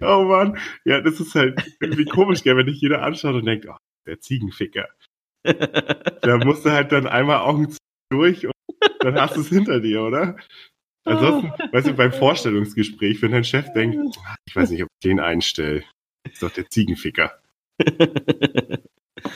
oh 0.00 0.24
Mann, 0.24 0.58
ja, 0.84 1.00
das 1.00 1.20
ist 1.20 1.34
halt 1.34 1.60
irgendwie 1.80 2.04
komisch, 2.06 2.42
gell, 2.42 2.56
wenn 2.56 2.66
dich 2.66 2.80
jeder 2.80 3.02
anschaut 3.02 3.34
und 3.34 3.44
denkt, 3.46 3.66
oh, 3.68 3.76
der 4.06 4.20
Ziegenficker. 4.20 4.88
Da 5.44 6.38
musst 6.44 6.64
du 6.64 6.70
halt 6.70 6.92
dann 6.92 7.06
einmal 7.06 7.38
Augen 7.38 7.70
zu- 7.70 7.78
durch 8.10 8.46
und 8.46 8.52
dann 9.00 9.20
hast 9.20 9.36
du 9.36 9.40
es 9.40 9.48
hinter 9.48 9.80
dir, 9.80 10.02
oder? 10.02 10.36
Ansonsten, 11.06 11.52
weißt 11.72 11.88
du, 11.88 11.94
beim 11.94 12.12
Vorstellungsgespräch, 12.12 13.22
wenn 13.22 13.32
dein 13.32 13.44
Chef 13.44 13.72
denkt, 13.72 14.18
"Ah, 14.26 14.34
ich 14.46 14.56
weiß 14.56 14.70
nicht, 14.70 14.82
ob 14.82 14.88
ich 14.92 15.08
den 15.08 15.20
einstelle, 15.20 15.84
ist 16.32 16.42
doch 16.42 16.52
der 16.52 16.68
Ziegenficker. 16.68 17.40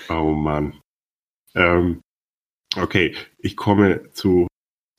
Oh 0.08 0.32
Mann. 0.32 0.80
Ähm, 1.54 2.02
okay, 2.76 3.16
ich 3.38 3.56
komme 3.56 4.10
zu, 4.12 4.46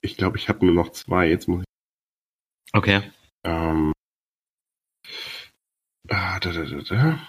ich 0.01 0.17
glaube, 0.17 0.38
ich 0.38 0.49
habe 0.49 0.65
nur 0.65 0.75
noch 0.75 0.91
zwei, 0.91 1.29
jetzt 1.29 1.47
muss 1.47 1.62
ich 1.63 2.77
okay. 2.77 3.12
ähm, 3.43 3.93
ah, 6.10 6.39
da, 6.39 6.51
da, 6.51 6.65
da, 6.65 6.82
da. 6.82 7.27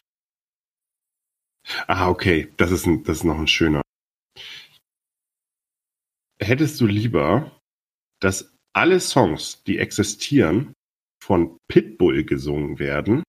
ah, 1.86 2.08
okay, 2.08 2.52
das 2.56 2.70
ist, 2.70 2.86
ein, 2.86 3.04
das 3.04 3.18
ist 3.18 3.24
noch 3.24 3.38
ein 3.38 3.48
schöner. 3.48 3.82
Hättest 6.40 6.80
du 6.80 6.86
lieber, 6.86 7.58
dass 8.20 8.54
alle 8.74 9.00
Songs, 9.00 9.62
die 9.64 9.78
existieren, 9.78 10.74
von 11.22 11.56
Pitbull 11.68 12.24
gesungen 12.24 12.78
werden, 12.78 13.22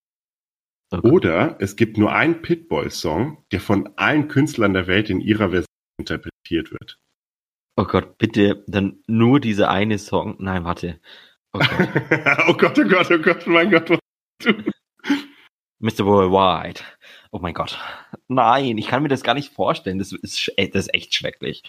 okay. 0.90 1.08
oder 1.08 1.56
es 1.60 1.76
gibt 1.76 1.98
nur 1.98 2.12
einen 2.12 2.42
Pitbull-Song, 2.42 3.44
der 3.52 3.60
von 3.60 3.90
allen 3.96 4.28
Künstlern 4.28 4.74
der 4.74 4.86
Welt 4.86 5.10
in 5.10 5.20
ihrer 5.20 5.50
Version 5.50 5.66
interpretiert 5.98 6.70
wird? 6.70 6.98
Oh 7.76 7.84
Gott, 7.84 8.18
bitte, 8.18 8.64
dann 8.66 9.02
nur 9.06 9.40
diese 9.40 9.68
eine 9.68 9.98
Song. 9.98 10.36
Nein, 10.38 10.64
warte. 10.64 11.00
Oh 11.52 11.58
Gott. 11.58 11.68
oh 12.48 12.54
Gott, 12.54 12.78
oh 12.78 12.88
Gott, 12.88 13.10
oh 13.10 13.18
Gott, 13.18 13.46
mein 13.46 13.70
Gott. 13.70 13.90
was 13.90 13.98
du? 14.40 14.52
Mr. 15.78 16.06
Worldwide. 16.06 16.80
Oh 17.32 17.38
mein 17.38 17.52
Gott. 17.52 17.78
Nein, 18.28 18.78
ich 18.78 18.86
kann 18.86 19.02
mir 19.02 19.08
das 19.08 19.22
gar 19.22 19.34
nicht 19.34 19.52
vorstellen. 19.52 19.98
Das 19.98 20.12
ist, 20.12 20.52
das 20.56 20.86
ist 20.86 20.94
echt 20.94 21.14
schrecklich. 21.14 21.62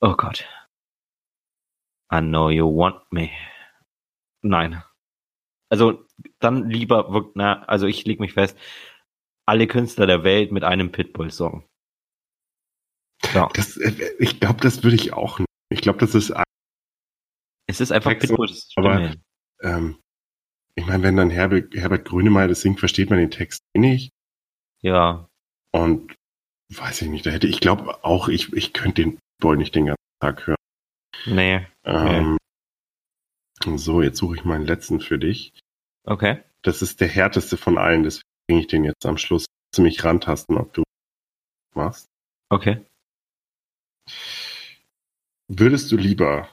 Oh 0.00 0.14
Gott. 0.14 0.46
I 2.12 2.20
know 2.20 2.50
you 2.50 2.66
want 2.66 3.00
me. 3.12 3.30
Nein. 4.42 4.82
Also, 5.68 6.06
dann 6.38 6.68
lieber, 6.70 7.30
na, 7.34 7.62
also 7.64 7.86
ich 7.86 8.04
leg 8.04 8.20
mich 8.20 8.32
fest, 8.34 8.56
alle 9.46 9.66
Künstler 9.66 10.06
der 10.06 10.22
Welt 10.24 10.52
mit 10.52 10.64
einem 10.64 10.92
Pitbull-Song. 10.92 11.64
Ja. 13.34 13.48
Das, 13.54 13.76
äh, 13.76 13.92
ich 14.18 14.40
glaube, 14.40 14.60
das 14.60 14.82
würde 14.84 14.96
ich 14.96 15.12
auch 15.12 15.38
nicht. 15.38 15.48
Ich 15.70 15.80
glaube, 15.80 15.98
das 15.98 16.14
ist 16.14 16.32
Es 17.68 17.80
ist 17.80 17.90
einfach 17.92 18.10
Text- 18.12 18.28
Pitbull. 18.28 18.46
das 18.46 18.70
aber- 18.76 19.14
ähm, 19.62 19.98
ich 20.76 20.86
meine, 20.86 21.02
wenn 21.02 21.16
dann 21.16 21.30
Herbert, 21.30 21.74
Herbert 21.74 22.04
Grönemeyer 22.04 22.48
das 22.48 22.60
singt, 22.60 22.78
versteht 22.78 23.10
man 23.10 23.18
den 23.18 23.30
Text 23.30 23.60
eh 23.74 23.78
nicht. 23.80 24.10
Ja. 24.82 25.28
Und 25.72 26.14
weiß 26.68 27.02
ich 27.02 27.08
nicht, 27.08 27.24
da 27.26 27.30
hätte 27.30 27.46
ich 27.46 27.60
glaube 27.60 28.04
auch, 28.04 28.28
ich, 28.28 28.52
ich 28.52 28.72
könnte 28.72 29.02
den 29.02 29.18
Boy 29.40 29.56
nicht 29.56 29.74
den 29.74 29.86
ganzen 29.86 29.96
Tag 30.20 30.46
hören. 30.46 30.56
Nee. 31.24 31.66
Ähm, 31.84 32.36
So, 33.74 34.00
jetzt 34.02 34.18
suche 34.18 34.36
ich 34.36 34.44
meinen 34.44 34.64
letzten 34.66 35.00
für 35.00 35.18
dich. 35.18 35.58
Okay. 36.04 36.42
Das 36.62 36.82
ist 36.82 37.00
der 37.00 37.08
härteste 37.08 37.56
von 37.56 37.78
allen, 37.78 38.04
deswegen 38.04 38.22
bringe 38.48 38.60
ich 38.60 38.66
den 38.68 38.84
jetzt 38.84 39.04
am 39.04 39.18
Schluss 39.18 39.46
ziemlich 39.74 40.04
rantasten, 40.04 40.56
ob 40.56 40.72
du 40.72 40.84
machst. 41.74 42.06
Okay. 42.48 42.84
Würdest 45.48 45.90
du 45.90 45.96
lieber 45.96 46.48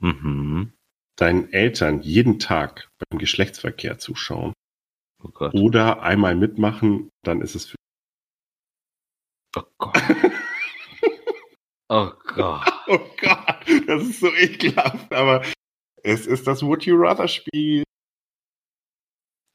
Mhm. 0.00 0.72
deinen 1.16 1.50
Eltern 1.52 2.02
jeden 2.02 2.38
Tag 2.38 2.88
beim 2.98 3.18
Geschlechtsverkehr 3.18 3.98
zuschauen 3.98 4.52
Oh 5.22 5.50
oder 5.54 6.02
einmal 6.02 6.34
mitmachen, 6.34 7.08
dann 7.22 7.40
ist 7.40 7.54
es 7.54 7.66
für 7.66 7.76
Oh 9.56 9.62
Gott. 9.78 9.94
Oh 11.90 12.10
Gott. 12.34 12.66
Oh 12.88 12.98
Gott, 13.20 13.66
das 13.86 14.02
ist 14.02 14.20
so 14.20 14.32
ekelhaft, 14.34 15.12
aber 15.12 15.44
es 16.04 16.26
ist 16.26 16.46
das 16.46 16.62
Would 16.62 16.84
You 16.84 16.96
Rather 16.96 17.26
Spiel. 17.26 17.82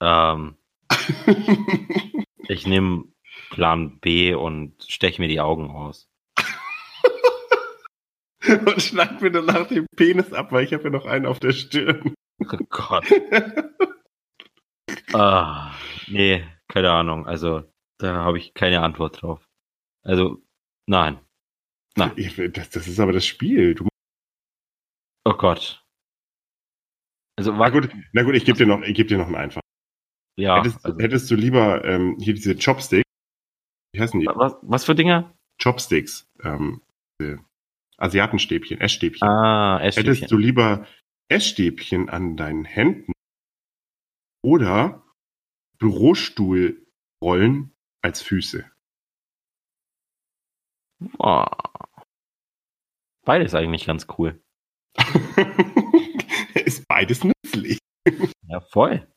Ähm, 0.02 0.58
ich 2.48 2.68
nehme 2.68 3.06
Plan 3.52 4.00
B 4.00 4.34
und 4.34 4.84
steche 4.88 5.22
mir 5.22 5.28
die 5.28 5.40
Augen 5.40 5.70
aus. 5.70 6.10
Und 8.42 8.82
schneid 8.82 9.22
mir 9.22 9.32
danach 9.32 9.68
den 9.68 9.86
Penis 9.96 10.32
ab, 10.32 10.52
weil 10.52 10.64
ich 10.64 10.74
habe 10.74 10.86
ja 10.86 10.90
noch 10.90 11.06
einen 11.06 11.26
auf 11.26 11.40
der 11.40 11.52
Stirn. 11.52 12.16
Oh 12.42 12.58
Gott. 12.70 13.06
Ah, 15.14 15.76
nee, 16.08 16.44
keine 16.70 16.90
Ahnung. 16.92 17.28
Also, 17.28 17.64
da 17.98 18.16
habe 18.16 18.38
ich 18.38 18.54
keine 18.54 18.82
Antwort 18.82 19.22
drauf. 19.22 19.46
Also, 20.04 20.42
nein. 20.88 21.20
Nein. 21.96 22.14
Das, 22.54 22.70
das 22.70 22.88
ist 22.88 23.00
aber 23.00 23.12
das 23.12 23.26
Spiel. 23.26 23.76
Du, 23.76 23.88
Oh 25.26 25.34
Gott. 25.34 25.84
Also, 27.40 27.54
na 27.54 27.70
gut, 27.70 27.90
na 28.12 28.24
gut, 28.24 28.36
ich 28.36 28.44
gebe 28.44 28.58
dir 28.58 28.66
noch, 28.68 28.82
ich 28.82 28.94
gebe 28.94 29.08
dir 29.08 29.18
noch 29.18 29.28
einen 29.28 29.36
einfach. 29.36 29.62
Ja. 30.38 30.58
hättest, 30.58 30.86
Also, 30.86 31.00
hättest 31.00 31.32
du 31.32 31.36
lieber 31.36 31.86
ähm, 31.86 32.18
hier 32.20 32.34
diese 32.34 32.56
Chopsticks? 32.58 33.10
Wie 33.94 34.02
heißen 34.02 34.20
die? 34.20 34.26
was, 34.28 34.56
was 34.62 34.84
für 34.84 34.94
Dinger? 34.94 35.34
Chopsticks. 35.62 36.28
Ähm, 36.44 36.82
Asiatenstäbchen, 37.98 38.80
Essstäbchen. 38.82 39.28
Ah, 39.28 39.80
Hättest 39.80 39.98
Essstäbchen. 40.00 40.28
du 40.30 40.38
lieber 40.38 40.86
Essstäbchen 41.30 42.10
an 42.10 42.36
deinen 42.36 42.66
Händen 42.66 43.14
oder 44.44 45.04
Bürostuhlrollen 45.78 47.74
als 48.02 48.22
Füße? 48.22 48.70
Oh. 51.18 51.46
Beides 53.26 53.56
eigentlich 53.56 53.86
ganz 53.86 54.08
cool. 54.18 54.42
ist 56.66 56.88
beides 56.88 57.24
nützlich. 57.24 57.80
Ja, 58.48 58.60
voll. 58.62 59.08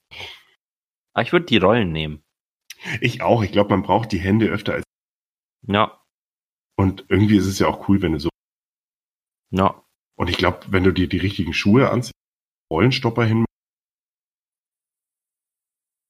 Aber 1.14 1.23
ich 1.23 1.33
würde 1.33 1.47
die 1.47 1.59
Rollen 1.59 1.92
nehmen. 1.92 2.23
Ich 3.01 3.22
auch. 3.22 3.43
Ich 3.43 3.53
glaube, 3.53 3.70
man 3.70 3.83
braucht 3.83 4.12
die 4.12 4.18
Hände 4.20 4.47
öfter 4.49 4.74
als. 4.74 4.85
Ja, 5.66 6.03
Und 6.76 7.05
irgendwie 7.09 7.37
ist 7.37 7.47
es 7.47 7.59
ja 7.59 7.68
auch 7.68 7.89
cool, 7.89 8.03
wenn 8.03 8.12
du 8.12 8.18
so. 8.18 8.28
ja. 9.51 9.78
Und 10.18 10.28
ich 10.28 10.37
glaube, 10.37 10.61
wenn 10.70 10.85
du 10.85 10.93
dir 10.93 11.09
die 11.09 11.18
richtigen 11.18 11.55
Schuhe 11.55 11.91
anziehst, 11.91 12.12
Rollenstopper 12.70 13.24
hin. 13.24 13.45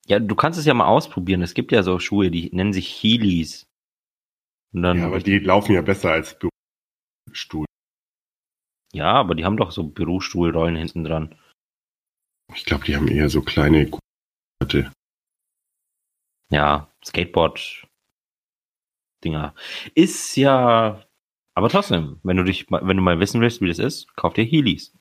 Ja, 0.07 0.18
du 0.18 0.35
kannst 0.35 0.59
es 0.59 0.66
ja 0.66 0.75
mal 0.75 0.87
ausprobieren. 0.87 1.43
Es 1.43 1.55
gibt 1.55 1.73
ja 1.73 1.83
so 1.83 1.99
Schuhe, 1.99 2.31
die 2.31 2.51
nennen 2.53 2.73
sich 2.73 2.89
Heelys. 3.03 3.64
Und 4.75 4.83
dann, 4.83 4.99
Ja, 4.99 5.07
aber 5.07 5.20
die 5.20 5.39
laufen 5.39 5.73
ja 5.75 5.83
besser 5.83 6.11
als 6.12 6.37
Bürostuhl. 6.39 7.66
Ja, 8.95 9.12
aber 9.12 9.34
die 9.34 9.45
haben 9.45 9.57
doch 9.57 9.72
so 9.72 9.84
Bürostuhlrollen 9.84 10.76
hinten 10.76 11.05
dran. 11.05 11.34
Ich 12.55 12.64
glaube, 12.64 12.84
die 12.84 12.97
haben 12.97 13.09
eher 13.09 13.28
so 13.30 13.43
kleine 13.43 13.90
Gurte. 14.61 14.93
Ja, 16.51 16.93
Skateboard 17.05 17.86
Dinger. 19.24 19.55
Ist 19.95 20.36
ja, 20.36 21.07
aber 21.55 21.68
trotzdem, 21.68 22.20
wenn 22.24 22.36
du 22.36 22.45
dich, 22.45 22.68
mal- 22.70 22.86
wenn 22.86 22.97
du 22.97 23.03
mal 23.03 23.20
wissen 23.20 23.40
willst, 23.40 23.61
wie 23.61 23.68
das 23.68 23.78
ist, 23.78 24.14
kauf 24.16 24.34
dir 24.34 24.45
Heelys. 24.45 24.93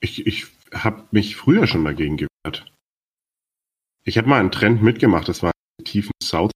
Ich, 0.00 0.26
ich 0.26 0.46
habe 0.72 1.06
mich 1.10 1.36
früher 1.36 1.66
schon 1.66 1.84
dagegen 1.84 2.16
gewehrt. 2.16 2.72
Ich 4.04 4.18
habe 4.18 4.28
mal 4.28 4.40
einen 4.40 4.50
Trend 4.52 4.82
mitgemacht. 4.82 5.28
Das 5.28 5.42
war 5.42 5.52
tiefen 5.84 6.12
South, 6.22 6.50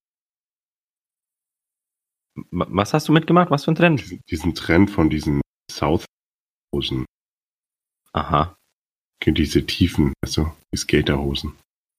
Was 2.51 2.95
hast 2.95 3.09
du 3.09 3.13
mitgemacht? 3.13 3.51
Was 3.51 3.65
für 3.65 3.73
ein 3.73 3.77
Trend? 3.77 4.01
diesen, 4.01 4.21
diesen 4.29 4.55
Trend 4.55 4.91
von 4.91 5.11
diesen 5.11 5.41
South-Hosen. 6.71 7.07
Aha. 8.13 8.57
Diese 9.25 9.67
tiefen, 9.67 10.15
also 10.23 10.53
die 10.73 10.79
Skaterhosen. 10.79 11.57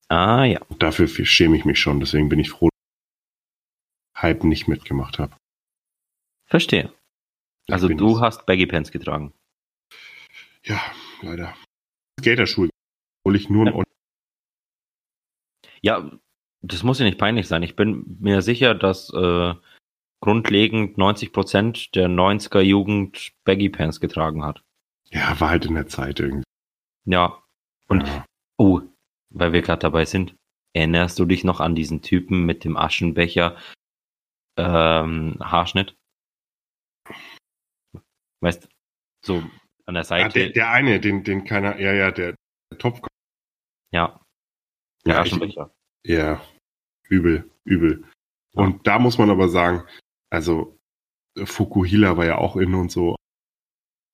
Ah 0.08 0.44
ja. 0.44 0.60
Und 0.68 0.82
dafür 0.82 1.06
schäme 1.08 1.56
ich 1.56 1.64
mich 1.64 1.78
schon, 1.78 2.00
deswegen 2.00 2.28
bin 2.28 2.40
ich 2.40 2.50
froh, 2.50 2.68
dass 2.68 4.16
ich 4.16 4.22
Hype 4.22 4.44
nicht 4.44 4.68
mitgemacht 4.68 5.18
habe. 5.18 5.34
Verstehe. 6.46 6.92
Ich 7.66 7.72
Also 7.72 7.88
du 7.88 8.20
hast 8.20 8.44
Baggy 8.44 8.66
Pants 8.66 8.90
getragen. 8.90 9.32
Ja, 10.64 10.80
leider. 11.22 11.56
Skaterschuhe, 12.20 12.70
obwohl 13.22 13.36
ich 13.36 13.48
nur 13.48 13.66
ein 13.66 13.74
Ja. 13.74 13.84
Ja, 15.84 16.10
das 16.60 16.82
muss 16.82 16.98
ja 16.98 17.04
nicht 17.04 17.18
peinlich 17.18 17.48
sein. 17.48 17.62
Ich 17.62 17.74
bin 17.74 18.18
mir 18.20 18.42
sicher, 18.42 18.74
dass 18.74 19.12
äh, 19.12 19.54
grundlegend 20.22 20.96
90% 20.96 21.92
der 21.92 22.08
90er 22.08 22.60
Jugend 22.60 23.32
Baggy 23.44 23.68
Pants 23.68 24.00
getragen 24.00 24.44
hat. 24.44 24.62
Ja, 25.10 25.38
war 25.40 25.50
halt 25.50 25.66
in 25.66 25.74
der 25.74 25.88
Zeit 25.88 26.20
irgendwie. 26.20 26.44
Ja. 27.04 27.42
Und 27.88 28.06
ja. 28.06 28.24
oh, 28.56 28.80
weil 29.30 29.52
wir 29.52 29.60
gerade 29.62 29.80
dabei 29.80 30.04
sind, 30.06 30.34
erinnerst 30.74 31.18
du 31.18 31.26
dich 31.26 31.44
noch 31.44 31.60
an 31.60 31.74
diesen 31.74 32.00
Typen 32.00 32.46
mit 32.46 32.64
dem 32.64 32.76
Aschenbecher 32.76 33.56
ähm, 34.56 35.36
Haarschnitt? 35.40 35.94
Weißt 38.40 38.68
so 39.24 39.42
an 39.86 39.94
der 39.94 40.02
Ah, 40.02 40.04
Seite. 40.04 40.38
der, 40.38 40.50
der 40.50 40.70
eine, 40.70 41.00
den, 41.00 41.24
den 41.24 41.44
keiner, 41.44 41.78
ja, 41.78 41.92
ja, 41.92 42.10
der, 42.10 42.34
der 42.70 42.78
Topf. 42.78 43.00
ja. 43.92 44.20
Der 45.04 45.14
Ja, 45.14 45.24
ich, 45.24 45.32
Aschenbecher. 45.32 45.74
ja, 46.04 46.40
übel, 47.08 47.50
übel. 47.64 48.04
Und 48.54 48.86
da 48.86 48.98
muss 49.00 49.18
man 49.18 49.30
aber 49.30 49.48
sagen, 49.48 49.86
also 50.32 50.78
Fukuhila 51.38 52.16
war 52.16 52.24
ja 52.26 52.38
auch 52.38 52.56
in 52.56 52.74
und 52.74 52.90
so. 52.90 53.16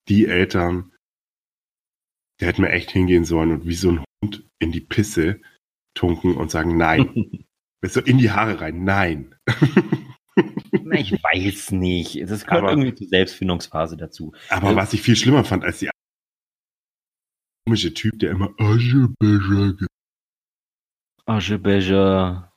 Die 0.07 0.25
Eltern, 0.25 0.93
der 2.39 2.49
hätten 2.49 2.61
mir 2.61 2.71
echt 2.71 2.91
hingehen 2.91 3.25
sollen 3.25 3.51
und 3.51 3.65
wie 3.65 3.75
so 3.75 3.91
ein 3.91 4.03
Hund 4.23 4.43
in 4.59 4.71
die 4.71 4.81
Pisse 4.81 5.41
tunken 5.95 6.35
und 6.35 6.51
sagen, 6.51 6.77
nein. 6.77 7.45
Du, 7.81 8.01
in 8.01 8.17
die 8.17 8.29
Haare 8.31 8.59
rein, 8.59 8.83
nein. 8.83 9.35
Na, 10.83 10.99
ich 10.99 11.13
weiß 11.13 11.71
nicht. 11.71 12.21
Das 12.29 12.43
gehört 12.43 12.63
Aber- 12.63 12.71
irgendwie 12.71 12.93
zur 12.93 13.07
Selbstfindungsphase 13.07 13.95
dazu. 13.95 14.33
Aber 14.49 14.71
Ja. 14.71 14.75
was 14.75 14.91
ich 14.91 15.01
viel 15.01 15.15
schlimmer 15.15 15.45
fand 15.45 15.63
als 15.63 15.79
die 15.79 15.89
komische 17.65 17.93
Typ, 17.93 18.19
der 18.19 18.31
immer 18.31 18.49
Aschebecher, 18.57 19.77
Aschebecher. 21.25 22.48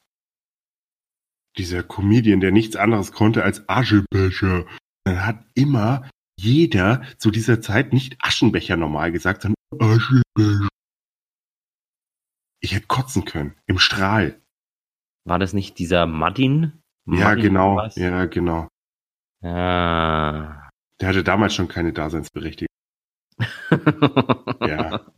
Dieser 1.59 1.83
Comedian, 1.83 2.41
der 2.41 2.53
nichts 2.53 2.77
anderes 2.77 3.13
konnte 3.13 3.45
als 3.45 3.69
Aschebecher. 3.69 4.67
Dann 5.05 5.27
hat 5.27 5.45
immer 5.55 6.09
jeder 6.39 7.03
zu 7.19 7.31
dieser 7.31 7.61
Zeit 7.61 7.93
nicht 7.93 8.17
Aschenbecher 8.21 8.77
normal 8.77 9.13
gesagt, 9.13 9.43
sondern 9.43 9.57
Aschebecher. 9.79 10.69
Ich 12.61 12.75
hätte 12.75 12.87
kotzen 12.87 13.25
können. 13.25 13.55
Im 13.67 13.79
Strahl. 13.79 14.41
War 15.25 15.39
das 15.39 15.53
nicht 15.53 15.79
dieser 15.79 16.07
Martin? 16.07 16.81
Ja, 17.07 17.25
Martin 17.25 17.43
genau. 17.43 17.77
was? 17.77 17.97
Ja, 17.97 18.25
genau. 18.27 18.69
Ja. 19.43 20.71
Der 21.01 21.09
hatte 21.09 21.25
damals 21.25 21.55
schon 21.55 21.69
keine 21.69 21.93
Daseinsberechtigung. 21.93 22.69
Ja. 24.61 25.12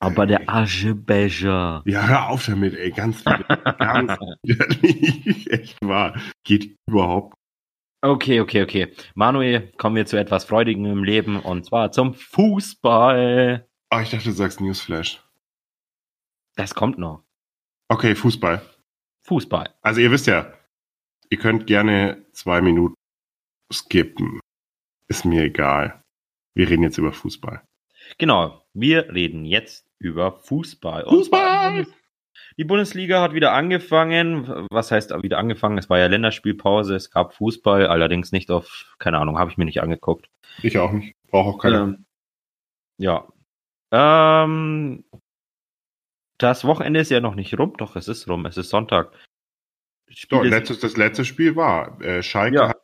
Aber 0.00 0.26
der 0.26 0.48
Aschebecher. 0.48 1.82
Ja, 1.86 2.06
hör 2.06 2.28
auf 2.28 2.46
damit, 2.46 2.74
ey. 2.74 2.90
Ganz, 2.90 3.24
ganz 3.24 4.12
widerlich. 4.42 5.50
Echt 5.50 5.78
wahr. 5.82 6.20
Geht 6.44 6.76
überhaupt 6.86 7.34
Okay, 8.04 8.40
okay, 8.40 8.62
okay. 8.62 8.92
Manuel, 9.14 9.72
kommen 9.78 9.96
wir 9.96 10.04
zu 10.04 10.18
etwas 10.18 10.44
Freudigem 10.44 10.84
im 10.84 11.04
Leben 11.04 11.40
und 11.40 11.64
zwar 11.64 11.90
zum 11.90 12.12
Fußball. 12.12 13.66
Ah, 13.88 14.02
ich 14.02 14.10
dachte, 14.10 14.24
du 14.24 14.32
sagst 14.32 14.60
Newsflash. 14.60 15.24
Das 16.54 16.74
kommt 16.74 16.98
noch. 16.98 17.24
Okay, 17.88 18.14
Fußball. 18.14 18.60
Fußball. 19.26 19.74
Also 19.80 20.02
ihr 20.02 20.10
wisst 20.10 20.26
ja, 20.26 20.52
ihr 21.30 21.38
könnt 21.38 21.66
gerne 21.66 22.26
zwei 22.32 22.60
Minuten 22.60 22.94
skippen. 23.72 24.38
Ist 25.08 25.24
mir 25.24 25.44
egal. 25.44 26.02
Wir 26.54 26.68
reden 26.68 26.82
jetzt 26.82 26.98
über 26.98 27.12
Fußball. 27.12 27.64
Genau, 28.18 28.64
wir 28.74 29.12
reden 29.12 29.44
jetzt 29.44 29.86
über 29.98 30.32
Fußball. 30.32 31.04
Zwar 31.24 31.70
die 31.70 31.76
Bundes- 31.82 31.94
Die 32.58 32.64
Bundesliga 32.64 33.20
hat 33.20 33.32
wieder 33.32 33.52
angefangen. 33.52 34.66
Was 34.70 34.90
heißt 34.90 35.10
wieder 35.22 35.38
angefangen? 35.38 35.78
Es 35.78 35.88
war 35.90 35.98
ja 35.98 36.06
Länderspielpause, 36.06 36.94
es 36.94 37.10
gab 37.10 37.34
Fußball, 37.34 37.86
allerdings 37.86 38.30
nicht 38.32 38.50
auf, 38.50 38.94
keine 38.98 39.18
Ahnung, 39.18 39.38
habe 39.38 39.50
ich 39.50 39.56
mir 39.56 39.64
nicht 39.64 39.80
angeguckt. 39.82 40.28
Ich 40.62 40.78
auch 40.78 40.92
nicht. 40.92 41.16
Brauche 41.30 41.50
auch 41.50 41.58
keine. 41.58 41.76
Ähm, 41.78 42.04
ja. 42.98 43.26
Ähm, 43.92 45.04
das 46.38 46.64
Wochenende 46.64 47.00
ist 47.00 47.10
ja 47.10 47.20
noch 47.20 47.34
nicht 47.34 47.58
rum, 47.58 47.74
doch 47.76 47.96
es 47.96 48.06
ist 48.08 48.28
rum, 48.28 48.46
es 48.46 48.56
ist 48.56 48.70
Sonntag. 48.70 49.12
so, 50.08 50.14
Spiele 50.14 50.48
letztes, 50.50 50.80
das 50.80 50.96
letzte 50.96 51.24
Spiel 51.24 51.56
war 51.56 52.00
äh, 52.02 52.22
Schalke 52.22 52.56
Ja. 52.56 52.68
hat 52.68 52.78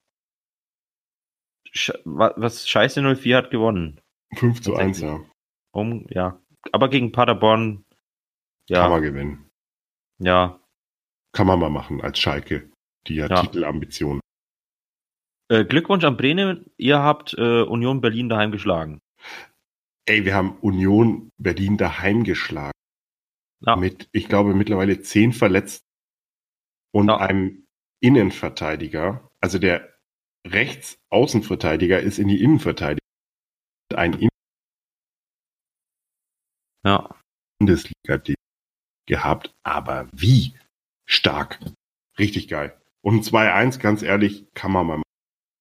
Sch 1.72 1.92
wa- 2.04 2.34
was 2.36 2.68
Scheiße 2.68 3.00
04 3.16 3.36
hat 3.36 3.50
gewonnen. 3.50 3.99
5 4.34 4.60
zu 4.62 4.74
1, 4.76 5.00
Tatsächlich. 5.00 5.26
ja. 5.26 5.30
Um, 5.72 6.06
ja. 6.10 6.40
Aber 6.72 6.88
gegen 6.88 7.12
Paderborn, 7.12 7.84
Kann 8.68 8.76
ja, 8.76 8.88
man 8.88 9.02
gewinnen. 9.02 9.48
ja. 10.18 10.60
Kann 11.32 11.46
man 11.46 11.60
mal 11.60 11.70
machen 11.70 12.00
als 12.00 12.18
Schalke. 12.18 12.70
Die 13.06 13.14
ja, 13.14 13.26
Ja. 13.28 13.42
Titelambitionen. 13.42 14.20
Äh, 15.48 15.64
Glückwunsch 15.64 16.04
an 16.04 16.16
Bremen, 16.16 16.70
ihr 16.76 16.98
habt 17.00 17.34
äh, 17.34 17.62
Union 17.62 18.00
Berlin 18.00 18.28
daheim 18.28 18.50
geschlagen. 18.52 18.98
Ey, 20.06 20.24
wir 20.24 20.34
haben 20.34 20.58
Union 20.58 21.30
Berlin 21.38 21.76
daheim 21.76 22.24
geschlagen. 22.24 22.72
Ja. 23.64 23.76
Mit, 23.76 24.08
ich 24.12 24.28
glaube, 24.28 24.54
mittlerweile 24.54 25.00
zehn 25.02 25.32
Verletzten 25.32 25.86
und 26.92 27.08
Ja. 27.08 27.18
einem 27.18 27.66
Innenverteidiger. 28.02 29.28
Also 29.40 29.58
der 29.58 29.88
Rechtsaußenverteidiger 30.46 32.00
ist 32.00 32.18
in 32.18 32.28
die 32.28 32.42
Innenverteidigung. 32.42 32.99
Ein 33.94 34.14
In 34.14 34.28
Ja. 36.84 37.14
Bundesliga 37.58 38.20
gehabt, 39.06 39.52
aber 39.64 40.08
wie 40.12 40.54
stark. 41.06 41.58
Richtig 42.18 42.48
geil. 42.48 42.80
Und 43.02 43.24
2-1, 43.24 43.78
ganz 43.80 44.02
ehrlich, 44.02 44.46
kann 44.54 44.72
man 44.72 44.86
mal 44.86 44.96
machen. 44.98 45.02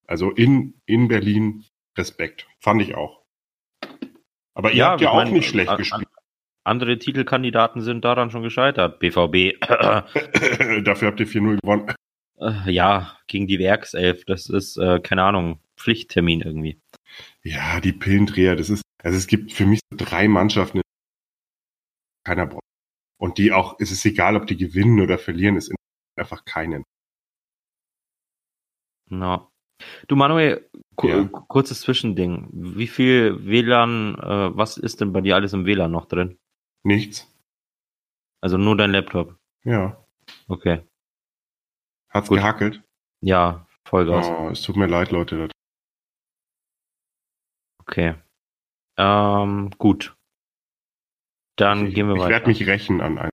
Also 0.08 0.32
in, 0.32 0.80
in 0.86 1.08
Berlin 1.08 1.66
Respekt. 1.98 2.48
Fand 2.60 2.82
ich 2.82 2.96
auch. 2.96 3.24
Aber 4.54 4.72
ihr 4.72 4.78
Ja, 4.78 4.92
habt 4.92 5.02
ja 5.02 5.10
auch 5.10 5.16
meine, 5.16 5.32
nicht 5.32 5.50
schlecht 5.50 5.70
an- 5.70 5.78
gespielt. 5.78 6.08
Andere 6.66 7.00
Titelkandidaten 7.00 7.82
sind 7.82 8.06
daran 8.06 8.30
schon 8.32 8.44
gescheitert. 8.44 9.00
BVB, 9.00 9.58
Dafür 10.84 11.08
habt 11.10 11.20
ihr 11.20 11.28
4-0 11.28 11.60
gewonnen. 11.62 11.94
äh, 12.40 12.70
ja, 12.72 13.18
gegen 13.28 13.48
die 13.48 13.60
Werkself, 13.60 14.24
das 14.26 14.50
ist, 14.50 14.78
äh, 14.78 15.00
keine 15.00 15.24
Ahnung, 15.24 15.60
Pflichttermin 15.78 16.42
irgendwie. 16.42 16.80
Ja, 17.50 17.80
die 17.82 17.94
Pillendreher, 17.94 18.56
das 18.56 18.70
ist, 18.70 18.84
also 19.04 19.18
es 19.18 19.26
gibt 19.26 19.52
für 19.52 19.66
mich 19.66 19.80
so 19.92 19.98
drei 19.98 20.28
Mannschaften, 20.28 20.82
keiner 22.24 22.46
braucht. 22.46 22.62
Und 23.20 23.40
die 23.40 23.52
auch, 23.52 23.80
es 23.80 23.90
ist 23.92 24.06
egal, 24.06 24.36
ob 24.36 24.46
die 24.46 24.56
gewinnen 24.56 25.00
oder 25.02 25.18
verlieren, 25.18 25.56
es 25.58 25.72
einfach 26.16 26.46
keinen. 26.46 26.84
Ja. 29.10 29.50
Du 30.08 30.16
Manuel, 30.16 30.70
ku 30.96 31.08
Ja. 31.08 31.24
kurzes 31.26 31.82
Zwischending. 31.82 32.50
Wie 32.54 32.88
viel 32.88 33.44
WLAN, 33.46 34.16
äh, 34.20 34.56
was 34.56 34.78
ist 34.78 35.02
denn 35.02 35.12
bei 35.12 35.22
dir 35.22 35.36
alles 35.36 35.54
im 35.54 35.66
WLAN 35.66 35.92
noch 35.92 36.06
drin? 36.06 36.38
Nichts. 36.84 37.28
Also 38.42 38.58
nur 38.58 38.78
dein 38.78 38.92
Laptop. 38.92 39.38
Ja. 39.64 40.06
Okay. 40.48 40.84
Hat's 42.10 42.30
Gut. 42.30 42.38
gehackelt? 42.38 42.84
Ja, 43.22 43.68
Vollgas. 43.86 44.28
Oh, 44.28 44.50
es 44.50 44.62
tut 44.62 44.76
mir 44.76 44.88
leid, 44.88 45.12
Leute. 45.12 45.50
Okay. 47.90 48.16
Ähm, 48.98 49.72
gut. 49.80 50.16
Dann 51.58 51.88
ich 51.88 51.96
gehen 51.96 52.08
wir 52.08 52.16
ich 52.16 52.22
weiter. 52.22 52.30
werde 52.32 52.48
mich 52.48 52.68
rächen 52.68 53.02
an 53.02 53.18
ein. 53.18 53.30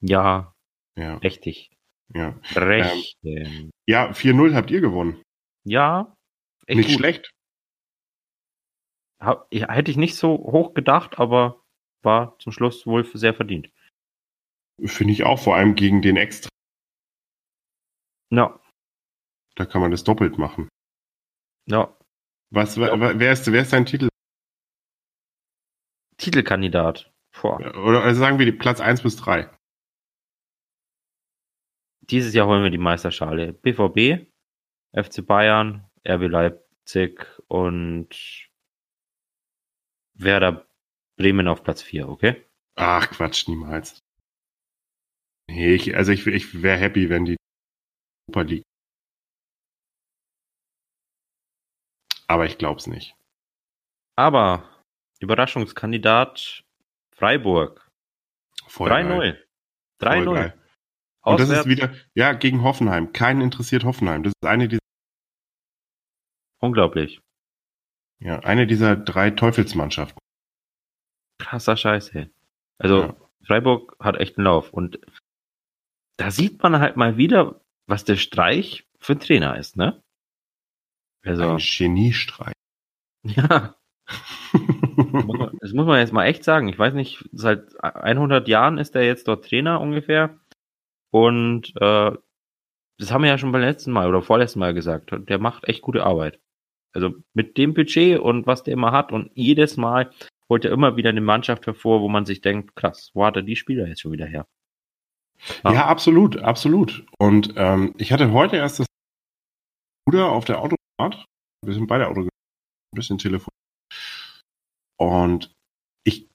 ja, 0.00 0.54
Ja, 0.96 1.16
richtig. 1.16 1.72
ja. 2.14 2.38
Rechten. 2.54 3.70
Ja, 3.88 4.10
4-0 4.12 4.54
habt 4.54 4.70
ihr 4.70 4.80
gewonnen. 4.80 5.20
ja, 5.64 6.14
Nicht 6.68 6.88
gut. 6.90 6.98
schlecht. 6.98 7.30
Hab, 9.20 9.52
ja, 9.52 9.70
hätte 9.72 9.90
ich 9.90 9.96
nicht 9.96 10.14
so 10.16 10.28
hoch 10.36 10.74
gedacht, 10.74 11.18
aber 11.18 11.64
war 12.02 12.38
zum 12.38 12.52
Schluss 12.52 12.86
wohl 12.86 13.04
sehr 13.16 13.34
verdient. 13.34 13.70
Finde 14.84 15.12
ich 15.12 15.24
auch, 15.24 15.42
vor 15.42 15.56
allem 15.56 15.74
gegen 15.74 16.02
den 16.02 16.16
Extra. 16.16 16.50
Ja, 18.30 18.60
Da 19.56 19.64
kann 19.64 19.80
man 19.80 19.90
das 19.90 20.04
doppelt 20.04 20.38
machen. 20.38 20.68
ja. 21.68 21.95
Was, 22.56 22.78
wer, 22.78 23.18
wer, 23.18 23.32
ist, 23.32 23.52
wer 23.52 23.62
ist 23.62 23.72
dein 23.72 23.84
Titel? 23.84 24.08
Titelkandidat. 26.16 27.12
Boah. 27.40 27.58
Oder 27.76 28.02
also 28.02 28.18
sagen 28.18 28.38
wir 28.38 28.46
die 28.46 28.52
Platz 28.52 28.80
1 28.80 29.02
bis 29.02 29.16
3. 29.16 29.50
dieses 32.10 32.34
Jahr 32.34 32.46
holen 32.46 32.62
wir 32.62 32.70
die 32.70 32.78
Meisterschale. 32.78 33.52
BVB, 33.52 34.26
FC 34.92 35.26
Bayern, 35.26 35.88
RB 36.08 36.28
Leipzig 36.28 37.26
und 37.48 38.48
Werder 40.14 40.66
Bremen 41.18 41.48
auf 41.48 41.62
Platz 41.62 41.82
4, 41.82 42.08
okay? 42.08 42.46
Ach, 42.76 43.10
Quatsch, 43.10 43.48
niemals. 43.48 43.98
Nee, 45.48 45.74
ich, 45.74 45.96
also 45.96 46.12
ich, 46.12 46.26
ich 46.26 46.62
wäre 46.62 46.78
happy, 46.78 47.10
wenn 47.10 47.24
die 47.24 47.36
Europa 48.28 48.48
League. 48.48 48.64
Aber 52.28 52.44
ich 52.46 52.58
glaub's 52.58 52.86
nicht. 52.86 53.14
Aber 54.16 54.68
Überraschungskandidat 55.20 56.64
Freiburg. 57.14 57.88
Voll 58.66 58.88
geil. 58.90 59.06
3-0. 59.06 59.36
Voll 59.98 60.08
3-0. 60.08 60.34
geil. 60.34 60.62
Und 61.22 61.40
das 61.40 61.50
ist 61.50 61.66
wieder, 61.66 61.92
ja, 62.14 62.32
gegen 62.34 62.62
Hoffenheim. 62.62 63.12
Keinen 63.12 63.40
interessiert 63.40 63.84
Hoffenheim. 63.84 64.22
Das 64.22 64.32
ist 64.40 64.48
eine 64.48 64.68
dieser, 64.68 64.80
Unglaublich. 66.60 67.20
ja, 68.20 68.38
eine 68.40 68.66
dieser 68.66 68.96
drei 68.96 69.30
Teufelsmannschaften. 69.30 70.18
Krasser 71.38 71.76
Scheiße. 71.76 72.30
Also 72.78 73.02
Ja. 73.02 73.16
Freiburg 73.44 73.96
hat 74.00 74.16
echt 74.16 74.38
einen 74.38 74.44
Lauf. 74.46 74.72
Und 74.72 74.98
da 76.16 76.30
sieht 76.30 76.62
man 76.62 76.78
halt 76.80 76.96
mal 76.96 77.16
wieder, 77.16 77.60
was 77.86 78.04
der 78.04 78.16
Streich 78.16 78.88
für 79.00 79.12
ein 79.12 79.20
Trainer 79.20 79.56
ist, 79.58 79.76
ne? 79.76 80.02
Also, 81.26 81.42
Ein 81.50 81.58
Geniestreich. 81.58 82.52
ja, 83.24 83.74
muss 84.52 85.24
man- 85.38 85.58
das 85.60 85.72
muss 85.72 85.86
man 85.86 85.98
jetzt 85.98 86.12
mal 86.12 86.26
echt 86.26 86.44
sagen. 86.44 86.68
Ich 86.68 86.78
weiß 86.78 86.94
nicht, 86.94 87.28
seit 87.32 87.64
100 87.82 88.46
Jahren 88.48 88.78
ist 88.78 88.94
er 88.94 89.02
jetzt 89.04 89.26
dort 89.28 89.44
Trainer 89.48 89.80
ungefähr. 89.80 90.38
Und 91.10 91.72
äh, 91.80 92.12
das 92.98 93.10
haben 93.12 93.22
wir 93.22 93.30
ja 93.30 93.38
schon 93.38 93.52
beim 93.52 93.62
letzten 93.62 93.90
Mal 93.92 94.08
oder 94.08 94.22
vorletzten 94.22 94.60
Mal 94.60 94.74
gesagt. 94.74 95.10
Der 95.28 95.38
macht 95.38 95.64
echt 95.68 95.82
gute 95.82 96.04
Arbeit. 96.04 96.38
Also 96.94 97.14
mit 97.34 97.58
dem 97.58 97.74
Budget 97.74 98.18
und 98.20 98.46
was 98.46 98.62
der 98.62 98.72
immer 98.74 98.92
hat 98.92 99.12
und 99.12 99.30
jedes 99.34 99.76
Mal 99.76 100.10
holt 100.48 100.64
er 100.64 100.70
immer 100.72 100.96
wieder 100.96 101.10
eine 101.10 101.20
Mannschaft 101.20 101.66
hervor, 101.66 102.00
wo 102.00 102.08
man 102.08 102.24
sich 102.24 102.40
denkt, 102.40 102.74
krass, 102.76 103.10
wo 103.12 103.24
hat 103.26 103.36
er 103.36 103.42
die 103.42 103.56
Spieler 103.56 103.86
jetzt 103.88 104.00
schon 104.00 104.12
wieder 104.12 104.26
her? 104.26 104.46
Ja. 105.64 105.72
Ja, 105.72 105.86
absolut, 105.86 106.38
absolut. 106.38 107.04
Und 107.18 107.52
ähm, 107.56 107.94
ich 107.98 108.12
hatte 108.12 108.32
heute 108.32 108.56
erst 108.56 108.78
das 108.80 108.86
Bruder 110.06 110.30
auf 110.30 110.44
der 110.46 110.62
Autofahrt. 110.98 111.26
Wir 111.64 111.74
sind 111.74 111.86
beide 111.86 112.06
Auto 112.06 112.20
gefahren, 112.22 112.30
ein 112.92 112.96
bisschen 112.96 113.18
Telefon. 113.18 113.52
Und 114.98 115.52
ich 116.04 116.28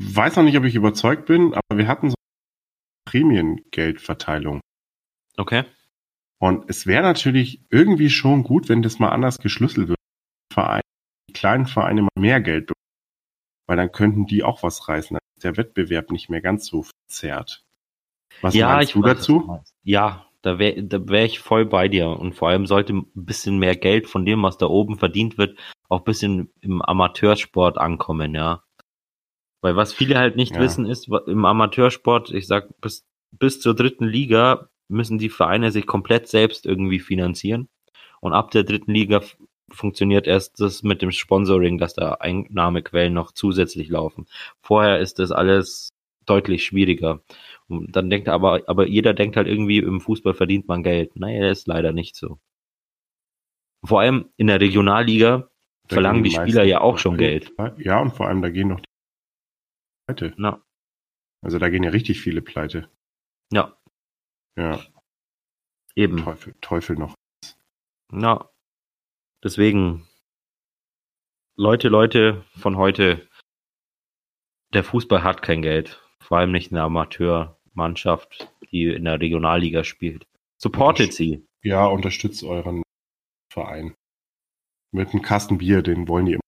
weiß 0.00 0.36
noch 0.36 0.44
nicht, 0.44 0.56
ob 0.56 0.64
ich 0.64 0.74
überzeugt 0.74 1.26
bin, 1.26 1.54
aber 1.54 1.78
wir 1.78 1.88
hatten 1.88 2.10
so 2.10 2.14
eine 2.14 3.10
Prämiengeldverteilung. 3.10 4.60
Okay. 5.36 5.64
Und 6.40 6.68
es 6.70 6.86
wäre 6.86 7.02
natürlich 7.02 7.60
irgendwie 7.70 8.10
schon 8.10 8.44
gut, 8.44 8.68
wenn 8.68 8.82
das 8.82 8.98
mal 8.98 9.10
anders 9.10 9.38
geschlüsselt 9.38 9.88
wird. 9.88 9.98
Vereine, 10.52 10.82
die 11.28 11.32
kleinen 11.32 11.66
Vereine 11.66 12.02
mal 12.02 12.10
mehr 12.16 12.40
Geld 12.40 12.66
bekommen. 12.66 12.74
Weil 13.66 13.76
dann 13.76 13.92
könnten 13.92 14.26
die 14.26 14.44
auch 14.44 14.62
was 14.62 14.88
reißen. 14.88 15.14
Dann 15.14 15.20
ist 15.36 15.44
der 15.44 15.56
Wettbewerb 15.56 16.10
nicht 16.10 16.30
mehr 16.30 16.40
ganz 16.40 16.66
so 16.66 16.84
verzerrt. 16.84 17.62
Was 18.40 18.54
meinst 18.54 18.94
du 18.94 19.02
dazu? 19.02 19.40
meinst. 19.40 19.74
Ja, 19.82 20.27
da 20.42 20.58
wäre 20.58 20.82
da 20.82 21.08
wär 21.08 21.24
ich 21.24 21.40
voll 21.40 21.66
bei 21.66 21.88
dir. 21.88 22.08
Und 22.08 22.34
vor 22.34 22.48
allem 22.48 22.66
sollte 22.66 22.94
ein 22.94 23.06
bisschen 23.14 23.58
mehr 23.58 23.76
Geld 23.76 24.08
von 24.08 24.24
dem, 24.24 24.42
was 24.42 24.58
da 24.58 24.66
oben 24.66 24.98
verdient 24.98 25.38
wird, 25.38 25.58
auch 25.88 26.00
ein 26.00 26.04
bisschen 26.04 26.50
im 26.60 26.82
Amateursport 26.82 27.78
ankommen, 27.78 28.34
ja. 28.34 28.62
Weil 29.60 29.76
was 29.76 29.92
viele 29.92 30.18
halt 30.18 30.36
nicht 30.36 30.54
Ja. 30.54 30.60
wissen 30.60 30.86
ist, 30.86 31.08
im 31.26 31.44
Amateursport, 31.44 32.30
ich 32.30 32.46
sag, 32.46 32.80
bis, 32.80 33.04
bis 33.32 33.60
zur 33.60 33.74
dritten 33.74 34.06
Liga 34.06 34.68
müssen 34.88 35.18
die 35.18 35.28
Vereine 35.28 35.70
sich 35.70 35.86
komplett 35.86 36.28
selbst 36.28 36.64
irgendwie 36.64 37.00
finanzieren. 37.00 37.68
Und 38.20 38.32
ab 38.32 38.50
der 38.50 38.64
dritten 38.64 38.92
Liga 38.92 39.20
funktioniert 39.70 40.26
erst 40.26 40.60
das 40.60 40.82
mit 40.82 41.02
dem 41.02 41.12
Sponsoring, 41.12 41.78
dass 41.78 41.94
da 41.94 42.14
Einnahmequellen 42.14 43.12
noch 43.12 43.32
zusätzlich 43.32 43.88
laufen. 43.88 44.26
Vorher 44.62 44.98
ist 44.98 45.18
das 45.18 45.30
alles 45.30 45.90
deutlich 46.28 46.64
schwieriger. 46.64 47.22
Und 47.68 47.94
dann 47.94 48.10
denkt 48.10 48.28
aber, 48.28 48.62
aber 48.66 48.86
jeder 48.86 49.14
denkt 49.14 49.36
halt 49.36 49.46
irgendwie, 49.46 49.78
im 49.78 50.00
Fußball 50.00 50.34
verdient 50.34 50.68
man 50.68 50.82
Geld. 50.82 51.16
Naja, 51.16 51.48
das 51.48 51.60
ist 51.60 51.66
leider 51.66 51.92
nicht 51.92 52.16
so. 52.16 52.38
Vor 53.84 54.00
allem 54.00 54.30
in 54.36 54.48
der 54.48 54.60
Regionalliga 54.60 55.50
Da 55.88 55.94
verlangen 55.94 56.24
die 56.24 56.30
Spieler 56.30 56.64
ja 56.64 56.80
auch 56.80 56.98
schon 56.98 57.16
Geld. 57.16 57.52
Ja, 57.76 58.00
und 58.00 58.10
vor 58.12 58.26
allem, 58.28 58.42
da 58.42 58.50
gehen 58.50 58.68
noch 58.68 58.80
die 58.80 58.88
pleite. 60.06 60.34
Na, 60.36 60.62
Also 61.42 61.58
da 61.58 61.68
gehen 61.68 61.84
ja 61.84 61.90
richtig 61.90 62.20
viele 62.20 62.42
pleite. 62.42 62.90
ja, 63.52 63.76
Ja, 64.56 64.80
eben. 65.94 66.18
Teufel, 66.18 66.54
Teufel 66.60 66.96
noch. 66.96 67.14
Ja. 68.12 68.50
Deswegen, 69.44 70.08
Leute, 71.56 71.88
Leute 71.88 72.44
von 72.56 72.76
heute, 72.76 73.28
der 74.72 74.82
Fußball 74.82 75.22
hat 75.22 75.42
kein 75.42 75.62
Geld. 75.62 76.02
Vor 76.22 76.38
allem 76.38 76.52
nicht 76.52 76.72
eine 76.72 76.82
Amateurmannschaft, 76.82 78.52
die 78.70 78.84
in 78.86 79.04
der 79.04 79.20
Regionalliga 79.20 79.84
spielt. 79.84 80.26
Supportet 80.60 81.12
sie. 81.12 81.46
Ja, 81.62 81.86
unterstützt 81.86 82.44
euren 82.44 82.82
Verein. 83.52 83.94
Mit 84.92 85.10
einem 85.10 85.22
Kasten 85.22 85.58
Bier, 85.58 85.82
den 85.82 86.08
wollen 86.08 86.26
die 86.26 86.32
immer. 86.32 86.42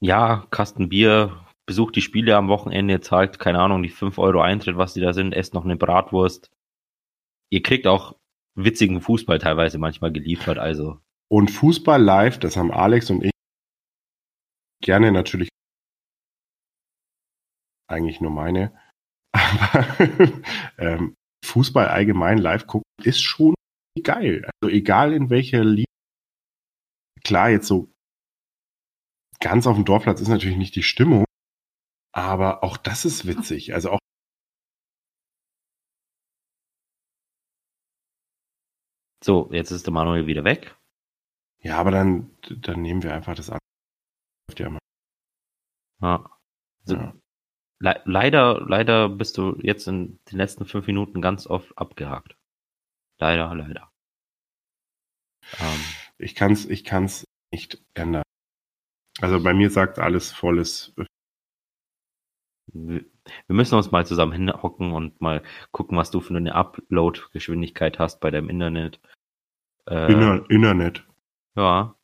Ja, 0.00 0.46
Kasten 0.50 0.88
Bier, 0.88 1.46
besucht 1.66 1.96
die 1.96 2.02
Spiele 2.02 2.36
am 2.36 2.48
Wochenende, 2.48 3.00
zahlt, 3.00 3.38
keine 3.38 3.60
Ahnung, 3.60 3.82
die 3.82 3.88
5 3.88 4.18
Euro 4.18 4.40
Eintritt, 4.40 4.76
was 4.76 4.94
die 4.94 5.00
da 5.00 5.12
sind, 5.12 5.32
esst 5.32 5.54
noch 5.54 5.64
eine 5.64 5.76
Bratwurst. 5.76 6.50
Ihr 7.50 7.62
kriegt 7.62 7.86
auch 7.86 8.16
witzigen 8.54 9.00
Fußball 9.00 9.38
teilweise 9.38 9.78
manchmal 9.78 10.12
geliefert, 10.12 10.58
also. 10.58 10.98
Und 11.28 11.50
Fußball 11.50 12.02
live, 12.02 12.38
das 12.38 12.56
haben 12.56 12.72
Alex 12.72 13.10
und 13.10 13.24
ich 13.24 13.30
gerne 14.82 15.12
natürlich 15.12 15.48
eigentlich 17.92 18.20
nur 18.20 18.30
meine. 18.30 18.76
Aber 19.34 19.98
ähm, 20.78 21.14
Fußball 21.44 21.88
allgemein 21.88 22.38
live 22.38 22.66
gucken 22.66 22.84
ist 23.02 23.20
schon 23.22 23.54
geil. 24.02 24.48
Also 24.60 24.74
egal 24.74 25.12
in 25.12 25.30
welcher 25.30 25.64
Liga. 25.64 25.86
Klar, 27.24 27.50
jetzt 27.50 27.66
so 27.66 27.90
ganz 29.40 29.66
auf 29.66 29.76
dem 29.76 29.84
Dorfplatz 29.84 30.20
ist 30.20 30.28
natürlich 30.28 30.56
nicht 30.56 30.76
die 30.76 30.82
Stimmung, 30.82 31.24
aber 32.14 32.62
auch 32.62 32.76
das 32.76 33.04
ist 33.04 33.26
witzig. 33.26 33.74
Also 33.74 33.90
auch 33.90 33.98
So, 39.24 39.48
jetzt 39.52 39.70
ist 39.70 39.86
der 39.86 39.92
Manuel 39.92 40.26
wieder 40.26 40.44
weg. 40.44 40.76
ja, 41.62 41.78
aber 41.78 41.90
dann 41.92 42.36
dann 42.50 42.82
nehmen 42.82 43.02
wir 43.02 43.14
einfach 43.14 43.34
das 43.36 43.50
an. 43.50 43.58
Ja. 46.00 46.38
Also, 46.84 46.96
Ja. 46.96 47.14
Le 47.82 48.00
leider, 48.04 48.60
leider 48.66 49.08
bist 49.08 49.36
du 49.38 49.58
jetzt 49.60 49.86
in 49.88 50.18
den 50.30 50.38
letzten 50.38 50.64
fünf 50.66 50.86
Minuten 50.86 51.20
ganz 51.20 51.46
oft 51.46 51.76
abgehakt. 51.76 52.36
Leider, 53.18 53.54
leider. 53.54 53.90
Ähm, 55.58 55.80
Ich 56.18 56.34
kann's, 56.34 56.64
ich 56.66 56.84
kann's 56.84 57.24
nicht 57.52 57.82
ändern. 57.94 58.22
Also 59.20 59.42
bei 59.42 59.52
mir 59.52 59.70
sagt 59.70 59.98
alles 59.98 60.32
volles. 60.32 60.94
wir 62.72 63.04
müssen 63.48 63.74
uns 63.74 63.90
mal 63.90 64.06
zusammen 64.06 64.32
hinhocken 64.32 64.92
und 64.92 65.20
mal 65.20 65.42
gucken, 65.72 65.98
was 65.98 66.10
du 66.10 66.20
für 66.20 66.34
eine 66.36 66.54
Upload-Geschwindigkeit 66.54 67.98
hast 67.98 68.20
bei 68.20 68.30
deinem 68.30 68.48
Internet. 68.48 69.00
Äh, 69.88 70.12
Inner, 70.12 70.48
Internet. 70.48 71.06
Ja. 71.56 71.96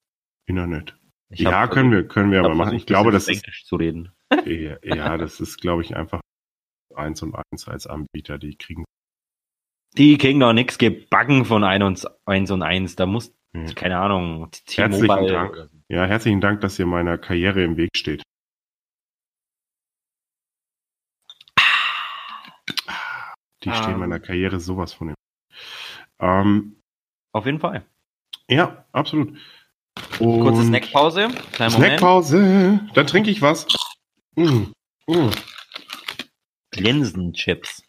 Internet. 0.47 0.99
Ich 1.31 1.41
ja, 1.41 1.53
hab- 1.63 1.71
können 1.71 1.93
wir, 1.93 2.07
können 2.09 2.33
wir 2.33 2.41
aber 2.41 2.55
machen. 2.55 2.75
Ich 2.75 2.87
glaube, 2.87 3.13
das 3.13 3.29
ist, 3.29 3.37
Englisch 3.43 3.65
zu 3.65 3.77
reden. 3.77 4.13
Ja, 4.83 5.17
das 5.19 5.41
ist, 5.41 5.61
glaube 5.61 5.83
ich, 5.83 5.97
einfach 5.97 6.21
eins 6.95 7.23
und 7.23 7.35
eins 7.35 7.69
als 7.69 7.87
Anbieter. 7.87 8.39
Die 8.39 8.57
kriegen, 8.57 8.85
Die 9.97 10.19
kriegen 10.19 10.41
doch 10.41 10.53
nix 10.53 10.79
gebacken 10.79 11.45
von 11.45 11.65
1 11.65 11.85
und 11.85 12.07
1 12.27 12.51
und 12.51 12.63
1. 12.63 12.97
Da 12.97 13.07
muss, 13.07 13.33
Ja. 13.55 13.73
keine 13.75 13.99
Ahnung, 13.99 14.51
Herzlichen 14.69 15.07
Dank. 15.29 15.71
ja, 15.89 16.05
herzlichen 16.07 16.41
Dank, 16.41 16.61
dass 16.61 16.79
ihr 16.79 16.87
meiner 16.87 17.19
Karriere 17.19 17.63
im 17.63 17.77
Weg 17.77 17.91
steht. 17.97 18.23
Die 23.65 23.73
stehen 23.73 23.95
Ähm. 23.95 23.99
meiner 24.01 24.21
Karriere 24.21 24.61
sowas 24.61 24.93
von 24.93 25.09
im 25.09 25.15
ähm, 26.21 26.77
Auf 27.33 27.47
jeden 27.47 27.61
Fall. 27.61 27.85
Ja, 28.49 28.85
absolut. 28.93 29.37
Kurze 30.19 30.61
Und- 30.61 30.67
Snackpause. 30.67 31.29
Kleinen 31.53 31.73
Moment. 31.73 31.91
Snackpause. 31.99 32.81
Dann 32.95 33.07
trinke 33.07 33.31
ich 33.31 33.43
was. 33.43 33.67
Mm. 34.39 34.73
Mm. 35.09 35.31
Linsenchips. 36.77 37.83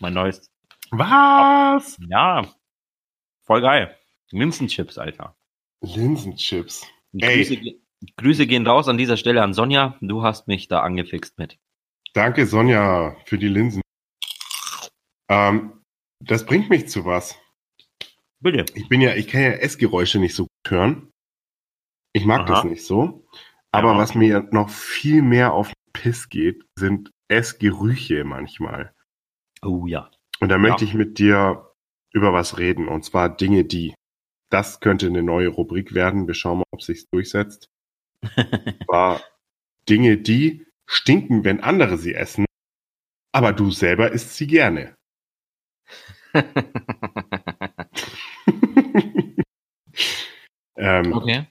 Mein 0.00 0.14
neues. 0.14 0.50
Was? 0.90 1.96
Ja. 2.08 2.42
Voll 3.46 3.60
geil. 3.60 3.96
Linsenchips, 4.32 4.98
Alter. 4.98 5.36
Linsenchips. 5.82 6.84
Grüße, 7.16 7.58
Grüße 8.16 8.46
gehen 8.48 8.66
raus 8.66 8.88
an 8.88 8.98
dieser 8.98 9.16
Stelle 9.16 9.42
an 9.42 9.54
Sonja. 9.54 9.96
Du 10.00 10.24
hast 10.24 10.48
mich 10.48 10.66
da 10.66 10.80
angefixt 10.80 11.38
mit. 11.38 11.58
Danke, 12.12 12.46
Sonja, 12.46 13.16
für 13.26 13.38
die 13.38 13.46
Linsen. 13.48 13.80
Ähm, 15.28 15.80
das 16.18 16.44
bringt 16.44 16.70
mich 16.70 16.88
zu 16.88 17.04
was. 17.04 17.38
Bitte. 18.40 18.64
Ich 18.74 18.88
bin 18.88 19.00
ja, 19.00 19.14
ich 19.14 19.28
kann 19.28 19.42
ja 19.42 19.50
Essgeräusche 19.50 20.18
nicht 20.18 20.34
so 20.34 20.44
gut 20.44 20.72
hören. 20.72 21.12
Ich 22.12 22.24
mag 22.24 22.40
Aha. 22.40 22.46
das 22.54 22.64
nicht 22.64 22.84
so. 22.84 23.24
Aber 23.70 23.92
Ja. 23.92 23.98
was 23.98 24.16
mir 24.16 24.48
noch 24.50 24.70
viel 24.70 25.22
mehr 25.22 25.52
auf 25.52 25.72
Piss 26.04 26.28
geht, 26.28 26.66
sind 26.78 27.10
Essgerüche 27.28 28.24
manchmal. 28.24 28.92
Oh 29.62 29.86
ja. 29.86 30.10
Und 30.38 30.50
da 30.50 30.58
möchte 30.58 30.84
Ja. 30.84 30.90
ich 30.90 30.94
mit 30.94 31.18
dir 31.18 31.72
über 32.12 32.34
was 32.34 32.58
reden. 32.58 32.88
Und 32.88 33.06
zwar 33.06 33.34
Dinge, 33.34 33.64
die. 33.64 33.94
Das 34.50 34.80
könnte 34.80 35.06
eine 35.06 35.22
neue 35.22 35.48
Rubrik 35.48 35.94
werden. 35.94 36.26
Wir 36.26 36.34
schauen 36.34 36.58
mal, 36.58 36.64
ob 36.72 36.82
sich's 36.82 37.08
durchsetzt. 37.10 37.70
War 38.86 39.22
Dinge, 39.88 40.18
die 40.18 40.66
stinken, 40.86 41.42
wenn 41.44 41.60
andere 41.60 41.96
sie 41.96 42.12
essen. 42.12 42.44
Aber 43.32 43.54
du 43.54 43.70
selber 43.70 44.12
isst 44.12 44.36
sie 44.36 44.46
gerne. 44.46 44.94
ähm, 50.76 51.14
okay. 51.14 51.46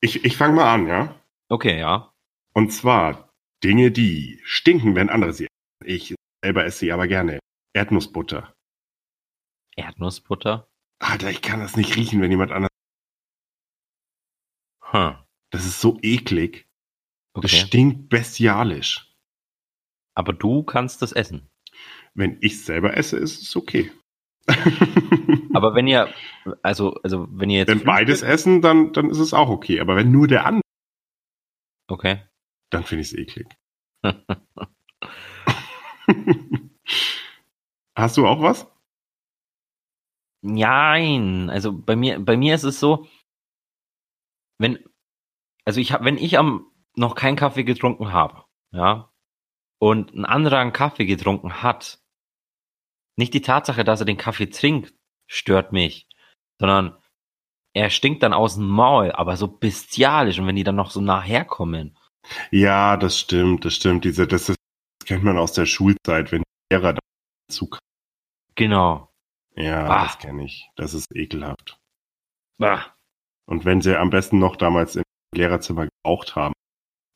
Ich, 0.00 0.24
ich 0.24 0.38
fange 0.38 0.54
mal 0.54 0.72
an, 0.72 0.86
ja. 0.86 1.20
Okay, 1.50 1.78
ja. 1.78 2.14
Und 2.54 2.72
zwar 2.72 3.29
Dinge, 3.64 3.90
die 3.90 4.40
stinken, 4.44 4.94
wenn 4.94 5.10
andere 5.10 5.32
sie 5.32 5.44
essen. 5.46 5.84
Ich 5.84 6.14
selber 6.44 6.64
esse 6.64 6.78
sie 6.80 6.92
aber 6.92 7.06
gerne. 7.08 7.38
Erdnussbutter. 7.74 8.52
Erdnussbutter. 9.76 10.68
Alter, 10.98 11.30
ich 11.30 11.42
kann 11.42 11.60
das 11.60 11.76
nicht 11.76 11.96
riechen, 11.96 12.20
wenn 12.20 12.30
jemand 12.30 12.52
anders. 12.52 12.70
Hm. 14.82 15.16
Das 15.50 15.64
ist 15.66 15.80
so 15.80 15.98
eklig. 16.02 16.66
Das 17.34 17.44
Okay. 17.44 17.66
stinkt 17.66 18.08
bestialisch. 18.08 19.12
Aber 20.14 20.32
du 20.32 20.62
kannst 20.64 21.00
das 21.02 21.12
essen. 21.12 21.48
Wenn 22.14 22.38
ich 22.40 22.64
selber 22.64 22.96
esse, 22.96 23.16
ist 23.16 23.40
es 23.42 23.54
okay. 23.56 23.92
Aber 25.54 25.74
wenn 25.74 25.86
ihr, 25.86 26.12
also, 26.62 26.94
also 27.04 27.28
wenn 27.30 27.50
ihr 27.50 27.58
jetzt. 27.58 27.68
wenn 27.68 27.84
beides 27.84 28.22
essen, 28.22 28.62
dann, 28.62 28.92
dann 28.92 29.10
ist 29.10 29.18
es 29.18 29.32
auch 29.32 29.48
okay. 29.48 29.80
Aber 29.80 29.96
wenn 29.96 30.10
nur 30.10 30.26
der 30.26 30.44
andere, 30.44 30.62
Okay. 31.88 32.22
Dann 32.70 32.84
finde 32.84 33.02
ich 33.02 33.12
es 33.12 33.18
eklig. 33.18 33.48
Hast 37.96 38.16
du 38.16 38.26
auch 38.26 38.40
was? 38.40 38.66
Nein, 40.42 41.50
also 41.50 41.72
bei 41.72 41.96
mir, 41.96 42.18
bei 42.18 42.36
mir 42.36 42.54
ist 42.54 42.64
es 42.64 42.80
so, 42.80 43.06
wenn, 44.58 44.78
also 45.64 45.80
ich 45.80 45.92
habe, 45.92 46.04
wenn 46.06 46.16
ich 46.16 46.38
am 46.38 46.66
noch 46.96 47.14
keinen 47.14 47.36
Kaffee 47.36 47.64
getrunken 47.64 48.12
habe, 48.12 48.44
ja, 48.72 49.12
und 49.78 50.14
ein 50.14 50.24
anderer 50.24 50.58
einen 50.58 50.72
Kaffee 50.72 51.04
getrunken 51.06 51.62
hat, 51.62 52.00
nicht 53.16 53.34
die 53.34 53.42
Tatsache, 53.42 53.84
dass 53.84 54.00
er 54.00 54.06
den 54.06 54.16
Kaffee 54.16 54.48
trinkt, 54.48 54.94
stört 55.26 55.72
mich, 55.72 56.08
sondern 56.58 56.96
er 57.74 57.90
stinkt 57.90 58.22
dann 58.22 58.32
aus 58.32 58.56
dem 58.56 58.66
Maul, 58.66 59.12
aber 59.12 59.36
so 59.36 59.46
bestialisch 59.46 60.38
und 60.38 60.46
wenn 60.46 60.56
die 60.56 60.64
dann 60.64 60.76
noch 60.76 60.90
so 60.90 61.00
nah 61.00 61.22
herkommen, 61.22 61.96
Ja, 62.50 62.96
das 62.96 63.18
stimmt, 63.18 63.64
das 63.64 63.74
stimmt. 63.74 64.04
Diese, 64.04 64.26
das, 64.26 64.48
ist, 64.48 64.56
das 65.00 65.06
kennt 65.06 65.24
man 65.24 65.38
aus 65.38 65.52
der 65.52 65.66
Schulzeit, 65.66 66.32
wenn 66.32 66.42
die 66.42 66.74
Lehrer 66.74 66.92
da 66.94 67.00
zu 67.50 67.68
genau. 68.54 69.12
Ja, 69.56 69.86
Ah. 69.88 70.04
das 70.04 70.18
kenne 70.18 70.44
ich. 70.44 70.70
Das 70.76 70.94
ist 70.94 71.14
ekelhaft. 71.14 71.78
Ah. 72.60 72.84
Und 73.46 73.64
wenn 73.64 73.80
sie 73.80 73.98
am 73.98 74.10
besten 74.10 74.38
noch 74.38 74.56
damals 74.56 74.96
im 74.96 75.02
Lehrerzimmer 75.34 75.88
geraucht 76.04 76.36
haben, 76.36 76.52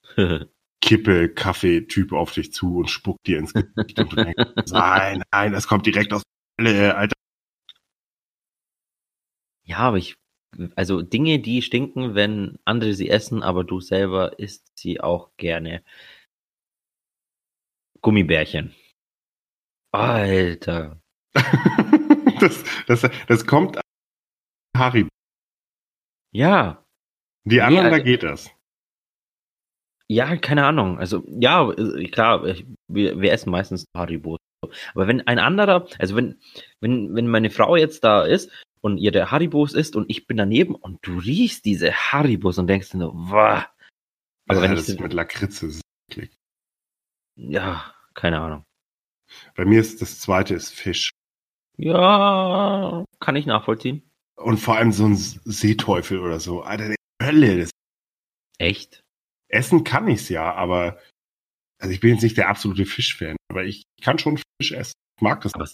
Kippe, 0.80 1.32
Kaffee-Typ 1.32 2.12
auf 2.12 2.32
dich 2.32 2.52
zu 2.52 2.76
und 2.78 2.88
spuckt 2.90 3.26
dir 3.26 3.38
ins 3.38 3.52
Gesicht 3.52 3.98
und 3.98 4.12
du 4.12 4.16
denkst, 4.16 4.34
nein, 4.72 5.22
nein, 5.32 5.52
das 5.52 5.66
kommt 5.68 5.86
direkt 5.86 6.12
aus 6.12 6.22
der 6.58 6.66
Hölle, 6.66 6.96
Alter. 6.96 7.14
Ja, 9.66 9.78
aber 9.78 9.96
ich, 9.96 10.14
also 10.76 11.02
Dinge, 11.02 11.38
die 11.38 11.62
stinken, 11.62 12.14
wenn 12.14 12.58
andere 12.64 12.94
sie 12.94 13.08
essen, 13.10 13.42
aber 13.42 13.64
du 13.64 13.80
selber 13.80 14.38
isst 14.38 14.70
sie 14.78 15.00
auch 15.00 15.30
gerne. 15.36 15.82
Gummibärchen. 18.02 18.74
Alter. 19.92 21.00
das, 22.40 22.64
das, 22.86 23.10
das 23.28 23.46
kommt 23.46 23.76
an 23.78 23.82
Haribo. 24.76 25.08
Ja, 26.32 26.84
Die 27.44 27.60
anderen, 27.62 27.86
also- 27.86 27.98
da 27.98 28.02
geht 28.02 28.22
das. 28.22 28.50
ja, 30.10 30.36
keine 30.36 30.66
Ahnung. 30.66 30.98
Also, 30.98 31.24
ja, 31.28 31.70
äh, 31.72 32.08
klar, 32.08 32.44
ich, 32.46 32.66
wir, 32.88 33.20
wir 33.20 33.32
essen 33.32 33.50
meistens 33.50 33.86
Haribo. 33.96 34.36
Aber 34.94 35.06
wenn 35.06 35.26
ein 35.26 35.38
anderer, 35.38 35.86
also 35.98 36.16
wenn, 36.16 36.38
wenn, 36.80 37.14
wenn 37.14 37.28
meine 37.28 37.50
Frau 37.50 37.76
jetzt 37.76 38.04
da 38.04 38.24
ist 38.24 38.50
und 38.80 38.98
ihre 38.98 39.30
Haribos 39.30 39.74
isst 39.74 39.96
und 39.96 40.10
ich 40.10 40.26
bin 40.26 40.36
daneben 40.36 40.74
und 40.74 41.06
du 41.06 41.18
riechst 41.18 41.64
diese 41.64 41.92
Haribos 41.92 42.58
und 42.58 42.66
denkst 42.66 42.90
dir 42.90 42.98
nur, 42.98 43.14
wow. 43.14 43.64
Aber 44.48 44.60
wenn 44.60 44.72
ja, 44.72 44.74
ich, 44.74 44.80
das 44.80 44.88
ist 44.88 45.00
mit 45.00 45.12
Lakritze. 45.12 45.66
Das 45.66 45.76
ist 45.76 45.82
eklig. 46.10 46.36
ja, 47.36 47.94
keine 48.14 48.40
Ahnung. 48.40 48.64
Bei 49.54 49.64
mir 49.64 49.80
ist 49.80 50.02
das 50.02 50.20
zweite 50.20 50.54
ist 50.54 50.70
Fisch. 50.72 51.10
Ja, 51.76 53.04
kann 53.20 53.36
ich 53.36 53.46
nachvollziehen. 53.46 54.08
Und 54.36 54.58
vor 54.58 54.76
allem 54.76 54.92
so 54.92 55.06
ein 55.06 55.16
Seeteufel 55.16 56.20
oder 56.20 56.40
so. 56.40 56.62
Alter, 56.62 56.90
die 56.90 56.96
Hölle. 57.24 57.60
Das 57.60 57.70
Echt? 58.58 59.00
Essen 59.48 59.84
kann 59.84 60.08
ich's 60.08 60.28
ja, 60.28 60.52
aber 60.54 60.98
also 61.84 61.92
ich 61.94 62.00
bin 62.00 62.12
jetzt 62.14 62.22
nicht 62.22 62.36
der 62.38 62.48
absolute 62.48 62.86
Fischfan, 62.86 63.36
aber 63.50 63.64
ich 63.64 63.84
kann 64.02 64.18
schon 64.18 64.38
Fisch 64.60 64.72
essen. 64.72 64.94
Ich 65.18 65.22
mag 65.22 65.42
das. 65.42 65.54
Aber? 65.54 65.68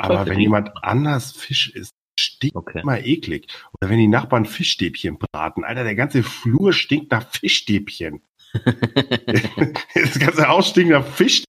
Aber 0.00 0.26
wenn 0.26 0.38
jemand 0.38 0.70
anders 0.84 1.32
Fisch 1.32 1.70
isst, 1.74 1.90
stinkt 2.20 2.54
Okay. 2.54 2.80
immer 2.82 3.00
eklig. 3.00 3.46
Oder 3.72 3.88
wenn 3.90 3.98
die 3.98 4.06
Nachbarn 4.08 4.44
Fischstäbchen 4.44 5.18
braten. 5.18 5.64
Alter, 5.64 5.84
der 5.84 5.94
ganze 5.94 6.22
Flur 6.22 6.74
stinkt 6.74 7.10
nach 7.10 7.26
Fischstäbchen. 7.30 8.22
das 8.52 10.18
ganze 10.20 10.46
Haus 10.48 10.68
stinkt 10.68 10.90
nach 10.92 11.06
Fisch. 11.06 11.44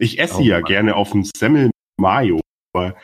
Ich 0.00 0.20
esse 0.20 0.36
Oh 0.38 0.42
ja 0.42 0.60
Mann. 0.60 0.64
gerne 0.68 0.94
auf 0.94 1.10
dem 1.10 1.24
Semmel 1.24 1.70
Mayo, 2.00 2.40
aber 2.72 2.96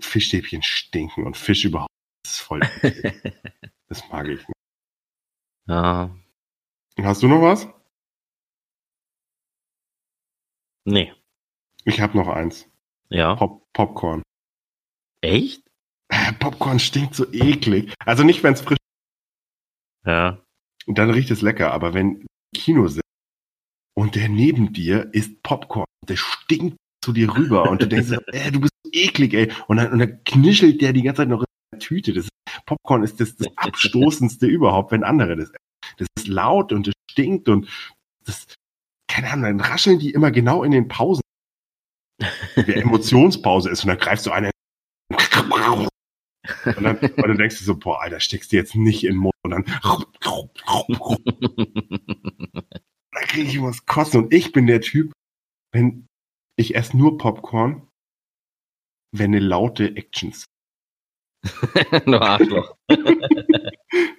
Fischstäbchen 0.00 0.62
stinken 0.62 1.26
und 1.26 1.36
Fisch 1.36 1.64
überhaupt. 1.64 1.90
Das 2.22 2.34
ist 2.34 2.40
voll. 2.40 2.62
eklig. 2.62 3.12
das 3.88 4.08
mag 4.08 4.28
ich 4.28 4.38
nicht. 4.38 4.52
ja, 5.68 6.16
Hast 7.02 7.22
du 7.22 7.28
noch 7.28 7.42
was? 7.42 7.68
Nee. 10.84 11.12
Ich 11.84 12.00
habe 12.00 12.16
noch 12.16 12.28
eins. 12.28 12.68
Ja. 13.08 13.34
Pop 13.34 13.66
Popcorn. 13.72 14.22
Echt? 15.22 15.62
Popcorn 16.38 16.78
stinkt 16.78 17.14
so 17.14 17.30
eklig. 17.32 17.94
Also 18.04 18.24
nicht, 18.24 18.42
wenn 18.42 18.54
es 18.54 18.60
frisch 18.60 18.78
Ja. 20.04 20.42
Und 20.86 20.98
dann 20.98 21.10
riecht 21.10 21.30
es 21.30 21.42
lecker, 21.42 21.72
aber 21.72 21.94
wenn 21.94 22.26
Kino 22.54 22.88
sitzt 22.88 23.04
und 23.96 24.14
der 24.14 24.28
neben 24.28 24.72
dir 24.72 25.10
isst 25.12 25.42
Popcorn, 25.42 25.86
der 26.08 26.16
stinkt 26.16 26.76
zu 27.02 27.12
dir 27.12 27.34
rüber 27.34 27.70
und 27.70 27.82
du 27.82 27.88
denkst, 27.88 28.10
äh, 28.32 28.50
du 28.50 28.60
bist 28.60 28.72
so 28.84 28.90
eklig, 28.92 29.34
ey. 29.34 29.52
Und 29.68 29.76
dann, 29.78 29.92
und 29.92 29.98
dann 29.98 30.24
knischelt 30.24 30.80
der 30.80 30.92
die 30.92 31.02
ganze 31.02 31.22
Zeit 31.22 31.28
noch 31.28 31.40
in 31.40 31.46
der 31.72 31.80
Tüte. 31.80 32.12
Das 32.12 32.24
ist, 32.24 32.30
Popcorn 32.66 33.02
ist 33.02 33.20
das, 33.20 33.36
das 33.36 33.48
Abstoßendste 33.56 34.46
überhaupt, 34.46 34.92
wenn 34.92 35.04
andere 35.04 35.36
das 35.36 35.50
essen. 35.50 35.56
Das 35.98 36.08
ist 36.16 36.28
laut 36.28 36.72
und 36.72 36.88
es 36.88 36.94
stinkt 37.10 37.48
und 37.48 37.68
das, 38.24 38.46
keine 39.10 39.30
Ahnung, 39.30 39.58
dann 39.58 39.60
rascheln 39.60 39.98
die 39.98 40.10
immer 40.10 40.30
genau 40.30 40.62
in 40.62 40.70
den 40.70 40.88
Pausen. 40.88 41.22
Wie 42.54 42.72
Emotionspause 42.74 43.70
ist 43.70 43.82
und 43.84 43.88
dann 43.88 43.98
greifst 43.98 44.26
du 44.26 44.30
eine 44.30 44.50
und 46.64 46.82
dann, 46.82 46.98
und 46.98 47.22
dann 47.22 47.38
denkst 47.38 47.58
du 47.58 47.64
so, 47.64 47.76
boah, 47.76 48.02
Alter, 48.02 48.20
steckst 48.20 48.52
du 48.52 48.56
jetzt 48.56 48.74
nicht 48.74 49.04
in 49.04 49.12
den 49.14 49.18
Mund 49.18 49.34
und 49.42 49.50
dann 49.50 49.64
da 53.12 53.20
kriege 53.22 53.48
ich 53.48 53.62
was 53.62 53.86
kotzen. 53.86 54.24
Und 54.24 54.34
ich 54.34 54.52
bin 54.52 54.66
der 54.66 54.80
Typ, 54.80 55.12
wenn 55.72 56.06
ich 56.56 56.74
esse 56.74 56.96
nur 56.96 57.18
Popcorn, 57.18 57.88
wenn 59.12 59.34
eine 59.34 59.40
laute 59.40 59.96
Actions. 59.96 60.44
du 62.06 62.20
Arschloch. 62.20 62.76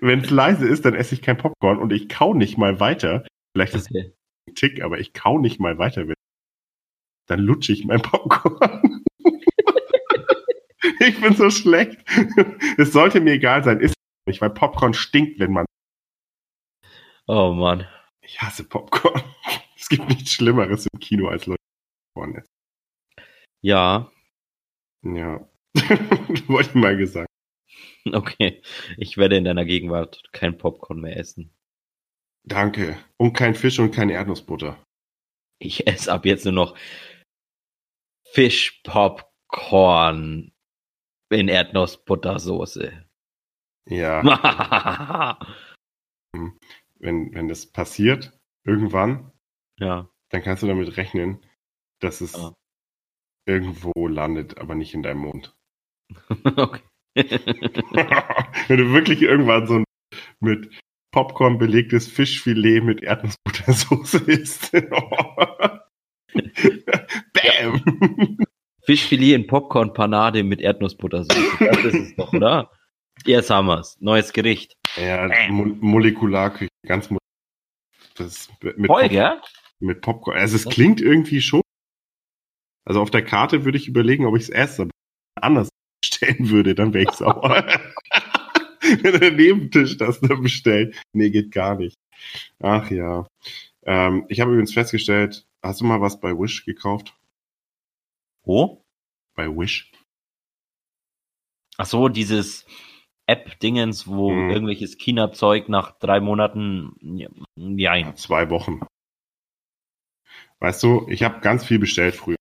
Wenn 0.01 0.21
es 0.21 0.29
leise 0.29 0.67
ist, 0.67 0.85
dann 0.85 0.95
esse 0.95 1.15
ich 1.15 1.21
kein 1.21 1.37
Popcorn 1.37 1.79
und 1.79 1.91
ich 1.93 2.09
kau 2.09 2.33
nicht 2.33 2.57
mal 2.57 2.79
weiter. 2.79 3.25
Vielleicht 3.53 3.75
ist 3.75 3.89
Okay. 3.89 4.13
Tick, 4.55 4.81
aber 4.81 4.99
ich 4.99 5.13
kau 5.13 5.39
nicht 5.39 5.59
mal 5.59 5.77
weiter. 5.77 6.07
Wenn- 6.07 6.15
Dann 7.27 7.39
lutsche 7.39 7.73
ich 7.73 7.85
mein 7.85 8.01
Popcorn. 8.01 9.03
ich 10.99 11.19
bin 11.21 11.35
so 11.35 11.49
schlecht. 11.49 11.97
Es 12.77 12.91
sollte 12.93 13.21
mir 13.21 13.33
egal 13.33 13.63
sein, 13.63 13.79
ist 13.79 13.93
nicht, 14.27 14.41
weil 14.41 14.49
Popcorn 14.51 14.93
stinkt, 14.93 15.39
wenn 15.39 15.51
man. 15.51 15.65
Oh 17.27 17.53
Mann. 17.53 17.87
Ich 18.21 18.41
hasse 18.41 18.63
Popcorn. 18.67 19.21
Es 19.75 19.89
gibt 19.89 20.07
nichts 20.09 20.31
Schlimmeres 20.33 20.87
im 20.91 20.99
Kino 20.99 21.27
als 21.27 21.45
Leute 21.47 21.57
Popcorn 22.13 22.35
essen. 22.35 22.47
Ja, 23.63 24.11
Ja. 25.03 25.47
Wollte 26.47 26.69
ich 26.69 26.75
mal 26.75 26.97
gesagt. 26.97 27.27
okay. 28.11 28.61
Ich 28.97 29.17
werde 29.17 29.37
in 29.37 29.43
deiner 29.45 29.65
Gegenwart 29.65 30.21
kein 30.33 30.57
Popcorn 30.57 30.99
mehr 31.01 31.17
essen. 31.17 31.53
Danke. 32.43 32.97
Und 33.17 33.33
kein 33.33 33.55
Fisch 33.55 33.79
und 33.79 33.91
keine 33.91 34.13
Erdnussbutter. 34.13 34.83
Ich 35.59 35.87
esse 35.87 36.11
ab 36.11 36.25
jetzt 36.25 36.45
nur 36.45 36.53
noch 36.53 36.77
Fischpopcorn. 38.33 39.31
Popcorn 39.51 40.51
in 41.29 41.47
Erdnussbuttersoße. 41.47 43.05
Ja, 43.89 44.21
wenn, 46.99 47.33
wenn 47.33 47.47
das 47.47 47.65
passiert, 47.65 48.39
irgendwann, 48.63 49.31
ja. 49.79 50.09
dann 50.29 50.43
kannst 50.43 50.63
du 50.63 50.67
damit 50.67 50.95
rechnen, 50.97 51.43
dass 51.99 52.21
es 52.21 52.35
Ah. 52.35 52.53
irgendwo 53.47 54.07
landet, 54.07 54.57
aber 54.57 54.75
nicht 54.75 54.93
in 54.93 55.03
deinem 55.03 55.21
Mund. 55.21 55.55
okay. 56.45 56.83
wenn 57.15 58.77
du 58.77 58.93
wirklich 58.93 59.21
irgendwann 59.21 59.67
so 59.67 59.73
ein 59.79 59.83
mit 60.39 60.79
Popcorn 61.11 61.57
belegtes 61.57 62.07
Fischfilet 62.07 62.81
mit 62.81 63.03
Erdnussbuttersoße 63.03 64.17
isst. 64.31 64.71
Bam! 67.33 68.37
Fischfilet 68.85 69.35
in 69.35 69.47
Popcorn-Panade 69.47 70.43
mit 70.43 70.61
Erdnussbuttersoße. 70.61 71.57
Das 71.59 71.83
ist 71.83 71.93
es 71.93 72.15
doch, 72.15 72.33
oder? 72.33 72.71
Jetzt 73.25 73.49
haben 73.49 73.67
wir's. 73.67 73.97
Neues 73.99 74.31
Gericht. 74.33 74.73
Ja, 74.97 75.29
Mo 75.49 75.65
Molekularküche, 75.79 76.69
ganz 76.85 77.09
mo 77.09 77.17
das 78.15 78.27
ist 78.27 78.63
mit, 78.63 78.87
Voll, 78.87 79.03
Pop 79.03 79.11
gell? 79.11 79.41
mit 79.79 80.01
Popcorn. 80.01 80.37
Also 80.37 80.55
es 80.55 80.65
klingt 80.65 81.01
irgendwie 81.01 81.41
schon. 81.41 81.61
Also 82.85 83.01
auf 83.01 83.11
der 83.11 83.23
Karte 83.23 83.63
würde 83.63 83.77
ich 83.77 83.87
überlegen, 83.87 84.25
ob 84.25 84.35
ich 84.35 84.49
es 84.49 84.79
aber 84.79 84.89
anders 85.39 85.69
bestellen 86.01 86.49
würde, 86.49 86.75
dann 86.75 86.93
wäre 86.93 87.09
ich 87.09 87.11
sauer. 87.11 87.65
Wenn 89.03 89.19
der 89.19 89.31
Nebentisch 89.31 89.97
das 89.97 90.19
dann 90.19 90.41
bestellt. 90.41 90.95
Nee, 91.13 91.29
geht 91.29 91.51
gar 91.51 91.75
nicht. 91.75 91.97
Ach 92.59 92.89
ja. 92.91 93.27
Ähm, 93.83 94.25
ich 94.29 94.39
habe 94.41 94.51
übrigens 94.51 94.73
festgestellt, 94.73 95.45
hast 95.63 95.81
du 95.81 95.85
mal 95.85 96.01
was 96.01 96.19
bei 96.19 96.31
Wish 96.37 96.65
gekauft? 96.65 97.15
Wo? 98.43 98.83
Bei 99.35 99.47
Wish? 99.47 99.91
Ach 101.77 101.85
so, 101.85 102.09
dieses 102.09 102.65
App-Dingens, 103.27 104.07
wo 104.07 104.31
Mhm. 104.33 104.51
irgendwelches 104.51 104.97
China-Zeug 104.97 105.69
nach 105.69 105.97
drei 105.99 106.19
Monaten. 106.19 106.93
Ja, 107.17 107.29
Ja, 107.95 108.15
zwei 108.15 108.49
Wochen. 108.49 108.81
Weißt 110.59 110.83
du, 110.83 111.07
ich 111.09 111.23
habe 111.23 111.39
ganz 111.41 111.65
viel 111.65 111.79
bestellt 111.79 112.15
früher. 112.15 112.35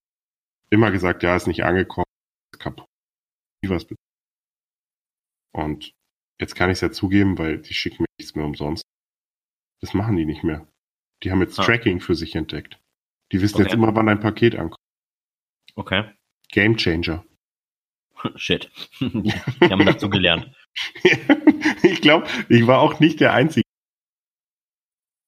Immer 0.69 0.91
gesagt, 0.91 1.23
ja, 1.23 1.35
ist 1.35 1.47
nicht 1.47 1.63
angekommen, 1.63 2.05
ist 2.53 2.59
kaputt. 2.59 2.85
Nie 3.63 3.69
was 3.69 3.85
be- 3.85 3.95
Und 5.53 5.91
jetzt 6.41 6.55
kann 6.55 6.69
ich 6.69 6.75
es 6.75 6.81
ja 6.81 6.91
zugeben, 6.91 7.37
weil 7.37 7.59
die 7.59 7.73
schicken 7.73 8.03
mir 8.03 8.07
nichts 8.19 8.35
mehr 8.35 8.45
umsonst. 8.45 8.83
Das 9.79 9.93
machen 9.93 10.17
die 10.17 10.25
nicht 10.25 10.43
mehr. 10.43 10.67
Die 11.23 11.31
haben 11.31 11.41
jetzt 11.41 11.57
Ah. 11.59 11.63
Tracking 11.63 11.99
für 12.01 12.15
sich 12.15 12.35
entdeckt. 12.35 12.79
Die 13.31 13.41
wissen 13.41 13.59
jetzt 13.59 13.67
Okay. 13.67 13.75
immer, 13.77 13.95
wann 13.95 14.09
ein 14.09 14.19
Paket 14.19 14.55
ankommt. 14.55 14.77
Okay. 15.75 16.11
Game 16.49 16.75
Changer. 16.77 17.25
Shit. 18.35 18.69
Die 18.99 19.31
haben 19.61 19.85
dazu 19.85 20.09
gelernt. 20.09 20.53
ich 21.83 22.01
glaube, 22.01 22.27
ich 22.49 22.67
war 22.67 22.79
auch 22.79 22.99
nicht 22.99 23.19
der 23.19 23.33
Einzige, 23.33 23.63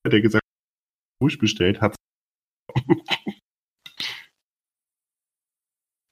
der 0.06 0.22
gesagt 0.22 0.44
hat, 0.44 1.26
Wish 1.26 1.38
bestellt 1.38 1.80
hat. 1.82 1.96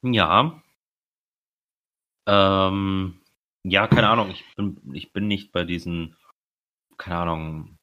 Ja. 0.04 0.62
Ähm, 2.28 3.20
ja, 3.64 3.88
keine 3.88 4.09
Ahnung. 4.09 4.32
Ich 4.32 4.45
bin, 4.55 4.80
ich 4.93 5.14
bin 5.14 5.28
nicht 5.28 5.51
bei 5.51 5.64
diesen, 5.64 6.16
keine 6.97 7.18
Ahnung, 7.18 7.78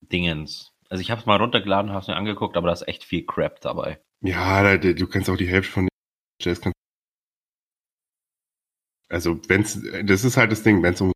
Dingens. 0.00 0.72
Also 0.88 1.00
ich 1.02 1.10
habe 1.10 1.20
es 1.20 1.26
mal 1.26 1.36
runtergeladen, 1.36 1.90
habe 1.90 2.00
es 2.00 2.08
mir 2.08 2.16
angeguckt, 2.16 2.56
aber 2.56 2.68
da 2.68 2.72
ist 2.72 2.88
echt 2.88 3.04
viel 3.04 3.24
Crap 3.26 3.60
dabei. 3.60 4.02
Ja, 4.20 4.76
du 4.76 5.06
kannst 5.06 5.28
auch 5.30 5.36
die 5.36 5.48
Hälfte 5.48 5.72
von 5.72 5.84
den 5.84 5.88
Jazz 6.40 6.60
Also, 9.10 9.40
wenn's, 9.48 9.80
das 10.04 10.24
ist 10.24 10.36
halt 10.36 10.52
das 10.52 10.62
Ding, 10.62 10.82
wenn's 10.82 11.00
um, 11.00 11.12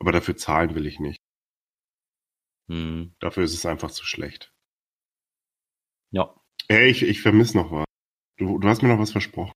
aber 0.00 0.12
dafür 0.12 0.36
zahlen 0.36 0.74
will 0.74 0.86
ich 0.86 1.00
nicht. 1.00 1.18
Hm. 2.68 3.14
Dafür 3.20 3.44
ist 3.44 3.54
es 3.54 3.64
einfach 3.64 3.90
zu 3.90 4.04
schlecht. 4.04 4.52
Ja. 6.10 6.34
Ey, 6.68 6.88
ich, 6.88 7.02
ich 7.02 7.22
vermisse 7.22 7.56
noch 7.56 7.70
was. 7.70 7.84
Du, 8.38 8.58
du 8.58 8.68
hast 8.68 8.82
mir 8.82 8.88
noch 8.88 8.98
was 8.98 9.12
versprochen. 9.12 9.52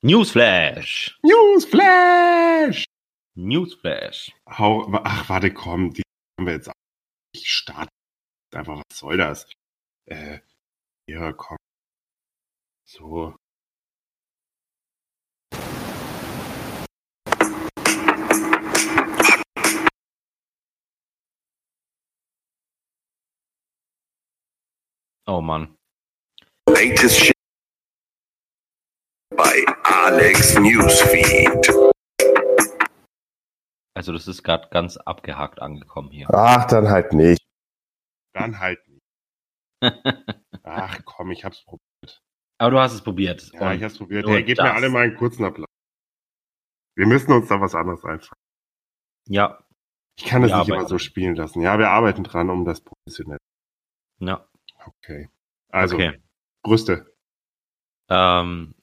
Newsflash! 0.00 1.18
Newsflash! 1.24 2.84
Newsflash. 3.34 4.30
Hau, 4.48 4.86
ach, 5.02 5.28
warte, 5.28 5.52
komm, 5.52 5.92
die 5.92 6.02
haben 6.38 6.46
wir 6.46 6.54
jetzt. 6.54 6.70
Ich 7.34 7.50
starte 7.50 7.90
einfach, 8.54 8.76
was 8.76 8.98
soll 8.98 9.16
das? 9.16 9.50
Äh, 10.06 10.38
ja, 11.08 11.32
komm. 11.32 11.56
So. 12.84 13.34
Oh 25.26 25.40
Mann. 25.40 25.76
Latest 26.68 27.18
shit 27.18 27.37
bei 29.38 29.64
Alex 29.84 30.58
Newsfeed. 30.58 31.72
Also 33.96 34.12
das 34.12 34.26
ist 34.28 34.42
gerade 34.42 34.68
ganz 34.70 34.96
abgehakt 34.96 35.62
angekommen 35.62 36.10
hier. 36.10 36.26
Ach, 36.32 36.66
dann 36.66 36.88
halt 36.90 37.12
nicht. 37.12 37.40
Dann 38.34 38.58
halt 38.58 38.80
nicht. 38.88 39.00
Ach 40.64 40.98
komm, 41.04 41.30
ich 41.30 41.44
hab's 41.44 41.64
probiert. 41.64 42.20
Aber 42.58 42.70
du 42.72 42.80
hast 42.80 42.92
es 42.94 43.02
probiert. 43.02 43.50
Ja, 43.54 43.70
Und- 43.70 43.76
ich 43.76 43.82
hab's 43.84 43.96
probiert. 43.98 44.26
Hey, 44.26 44.42
gebt 44.42 44.60
mir 44.60 44.74
alle 44.74 44.88
mal 44.88 45.04
einen 45.04 45.16
kurzen 45.16 45.44
Applaus. 45.44 45.66
Wir 46.96 47.06
müssen 47.06 47.32
uns 47.32 47.46
da 47.48 47.60
was 47.60 47.76
anderes 47.76 48.04
einfallen. 48.04 48.40
ja, 49.28 49.64
Ich 50.18 50.24
kann 50.26 50.42
das 50.42 50.50
Wir 50.50 50.58
nicht 50.58 50.68
immer 50.68 50.88
so 50.88 50.98
spielen 50.98 51.36
lassen. 51.36 51.60
Ja, 51.60 51.78
wir 51.78 51.90
arbeiten 51.90 52.24
dran, 52.24 52.50
um 52.50 52.64
das 52.64 52.80
professionell. 52.80 53.38
ja, 54.18 54.44
Okay. 54.84 55.28
Also, 55.70 55.94
okay. 55.96 56.20
Brüste. 56.64 57.14
Ähm, 58.10 58.74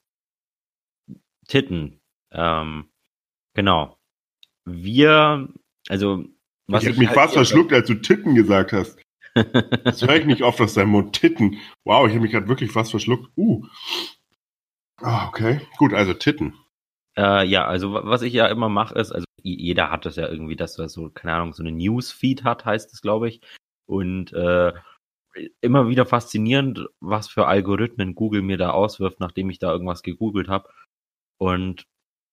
Titten. 1.47 1.99
Ähm, 2.31 2.89
genau. 3.53 3.97
Wir, 4.65 5.47
also 5.89 6.25
was 6.67 6.83
ich 6.83 6.89
hab 6.89 6.97
mich 6.97 7.07
halt 7.09 7.15
fast 7.15 7.33
verschluckt, 7.33 7.71
als 7.73 7.87
du 7.87 7.95
Titten 7.95 8.35
gesagt 8.35 8.73
hast. 8.73 8.99
Das 9.83 10.01
höre 10.01 10.15
ich 10.15 10.25
nicht 10.25 10.43
oft 10.43 10.61
aus 10.61 10.75
deinem 10.75 10.91
Mund. 10.91 11.11
Titten. 11.13 11.57
Wow, 11.83 12.07
ich 12.07 12.13
habe 12.13 12.21
mich 12.21 12.31
gerade 12.31 12.47
wirklich 12.47 12.71
fast 12.71 12.91
verschluckt. 12.91 13.29
Uh. 13.35 13.65
Ah, 15.01 15.27
okay. 15.27 15.59
Gut, 15.77 15.93
also 15.93 16.13
Titten. 16.13 16.53
Äh, 17.17 17.45
ja, 17.45 17.65
also 17.65 17.93
wa- 17.93 18.03
was 18.05 18.21
ich 18.21 18.31
ja 18.33 18.47
immer 18.47 18.69
mache, 18.69 18.95
ist, 18.97 19.11
also 19.11 19.25
jeder 19.43 19.91
hat 19.91 20.05
das 20.05 20.15
ja 20.15 20.27
irgendwie, 20.29 20.55
dass 20.55 20.79
er 20.79 20.87
so, 20.87 21.09
keine 21.09 21.33
Ahnung, 21.33 21.53
so 21.53 21.63
eine 21.63 21.73
Newsfeed 21.73 22.43
hat, 22.45 22.63
heißt 22.65 22.93
es, 22.93 23.01
glaube 23.01 23.27
ich. 23.27 23.41
Und 23.87 24.31
äh, 24.33 24.71
immer 25.59 25.89
wieder 25.89 26.05
faszinierend, 26.05 26.87
was 27.01 27.27
für 27.27 27.45
Algorithmen 27.45 28.15
Google 28.15 28.41
mir 28.41 28.57
da 28.57 28.69
auswirft, 28.71 29.19
nachdem 29.19 29.49
ich 29.49 29.59
da 29.59 29.69
irgendwas 29.71 30.01
gegoogelt 30.01 30.47
habe. 30.47 30.69
Und 31.37 31.85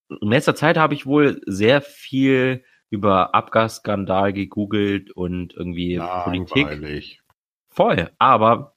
in 0.09 0.29
letzter 0.29 0.55
Zeit 0.55 0.77
habe 0.77 0.93
ich 0.93 1.05
wohl 1.05 1.41
sehr 1.45 1.81
viel 1.81 2.63
über 2.89 3.33
Abgasskandal 3.33 4.33
gegoogelt 4.33 5.11
und 5.11 5.53
irgendwie 5.53 5.97
Politik. 5.97 6.67
Langweilig. 6.67 7.21
Voll, 7.69 8.11
aber 8.19 8.75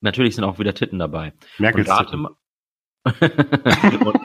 natürlich 0.00 0.34
sind 0.34 0.44
auch 0.44 0.58
wieder 0.58 0.74
Titten 0.74 0.98
dabei. 0.98 1.34
Merkels 1.58 1.88
Und 1.90 2.36
und, 4.06 4.20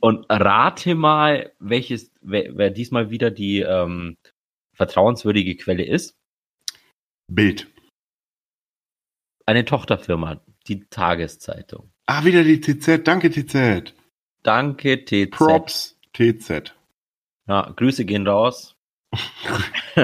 und 0.00 0.26
rate 0.28 0.94
mal, 0.94 1.52
welches, 1.58 2.12
wer, 2.20 2.54
wer 2.56 2.68
diesmal 2.68 3.10
wieder 3.10 3.30
die 3.30 3.60
ähm, 3.60 4.18
vertrauenswürdige 4.74 5.56
Quelle 5.56 5.84
ist. 5.84 6.18
Bild. 7.28 7.72
Eine 9.46 9.64
Tochterfirma, 9.64 10.42
die 10.68 10.84
Tageszeitung. 10.90 11.90
Ah, 12.04 12.24
wieder 12.26 12.44
die 12.44 12.60
TZ. 12.60 13.06
Danke, 13.06 13.30
TZ. 13.30 13.94
Danke, 14.42 15.04
TZ. 15.04 15.30
Props, 15.30 15.98
TZ. 16.12 16.74
Ja, 17.46 17.72
Grüße 17.76 18.04
gehen 18.04 18.26
raus. 18.26 18.76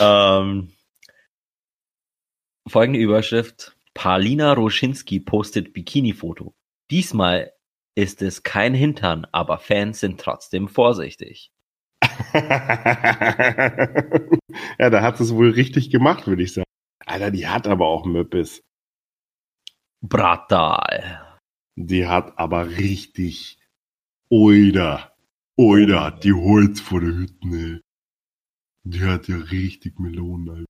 ähm, 0.00 0.72
folgende 2.66 3.00
Überschrift. 3.00 3.76
Paulina 3.94 4.52
Roschinski 4.52 5.20
postet 5.20 5.72
Bikini-Foto. 5.72 6.54
Diesmal 6.90 7.52
ist 7.94 8.22
es 8.22 8.42
kein 8.42 8.74
Hintern, 8.74 9.26
aber 9.32 9.58
Fans 9.58 10.00
sind 10.00 10.20
trotzdem 10.20 10.68
vorsichtig. 10.68 11.50
ja, 12.32 12.40
da 14.78 15.02
hat 15.02 15.18
es 15.20 15.34
wohl 15.34 15.50
richtig 15.50 15.90
gemacht, 15.90 16.26
würde 16.26 16.42
ich 16.42 16.52
sagen. 16.52 16.66
Alter, 17.06 17.30
die 17.30 17.48
hat 17.48 17.66
aber 17.66 17.86
auch 17.86 18.04
Möppes. 18.04 18.62
Bratal. 20.00 21.27
Die 21.80 22.06
hat 22.08 22.38
aber 22.38 22.68
richtig 22.70 23.58
Oida. 24.30 25.12
Oida 25.56 26.04
hat 26.06 26.24
die 26.24 26.32
Holz 26.32 26.80
vor 26.80 27.00
der 27.00 27.10
Hütte, 27.14 27.48
ey. 27.48 27.80
Die 28.84 29.04
hat 29.04 29.28
ja 29.28 29.36
richtig 29.36 29.98
Melonen, 30.00 30.48
Alter. 30.50 30.64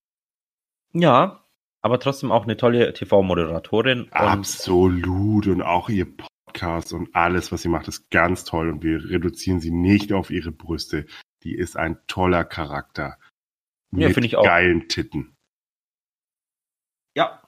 Ja, 0.92 1.44
aber 1.80 1.98
trotzdem 2.00 2.30
auch 2.32 2.44
eine 2.44 2.56
tolle 2.56 2.92
TV-Moderatorin. 2.92 4.08
Absolut. 4.12 5.46
Und 5.46 5.62
auch 5.62 5.88
ihr 5.88 6.14
Podcast 6.16 6.92
und 6.92 7.14
alles, 7.14 7.52
was 7.52 7.62
sie 7.62 7.68
macht, 7.68 7.88
ist 7.88 8.10
ganz 8.10 8.44
toll. 8.44 8.68
Und 8.68 8.82
wir 8.82 9.08
reduzieren 9.08 9.60
sie 9.60 9.70
nicht 9.70 10.12
auf 10.12 10.30
ihre 10.30 10.52
Brüste. 10.52 11.06
Die 11.42 11.54
ist 11.54 11.76
ein 11.76 11.98
toller 12.06 12.44
Charakter. 12.44 13.18
Ja, 13.92 14.08
finde 14.10 14.26
ich 14.26 14.36
auch. 14.36 14.44
geilen 14.44 14.88
Titten. 14.88 15.34
Ja, 17.14 17.42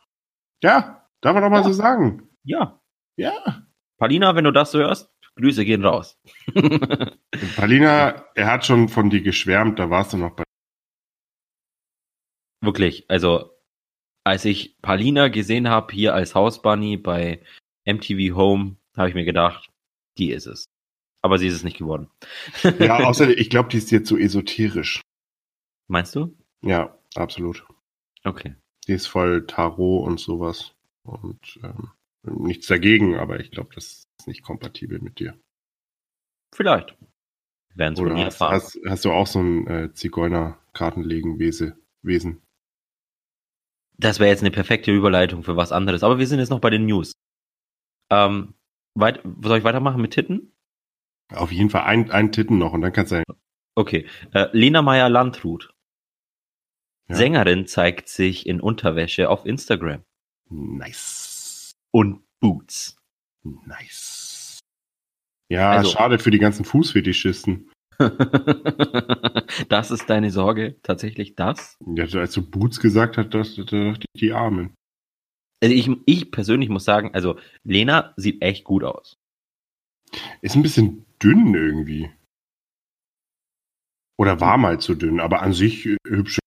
Ja, 0.63 1.07
darf 1.21 1.35
man 1.35 1.43
doch 1.43 1.51
mal 1.51 1.59
Ja. 1.59 1.65
so 1.65 1.73
sagen. 1.73 2.29
ja. 2.45 2.80
Ja. 3.21 3.67
Palina, 3.99 4.35
wenn 4.35 4.45
du 4.45 4.51
das 4.51 4.71
so 4.71 4.79
hörst, 4.79 5.13
Grüße 5.37 5.65
gehen 5.67 5.85
raus. 5.85 6.19
Palina, 7.57 8.25
er 8.35 8.47
hat 8.47 8.65
schon 8.65 8.89
von 8.89 9.11
dir 9.11 9.21
geschwärmt, 9.21 9.79
da 9.79 9.91
warst 9.91 10.15
du 10.15 10.17
noch 10.17 10.35
bei. 10.35 10.45
Wirklich, 12.63 13.05
also 13.11 13.51
als 14.25 14.47
ich 14.47 14.81
Palina 14.81 15.29
gesehen 15.29 15.69
habe 15.69 15.93
hier 15.93 16.15
als 16.15 16.35
Hausbunny 16.35 16.97
bei 16.97 17.43
MTV 17.85 18.35
Home, 18.35 18.77
habe 18.97 19.11
ich 19.11 19.15
mir 19.15 19.25
gedacht, 19.25 19.71
die 20.17 20.31
ist 20.31 20.47
es. 20.47 20.65
Aber 21.23 21.37
sie 21.39 21.49
ist 21.49 21.55
es 21.55 21.65
nicht 21.65 21.77
geworden. 21.77 22.11
Ja, 22.79 22.97
außerdem, 23.05 23.37
ich 23.37 23.51
glaube, 23.51 23.69
die 23.69 23.77
ist 23.77 23.91
jetzt 23.91 24.09
so 24.09 24.17
esoterisch. 24.17 25.03
Meinst 25.89 26.15
du? 26.15 26.35
Ja, 26.63 26.99
absolut. 27.17 27.67
Okay. 28.25 28.55
Die 28.87 28.93
ist 28.93 29.07
voll 29.07 29.47
Tarot 29.47 30.07
und 30.07 30.19
sowas. 30.21 30.75
Und 31.03 31.61
ähm, 31.63 31.91
nichts 32.23 32.67
dagegen, 32.67 33.17
aber 33.17 33.41
ich 33.41 33.51
glaube, 33.51 33.75
das 33.75 34.07
ist 34.19 34.27
nicht 34.27 34.43
kompatibel 34.43 35.01
mit 35.01 35.19
dir. 35.19 35.39
Vielleicht. 36.55 36.97
Werden 37.75 37.97
ihr 37.97 38.27
hast, 38.27 38.35
erfahren. 38.35 38.55
hast, 38.55 38.79
hast 38.87 39.05
du 39.05 39.13
auch 39.13 39.27
so 39.27 39.41
ein 39.41 39.67
äh, 39.67 39.93
Zigeuner-Kartenlegen-Wesen? 39.93 41.75
Wesen? 42.03 42.43
Das 43.97 44.19
wäre 44.19 44.31
jetzt 44.31 44.41
eine 44.41 44.51
perfekte 44.51 44.91
Überleitung 44.93 45.43
für 45.43 45.57
was 45.57 45.73
anderes. 45.73 46.03
Aber 46.03 46.19
wir 46.19 46.27
sind 46.27 46.39
jetzt 46.39 46.51
noch 46.51 46.61
bei 46.61 46.71
den 46.71 46.87
News. 46.87 47.13
Ähm, 48.11 48.55
weit, 48.95 49.21
soll 49.43 49.59
ich 49.59 49.65
weitermachen 49.65 50.01
mit 50.01 50.13
Titten? 50.13 50.53
Auf 51.33 51.53
jeden 51.53 51.71
Fall 51.71 51.83
ein, 51.83 52.11
ein 52.11 52.33
Titten 52.33 52.59
noch 52.59 52.73
und 52.73 52.81
dann 52.81 52.93
kannst 52.93 53.13
du. 53.13 53.23
Okay. 53.77 54.07
Äh, 54.33 54.49
Lena 54.53 54.83
Meyer-Landrut. 54.83 55.73
Ja. 57.09 57.17
Sängerin 57.17 57.67
zeigt 57.67 58.09
sich 58.09 58.47
in 58.47 58.61
Unterwäsche 58.61 59.29
auf 59.29 59.47
Instagram. 59.47 60.03
Nice. 60.49 61.30
Und 61.93 62.23
Boots. 62.41 62.97
Nice. 63.43 64.61
Ja, 65.51 65.73
Also- 65.73 65.91
schade 65.91 66.19
für 66.19 66.31
die 66.31 66.39
ganzen 66.39 66.65
Fußfetischisten. 66.65 67.71
das 69.69 69.91
ist 69.91 70.09
deine 70.09 70.31
Sorge, 70.31 70.77
tatsächlich 70.83 71.35
das? 71.35 71.77
Ja, 71.95 72.05
als 72.19 72.33
du 72.33 72.49
Boots 72.49 72.81
gesagt 72.81 73.19
hast, 73.19 73.31
das, 73.31 73.57
das, 73.57 73.67
das 73.69 73.99
die 74.15 74.33
Armen. 74.33 74.75
Also 75.63 75.75
ich, 75.75 75.91
ich 76.07 76.31
persönlich 76.31 76.71
muss 76.71 76.85
sagen, 76.85 77.13
also 77.13 77.39
Lena 77.65 78.15
sieht 78.17 78.41
echt 78.41 78.65
gut 78.65 78.85
aus. 78.85 79.17
Ist 80.41 80.57
ein 80.57 80.63
bisschen 80.63 81.05
dünn 81.23 81.55
irgendwie. 81.55 82.11
Oder 84.19 84.41
war 84.41 84.57
mal 84.57 84.81
zu 84.81 84.95
dünn, 84.95 85.21
aber 85.21 85.43
an 85.43 85.53
sich 85.53 85.87
äh, 85.87 85.97
hübsch. 86.07 86.39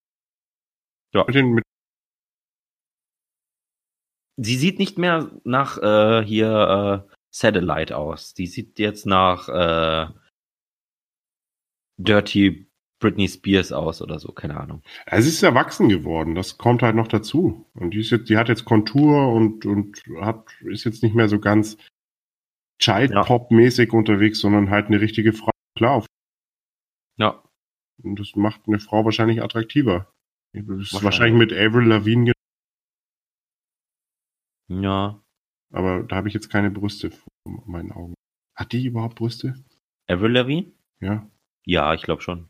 Ja. 1.14 1.26
Mit 1.26 1.36
den, 1.36 1.54
mit, 1.54 1.64
Sie 4.38 4.56
sieht 4.56 4.80
nicht 4.80 4.98
mehr 4.98 5.32
nach 5.44 5.78
äh, 5.78 6.24
hier 6.26 7.06
äh, 7.08 7.14
Satellite 7.32 7.96
aus. 7.98 8.34
Die 8.34 8.48
sieht 8.48 8.80
jetzt 8.80 9.06
nach 9.06 9.48
äh, 9.50 10.08
Dirty 11.98 12.68
Britney 13.00 13.28
Spears 13.28 13.72
aus 13.74 14.02
oder 14.02 14.18
so, 14.18 14.32
keine 14.32 14.58
Ahnung. 14.60 14.82
also 15.06 15.24
sie 15.28 15.36
ist 15.36 15.44
erwachsen 15.44 15.90
geworden, 15.90 16.36
das 16.36 16.58
kommt 16.58 16.82
halt 16.82 16.96
noch 16.96 17.08
dazu. 17.10 17.70
Und 17.74 17.92
die, 17.92 18.00
ist 18.00 18.12
jetzt, 18.12 18.30
die 18.30 18.38
hat 18.38 18.48
jetzt 18.50 18.64
Kontur 18.66 19.34
und, 19.34 19.66
und 19.66 20.02
hat, 20.22 20.46
ist 20.62 20.86
jetzt 20.86 21.04
nicht 21.04 21.14
mehr 21.14 21.28
so 21.28 21.40
ganz 21.40 21.78
Child-Pop-mäßig 22.80 23.92
unterwegs, 23.94 24.40
sondern 24.40 24.70
halt 24.70 24.88
eine 24.88 25.02
richtige 25.02 25.34
Frau. 25.34 25.52
Klar, 25.78 26.06
Ja, 27.18 27.44
und 28.04 28.20
das 28.20 28.36
macht 28.36 28.62
eine 28.68 28.80
Frau 28.80 29.06
wahrscheinlich 29.06 29.42
attraktiver. 29.42 30.12
Das 30.54 30.64
ist 30.64 30.70
Wahrscheinlich. 30.70 31.04
wahrscheinlich 31.04 31.40
mit 31.40 31.54
Avril 31.54 31.88
Lavigne, 31.88 32.33
ja. 34.82 35.22
aber 35.74 36.04
da 36.04 36.16
habe 36.16 36.28
ich 36.28 36.34
jetzt 36.34 36.50
keine 36.50 36.72
Brüste 36.72 37.12
vor 37.12 37.30
meinen 37.66 37.92
Augen. 37.92 38.14
Hat 38.56 38.72
die 38.72 38.86
überhaupt 38.86 39.16
Brüste? 39.16 39.56
Avril 40.08 40.32
Lavigne? 40.32 40.72
Ja. 41.00 41.28
Ja, 41.66 41.94
ich 41.94 42.02
glaube 42.04 42.22
schon. 42.22 42.50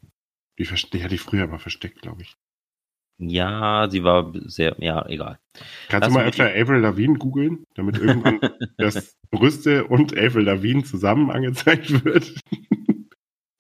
Die, 0.60 0.64
die 0.64 1.04
hatte 1.04 1.16
ich 1.16 1.22
früher 1.22 1.44
aber 1.44 1.60
versteckt, 1.60 2.02
glaube 2.02 2.22
ich. 2.24 2.36
Ja, 3.20 3.88
sie 3.90 4.04
war 4.04 4.34
sehr, 4.48 4.76
ja, 4.80 5.06
egal. 5.08 5.40
Kannst 5.88 6.08
Hast 6.08 6.14
du 6.16 6.20
mal 6.20 6.26
öfter 6.26 6.46
Avril 6.46 6.80
Lavigne 6.82 7.18
googeln, 7.18 7.64
damit 7.76 7.98
irgendwann 7.98 8.40
das 8.78 9.18
Brüste 9.32 9.86
und 9.88 10.18
Avril 10.18 10.46
Lavigne 10.46 10.84
zusammen 10.84 11.30
angezeigt 11.32 12.04
wird? 12.04 12.34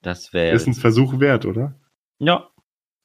Das 0.01 0.33
wäre. 0.33 0.55
Ist 0.55 0.67
ein 0.67 0.73
Versuch 0.73 1.19
wert, 1.19 1.45
oder? 1.45 1.79
Ja, 2.19 2.49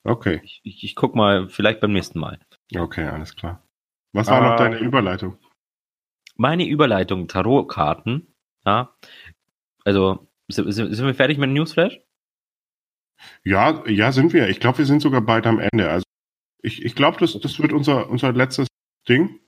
Okay. 0.05 0.41
ich, 0.43 0.61
ich, 0.65 0.85
ich 0.85 0.95
guck 0.95 1.15
mal, 1.15 1.49
vielleicht 1.49 1.81
beim 1.81 1.93
nächsten 1.93 2.19
Mal. 2.19 2.39
Okay, 2.75 3.05
alles 3.07 3.37
klar. 3.37 3.63
Was 4.15 4.29
war 4.29 4.41
noch 4.41 4.53
Ah. 4.53 4.57
deine 4.57 4.79
Überleitung? 4.79 5.37
Meine 6.39 6.67
Überleitung, 6.67 7.29
Tarotkarten, 7.29 8.33
ja. 8.65 8.95
Also, 9.85 10.29
sind, 10.49 10.73
sind 10.73 11.05
wir 11.07 11.15
fertig 11.15 11.37
mit 11.37 11.49
dem 11.49 11.55
Newsflash? 11.55 12.01
Ja, 13.45 13.83
ja, 13.87 14.13
sind 14.13 14.33
wir. 14.33 14.49
Ich 14.49 14.61
glaube, 14.61 14.79
wir 14.79 14.87
sind 14.87 15.03
sogar 15.03 15.21
bald 15.21 15.47
am 15.47 15.59
Ende. 15.59 15.91
Also 15.91 16.05
ich, 16.63 16.85
ich 16.85 16.95
glaube, 16.95 17.19
das, 17.19 17.39
das 17.39 17.59
wird 17.61 17.73
unser, 17.73 18.09
unser 18.09 18.33
letztes 18.33 18.69
Ding. 19.09 19.41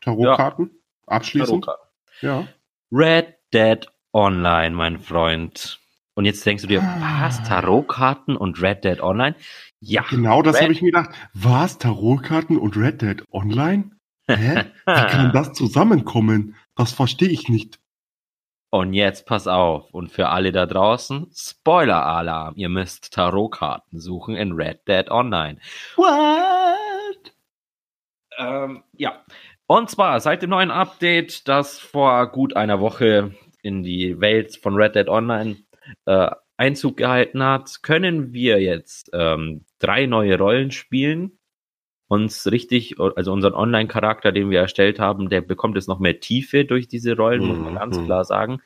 Tarotkarten. 0.00 0.70
Abschließend. 1.06 1.64
Tarotkarten. 1.64 1.88
Ja. 2.22 2.48
Red 2.90 3.34
Dead 3.52 3.86
Online, 4.12 4.74
mein 4.74 4.98
Freund. 4.98 5.78
Und 6.14 6.24
jetzt 6.24 6.44
denkst 6.44 6.62
du 6.62 6.68
dir, 6.68 6.82
Ah. 6.82 7.26
was? 7.26 7.42
Tarotkarten 7.44 8.36
und 8.36 8.60
Red 8.62 8.84
Dead 8.84 9.00
Online? 9.00 9.36
Ja. 9.80 10.04
Genau 10.08 10.42
das 10.42 10.60
habe 10.60 10.72
ich 10.72 10.82
mir 10.82 10.90
gedacht. 10.92 11.10
Was? 11.34 11.78
Tarotkarten 11.78 12.56
und 12.56 12.76
Red 12.76 13.02
Dead 13.02 13.22
Online? 13.32 13.90
Hä? 14.36 14.64
Wie 14.86 15.06
kann 15.06 15.32
das 15.32 15.52
zusammenkommen? 15.52 16.56
Das 16.76 16.92
verstehe 16.92 17.28
ich 17.28 17.48
nicht. 17.48 17.78
Und 18.70 18.94
jetzt 18.94 19.26
pass 19.26 19.48
auf. 19.48 19.92
Und 19.92 20.12
für 20.12 20.28
alle 20.28 20.52
da 20.52 20.64
draußen, 20.64 21.30
Spoiler-Alarm. 21.34 22.54
Ihr 22.56 22.68
müsst 22.68 23.12
Tarotkarten 23.12 23.98
suchen 23.98 24.36
in 24.36 24.52
Red 24.52 24.86
Dead 24.86 25.10
Online. 25.10 25.58
What? 25.96 27.32
Ähm, 28.38 28.84
ja. 28.92 29.24
Und 29.66 29.90
zwar 29.90 30.20
seit 30.20 30.42
dem 30.42 30.50
neuen 30.50 30.70
Update, 30.70 31.48
das 31.48 31.78
vor 31.78 32.30
gut 32.30 32.56
einer 32.56 32.80
Woche 32.80 33.34
in 33.62 33.82
die 33.82 34.20
Welt 34.20 34.56
von 34.56 34.74
Red 34.74 34.94
Dead 34.94 35.08
Online 35.08 35.56
äh, 36.06 36.30
Einzug 36.56 36.96
gehalten 36.98 37.42
hat, 37.42 37.82
können 37.82 38.32
wir 38.32 38.60
jetzt 38.60 39.10
ähm, 39.12 39.64
drei 39.78 40.06
neue 40.06 40.38
Rollen 40.38 40.70
spielen. 40.70 41.39
Uns 42.10 42.50
richtig, 42.50 42.98
also 42.98 43.32
unseren 43.32 43.54
Online-Charakter, 43.54 44.32
den 44.32 44.50
wir 44.50 44.58
erstellt 44.58 44.98
haben, 44.98 45.28
der 45.28 45.42
bekommt 45.42 45.76
jetzt 45.76 45.86
noch 45.86 46.00
mehr 46.00 46.18
Tiefe 46.18 46.64
durch 46.64 46.88
diese 46.88 47.16
Rollen, 47.16 47.46
muss 47.46 47.58
man 47.58 47.74
Mhm, 47.74 47.78
ganz 47.78 48.04
klar 48.04 48.24
sagen. 48.24 48.60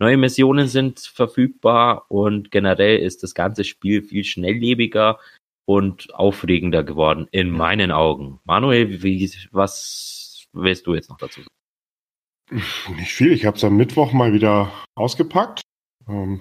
Neue 0.00 0.16
Missionen 0.16 0.66
sind 0.66 0.98
verfügbar 0.98 2.06
und 2.08 2.50
generell 2.50 2.98
ist 2.98 3.22
das 3.22 3.34
ganze 3.34 3.62
Spiel 3.62 4.02
viel 4.02 4.24
schnelllebiger 4.24 5.20
und 5.64 6.12
aufregender 6.12 6.82
geworden, 6.82 7.28
in 7.30 7.50
meinen 7.50 7.92
Augen. 7.92 8.40
Manuel, 8.44 9.02
wie, 9.02 9.30
was 9.52 10.48
willst 10.52 10.86
du 10.88 10.94
jetzt 10.94 11.08
noch 11.08 11.18
dazu 11.18 11.42
sagen? 11.42 12.64
Nicht 12.96 13.12
viel. 13.12 13.30
Ich 13.30 13.44
habe 13.44 13.56
es 13.56 13.64
am 13.64 13.76
Mittwoch 13.76 14.12
mal 14.12 14.32
wieder 14.32 14.72
ausgepackt. 14.96 15.60
Ähm, 16.08 16.40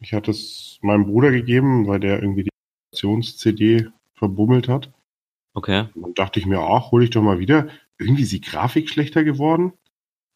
ich 0.00 0.14
hatte 0.14 0.30
es 0.30 0.78
meinem 0.80 1.04
Bruder 1.04 1.32
gegeben, 1.32 1.86
weil 1.86 2.00
der 2.00 2.22
irgendwie 2.22 2.44
die 2.44 2.50
Aktions-CD 2.92 3.88
verbummelt 4.14 4.68
hat. 4.68 4.90
Okay. 5.54 5.88
Und 5.94 6.18
dachte 6.18 6.40
ich 6.40 6.46
mir, 6.46 6.60
ach, 6.60 6.90
hole 6.90 7.04
ich 7.04 7.10
doch 7.10 7.22
mal 7.22 7.38
wieder. 7.38 7.68
Irgendwie 7.98 8.22
ist 8.22 8.32
die 8.32 8.40
Grafik 8.40 8.88
schlechter 8.88 9.22
geworden. 9.24 9.72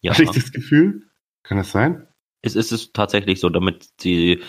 Ja, 0.01 0.13
Hatte 0.13 0.25
ich 0.25 0.31
das 0.31 0.53
Gefühl? 0.53 1.09
Kann 1.43 1.59
das 1.59 1.73
sein? 1.73 2.07
es 2.47 2.57
ist 2.57 2.73
es 2.73 2.93
tatsächlich 2.93 3.41
so, 3.41 3.51
damit 3.51 4.03
die, 4.03 4.33
äh, 4.33 4.41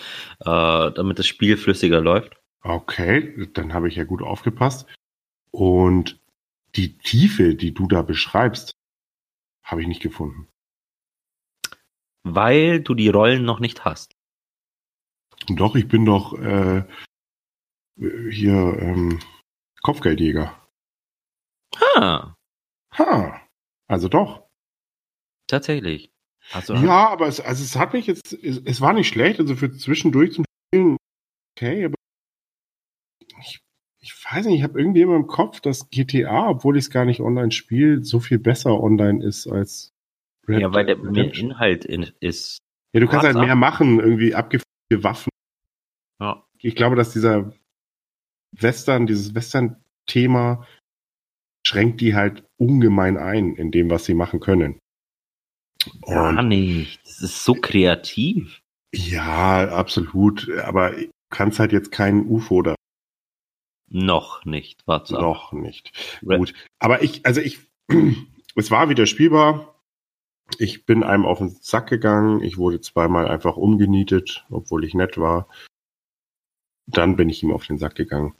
damit 0.92 1.18
das 1.18 1.26
Spiel 1.26 1.56
flüssiger 1.56 2.00
läuft. 2.00 2.36
Okay, 2.62 3.48
dann 3.54 3.72
habe 3.74 3.88
ich 3.88 3.96
ja 3.96 4.04
gut 4.04 4.22
aufgepasst. 4.22 4.86
Und 5.50 6.20
die 6.76 6.98
Tiefe, 6.98 7.54
die 7.54 7.72
du 7.72 7.86
da 7.88 8.02
beschreibst, 8.02 8.72
habe 9.62 9.82
ich 9.82 9.88
nicht 9.88 10.02
gefunden. 10.02 10.48
Weil 12.22 12.80
du 12.80 12.94
die 12.94 13.08
Rollen 13.08 13.44
noch 13.44 13.60
nicht 13.60 13.84
hast. 13.84 14.14
Doch, 15.48 15.76
ich 15.76 15.88
bin 15.88 16.04
doch 16.04 16.38
äh, 16.38 16.84
hier 17.96 18.76
ähm, 18.80 19.18
Kopfgeldjäger. 19.82 20.54
Ah, 21.96 22.34
Ha, 22.94 23.40
also 23.86 24.08
doch. 24.08 24.48
tatsächlich. 25.46 26.10
Also, 26.52 26.74
Ja, 26.74 27.08
aber 27.08 27.26
es, 27.28 27.40
also 27.40 27.62
es 27.62 27.76
hat 27.76 27.92
mich 27.92 28.06
jetzt, 28.06 28.32
es, 28.32 28.62
es 28.64 28.80
war 28.80 28.92
nicht 28.94 29.08
schlecht, 29.08 29.38
also 29.38 29.54
für 29.54 29.70
zwischendurch 29.72 30.32
zum 30.32 30.44
Spielen 30.74 30.96
okay, 31.56 31.84
aber 31.84 31.94
ich 33.40 33.60
ich 34.00 34.14
weiß 34.24 34.46
nicht, 34.46 34.58
ich 34.58 34.62
habe 34.62 34.78
irgendwie 34.80 35.02
immer 35.02 35.16
im 35.16 35.26
Kopf, 35.26 35.60
dass 35.60 35.90
GTA, 35.90 36.48
obwohl 36.48 36.76
ich 36.76 36.84
es 36.84 36.90
gar 36.90 37.04
nicht 37.04 37.20
online 37.20 37.50
spiele, 37.50 38.02
so 38.04 38.20
viel 38.20 38.38
besser 38.38 38.80
online 38.80 39.22
ist 39.24 39.46
als 39.46 39.90
Red 40.48 40.60
ja, 40.60 40.72
weil 40.72 40.86
der 40.86 40.96
Dead 40.96 41.12
mehr. 41.12 41.34
Inhalt 41.34 41.84
in, 41.84 42.10
ist. 42.20 42.58
Ja, 42.94 43.00
du 43.00 43.06
kannst 43.08 43.26
halt 43.26 43.36
mehr 43.36 43.56
machen, 43.56 44.00
irgendwie 44.00 44.34
abgeführte 44.34 44.64
Waffen. 44.90 45.30
Ja. 46.20 46.46
Ich 46.58 46.74
glaube, 46.74 46.96
dass 46.96 47.12
dieser 47.12 47.52
Western, 48.52 49.06
dieses 49.06 49.34
Western-Thema 49.34 50.66
schränkt 51.66 52.00
die 52.00 52.14
halt 52.14 52.44
ungemein 52.56 53.16
ein 53.16 53.54
in 53.54 53.70
dem, 53.70 53.90
was 53.90 54.04
sie 54.04 54.14
machen 54.14 54.40
können. 54.40 54.78
Gar 56.02 56.38
Und 56.38 56.48
nicht. 56.48 57.00
Das 57.04 57.20
ist 57.22 57.44
so 57.44 57.54
kreativ. 57.54 58.60
ja, 58.92 59.68
absolut. 59.68 60.50
Aber 60.64 60.90
du 60.92 61.08
kannst 61.30 61.58
halt 61.60 61.72
jetzt 61.72 61.92
kein 61.92 62.26
UFO 62.26 62.62
da 62.62 62.74
Noch 63.90 64.44
nicht. 64.44 64.82
Warte. 64.86 65.14
ab. 65.16 65.20
noch 65.22 65.52
nicht. 65.52 65.92
Red- 66.26 66.38
Gut. 66.38 66.54
Aber 66.78 67.02
ich, 67.02 67.24
also 67.26 67.40
ich, 67.40 67.60
es 68.56 68.70
war 68.70 68.88
wieder 68.88 69.06
spielbar. 69.06 69.74
Ich 70.58 70.86
bin 70.86 71.02
einem 71.02 71.26
auf 71.26 71.38
den 71.38 71.50
Sack 71.60 71.88
gegangen. 71.88 72.42
Ich 72.42 72.56
wurde 72.56 72.80
zweimal 72.80 73.28
einfach 73.28 73.56
umgenietet, 73.56 74.46
obwohl 74.50 74.84
ich 74.84 74.94
nett 74.94 75.18
war. 75.18 75.46
Dann 76.90 77.16
bin 77.16 77.28
ich 77.28 77.42
ihm 77.42 77.52
auf 77.52 77.66
den 77.66 77.78
Sack 77.78 77.94
gegangen, 77.94 78.34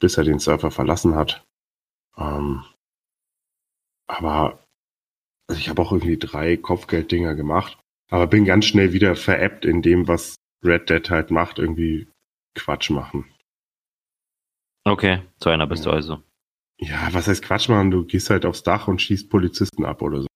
bis 0.00 0.16
er 0.18 0.24
den 0.24 0.40
Server 0.40 0.70
verlassen 0.70 1.14
hat. 1.14 1.44
Ähm, 2.16 2.64
aber 4.08 4.64
also 5.48 5.60
ich 5.60 5.68
habe 5.68 5.80
auch 5.82 5.92
irgendwie 5.92 6.18
drei 6.18 6.56
Kopfgelddinger 6.56 7.34
gemacht, 7.34 7.78
aber 8.10 8.26
bin 8.26 8.44
ganz 8.44 8.66
schnell 8.66 8.92
wieder 8.92 9.16
veräppt 9.16 9.64
in 9.64 9.82
dem, 9.82 10.08
was 10.08 10.36
Red 10.64 10.90
Dead 10.90 11.08
halt 11.10 11.30
macht, 11.30 11.58
irgendwie 11.58 12.08
Quatsch 12.54 12.90
machen. 12.90 13.32
Okay, 14.84 15.22
zu 15.38 15.48
einer 15.48 15.66
bist 15.66 15.84
Ja. 15.84 15.92
du 15.92 15.96
also. 15.96 16.22
Ja, 16.78 17.08
was 17.12 17.28
heißt 17.28 17.44
Quatsch 17.44 17.68
machen? 17.68 17.92
Du 17.92 18.04
gehst 18.04 18.30
halt 18.30 18.44
aufs 18.44 18.64
Dach 18.64 18.88
und 18.88 19.00
schießt 19.00 19.30
Polizisten 19.30 19.84
ab 19.84 20.02
oder 20.02 20.22
so. 20.22 20.26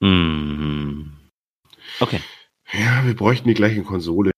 Mhm. 0.00 1.30
Okay. 2.00 2.20
Ja, 2.72 3.04
wir 3.06 3.14
bräuchten 3.14 3.48
die 3.48 3.54
gleiche 3.54 3.82
Konsole. 3.82 4.32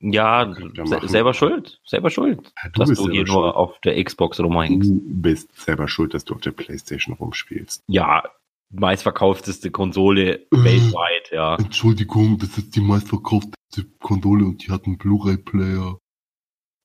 Ja, 0.00 0.54
se 0.84 1.08
selber 1.08 1.32
schuld. 1.34 1.80
Selber 1.84 2.10
schuld. 2.10 2.52
Ja, 2.62 2.70
dass 2.74 2.88
du 2.90 3.04
hier 3.10 3.24
selber 3.26 3.32
nur 3.32 3.42
schuld. 3.44 3.54
auf 3.56 3.80
der 3.80 4.04
Xbox 4.04 4.38
rumhängst. 4.40 4.90
Du 4.90 5.00
bist 5.04 5.54
selber 5.58 5.88
schuld, 5.88 6.12
dass 6.14 6.24
du 6.24 6.34
auf 6.34 6.40
der 6.42 6.52
Playstation 6.52 7.14
rumspielst. 7.16 7.82
Ja, 7.88 8.22
meistverkaufteste 8.70 9.70
Konsole 9.70 10.40
Äh. 10.40 10.46
weltweit, 10.52 11.30
ja. 11.32 11.56
Entschuldigung, 11.56 12.36
das 12.38 12.58
ist 12.58 12.76
die 12.76 12.80
meistverkaufteste 12.80 13.84
Konsole 14.00 14.44
und 14.44 14.66
die 14.66 14.70
hat 14.70 14.84
einen 14.86 14.98
Blu-ray-Player. 14.98 15.98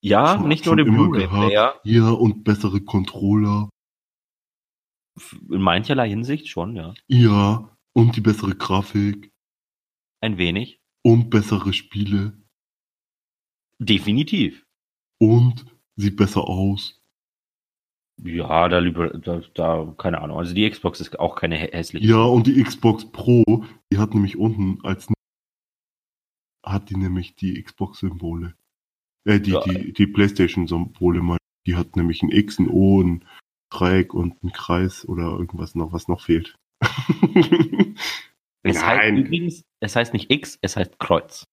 Ja, 0.03 0.37
Schon- 0.37 0.47
nicht 0.47 0.65
nur 0.65 0.75
den 0.77 0.91
Blu-ray-Player. 0.93 1.79
Ja, 1.83 2.09
und 2.11 2.43
bessere 2.43 2.79
Controller. 2.81 3.69
In 5.49 5.61
mancherlei 5.61 6.07
Hinsicht 6.09 6.47
schon, 6.47 6.75
ja. 6.75 6.93
Ja, 7.07 7.69
und 7.93 8.15
die 8.15 8.21
bessere 8.21 8.55
Grafik. 8.55 9.29
Ein 10.21 10.37
wenig. 10.37 10.79
Und 11.03 11.29
bessere 11.29 11.73
Spiele. 11.73 12.40
Definitiv. 13.81 14.65
Und 15.19 15.65
sieht 15.95 16.15
besser 16.17 16.41
aus. 16.47 17.01
Ja, 18.23 18.69
da 18.69 18.79
lieber, 18.79 19.09
da, 19.17 19.41
da, 19.55 19.95
keine 19.97 20.21
Ahnung. 20.21 20.37
Also 20.37 20.53
die 20.53 20.69
Xbox 20.69 21.01
ist 21.01 21.19
auch 21.19 21.35
keine 21.35 21.57
hä- 21.57 21.71
hässliche. 21.71 22.05
Ja, 22.07 22.21
und 22.23 22.45
die 22.47 22.61
Xbox 22.63 23.11
Pro, 23.11 23.65
die 23.91 23.97
hat 23.97 24.13
nämlich 24.13 24.37
unten 24.37 24.79
als 24.85 25.07
hat 26.63 26.89
die 26.91 26.95
nämlich 26.97 27.35
die 27.35 27.61
Xbox-Symbole. 27.63 28.53
Äh, 29.25 29.39
die, 29.39 29.51
Ja. 29.51 29.61
die, 29.61 29.93
die 29.93 30.05
Playstation-Symbole 30.07 31.21
mal. 31.23 31.37
Die 31.65 31.75
hat 31.75 31.95
nämlich 31.95 32.21
ein 32.21 32.29
X, 32.29 32.59
ein 32.59 32.69
O, 32.69 33.01
ein 33.01 33.25
Dreieck 33.71 34.13
und 34.13 34.43
ein 34.43 34.51
Kreis 34.51 35.07
oder 35.07 35.23
irgendwas 35.31 35.73
noch, 35.75 35.91
was 35.91 36.07
noch 36.07 36.21
fehlt. 36.21 36.55
Es 38.63 38.79
heißt 38.79 39.01
Nein. 39.01 39.17
übrigens, 39.17 39.63
es 39.79 39.95
heißt 39.95 40.13
nicht 40.13 40.29
X, 40.31 40.59
es 40.61 40.75
heißt 40.75 40.99
Kreuz. 40.99 41.45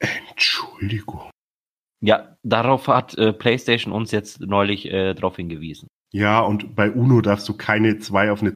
Entschuldigung. 0.00 1.30
Ja, 2.00 2.36
darauf 2.42 2.86
hat 2.88 3.16
äh, 3.18 3.32
PlayStation 3.32 3.92
uns 3.92 4.12
jetzt 4.12 4.40
neulich 4.40 4.86
äh, 4.86 5.14
darauf 5.14 5.36
hingewiesen. 5.36 5.88
Ja, 6.12 6.40
und 6.40 6.74
bei 6.76 6.90
Uno 6.90 7.20
darfst 7.20 7.48
du 7.48 7.56
keine 7.56 7.98
zwei 7.98 8.30
auf 8.30 8.40
eine 8.40 8.54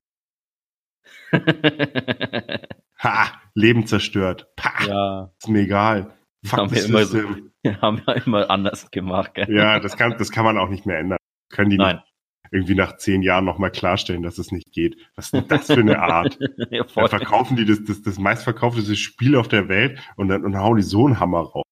Ha, 3.03 3.41
Leben 3.55 3.87
zerstört. 3.87 4.49
Pah, 4.57 4.87
ja, 4.87 5.33
ist 5.39 5.49
mir 5.49 5.61
egal. 5.63 6.15
Fuck 6.45 6.59
haben 6.59 6.71
wir 6.73 6.85
immer 6.85 7.05
so- 7.05 7.19
system. 7.19 7.53
haben 7.81 8.03
wir 8.07 8.27
immer 8.27 8.51
anders 8.51 8.91
gemacht. 8.91 9.35
Gell? 9.35 9.53
Ja, 9.55 9.81
das 9.81 9.97
kann, 9.97 10.17
das 10.19 10.31
kann 10.31 10.45
man 10.45 10.59
auch 10.59 10.69
nicht 10.69 10.87
mehr 10.87 10.99
ändern. 10.99 11.19
Können 11.51 11.71
die 11.71 11.77
Nein. 11.79 11.97
nicht 11.97 12.12
irgendwie 12.53 12.75
nach 12.75 12.97
zehn 12.99 13.23
Jahren 13.23 13.45
nochmal 13.47 13.71
klarstellen, 13.71 14.23
dass 14.23 14.39
es 14.39 14.53
nicht 14.53 14.73
geht. 14.73 14.97
Was 15.17 15.27
ist 15.27 15.33
denn 15.33 15.49
das 15.49 15.67
für 15.67 15.81
eine 15.81 15.99
Art? 16.01 16.39
ja, 16.71 16.85
Dann 16.85 17.09
verkaufen 17.09 17.57
die 17.57 17.65
das, 17.65 17.83
das, 17.83 18.03
das 18.03 18.19
meistverkaufteste 18.19 18.95
Spiel 18.95 19.37
auf 19.37 19.49
der 19.49 19.69
Welt 19.69 19.99
und 20.17 20.29
dann 20.29 20.45
und 20.45 20.57
hauen 20.57 20.77
die 20.77 20.83
so 20.83 21.07
einen 21.07 21.19
Hammer 21.19 21.41
raus. 21.41 21.65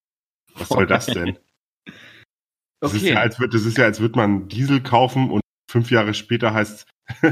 Was 0.54 0.68
soll 0.68 0.86
das 0.86 1.06
denn? 1.06 1.38
Das, 2.82 2.94
ist 2.94 3.02
Okay. 3.02 3.12
ja, 3.12 3.20
als 3.20 3.38
wird, 3.38 3.52
das 3.52 3.66
ist 3.66 3.76
ja, 3.76 3.84
als 3.84 4.00
würde 4.00 4.16
man 4.16 4.48
Diesel 4.48 4.82
kaufen 4.82 5.30
und 5.30 5.42
fünf 5.70 5.90
Jahre 5.90 6.14
später 6.14 6.54
heißt 6.54 6.88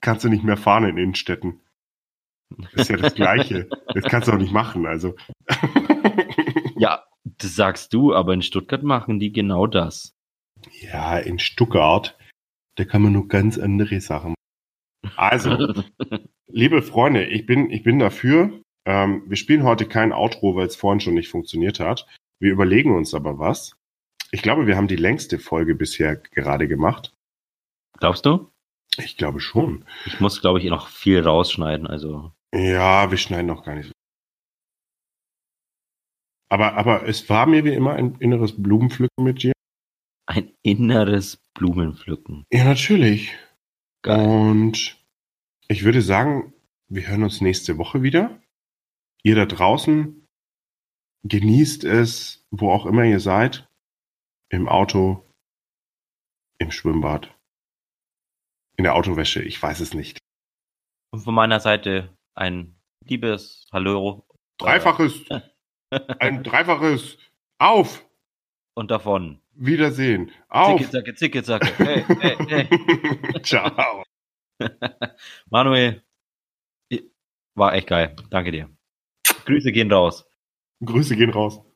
kannst 0.00 0.24
du 0.24 0.28
nicht 0.28 0.42
mehr 0.42 0.56
fahren 0.56 0.82
in 0.82 0.98
Innenstädten. 0.98 1.60
Das 2.72 2.82
ist 2.82 2.90
ja 2.90 2.96
das 2.96 3.14
Gleiche. 3.14 3.68
Das 3.94 4.02
kannst 4.06 4.26
du 4.26 4.32
auch 4.32 4.38
nicht 4.38 4.52
machen. 4.52 4.86
Also 4.86 5.14
Ja, 6.76 7.04
das 7.22 7.54
sagst 7.54 7.92
du, 7.92 8.12
aber 8.12 8.34
in 8.34 8.42
Stuttgart 8.42 8.82
machen 8.82 9.20
die 9.20 9.30
genau 9.32 9.68
das. 9.68 10.16
ja, 10.80 11.16
in 11.16 11.38
Stuttgart, 11.38 12.16
da 12.76 12.84
kann 12.84 13.02
man 13.02 13.12
nur 13.12 13.28
ganz 13.28 13.58
andere 13.58 14.00
Sachen. 14.00 14.34
machen. 15.02 15.14
Also, 15.16 15.74
liebe 16.46 16.82
Freunde, 16.82 17.26
ich 17.26 17.46
bin, 17.46 17.70
ich 17.70 17.82
bin 17.82 17.98
dafür. 17.98 18.60
Ähm, 18.86 19.24
wir 19.26 19.36
spielen 19.36 19.64
heute 19.64 19.86
kein 19.86 20.12
Outro, 20.12 20.54
weil 20.54 20.66
es 20.66 20.76
vorhin 20.76 21.00
schon 21.00 21.14
nicht 21.14 21.28
funktioniert 21.28 21.80
hat. 21.80 22.06
Wir 22.40 22.52
überlegen 22.52 22.94
uns 22.94 23.14
aber 23.14 23.38
was. 23.38 23.76
Ich 24.30 24.42
glaube, 24.42 24.66
wir 24.66 24.76
haben 24.76 24.88
die 24.88 24.96
längste 24.96 25.38
Folge 25.38 25.74
bisher 25.74 26.16
gerade 26.16 26.68
gemacht. 26.68 27.12
Glaubst 27.98 28.26
du? 28.26 28.50
Ich 28.98 29.16
glaube 29.16 29.40
schon. 29.40 29.84
Ich 30.04 30.20
muss, 30.20 30.40
glaube 30.40 30.58
ich, 30.58 30.66
noch 30.66 30.88
viel 30.88 31.20
rausschneiden. 31.20 31.86
Also 31.86 32.32
Ja, 32.54 33.10
wir 33.10 33.18
schneiden 33.18 33.46
noch 33.46 33.64
gar 33.64 33.74
nicht 33.74 33.86
so. 33.86 33.92
Aber, 36.48 36.74
aber 36.74 37.08
es 37.08 37.28
war 37.28 37.46
mir 37.46 37.64
wie 37.64 37.74
immer 37.74 37.94
ein 37.94 38.16
inneres 38.20 38.62
Blumenpflücken 38.62 39.24
mit 39.24 39.42
dir. 39.42 39.52
Ein 40.26 40.52
inneres 40.62 41.38
Blumenpflücken. 41.54 42.44
Ja, 42.52 42.64
natürlich. 42.64 43.32
Geil. 44.02 44.26
Und 44.26 44.98
ich 45.68 45.84
würde 45.84 46.02
sagen, 46.02 46.52
wir 46.88 47.06
hören 47.06 47.22
uns 47.22 47.40
nächste 47.40 47.78
Woche 47.78 48.02
wieder. 48.02 48.40
Ihr 49.22 49.34
da 49.34 49.46
draußen 49.46 50.26
genießt 51.24 51.84
es, 51.84 52.44
wo 52.50 52.70
auch 52.70 52.86
immer 52.86 53.04
ihr 53.04 53.20
seid. 53.20 53.68
Im 54.48 54.68
Auto, 54.68 55.24
im 56.58 56.70
Schwimmbad, 56.70 57.34
in 58.76 58.84
der 58.84 58.94
Autowäsche, 58.94 59.42
ich 59.42 59.60
weiß 59.60 59.80
es 59.80 59.92
nicht. 59.92 60.18
Und 61.10 61.20
von 61.20 61.34
meiner 61.34 61.58
Seite 61.58 62.16
ein 62.34 62.76
liebes 63.04 63.66
Hallo. 63.72 64.24
Dreifaches, 64.58 65.24
ein 66.20 66.44
dreifaches 66.44 67.18
Auf, 67.58 68.06
Und 68.74 68.90
davon. 68.90 69.40
Wiedersehen, 69.58 70.30
auf. 70.48 70.78
Zicke, 70.78 70.90
zacke, 70.90 71.14
zicke, 71.14 71.42
zacke. 71.42 71.72
Hey, 71.78 72.04
hey, 72.20 72.36
hey. 72.48 73.40
Ciao. 73.42 74.02
Manuel, 75.50 76.02
war 77.54 77.74
echt 77.74 77.88
geil. 77.88 78.14
Danke 78.30 78.52
dir. 78.52 78.68
Grüße 79.46 79.72
gehen 79.72 79.90
raus. 79.90 80.26
Grüße 80.84 81.16
gehen 81.16 81.30
raus. 81.30 81.60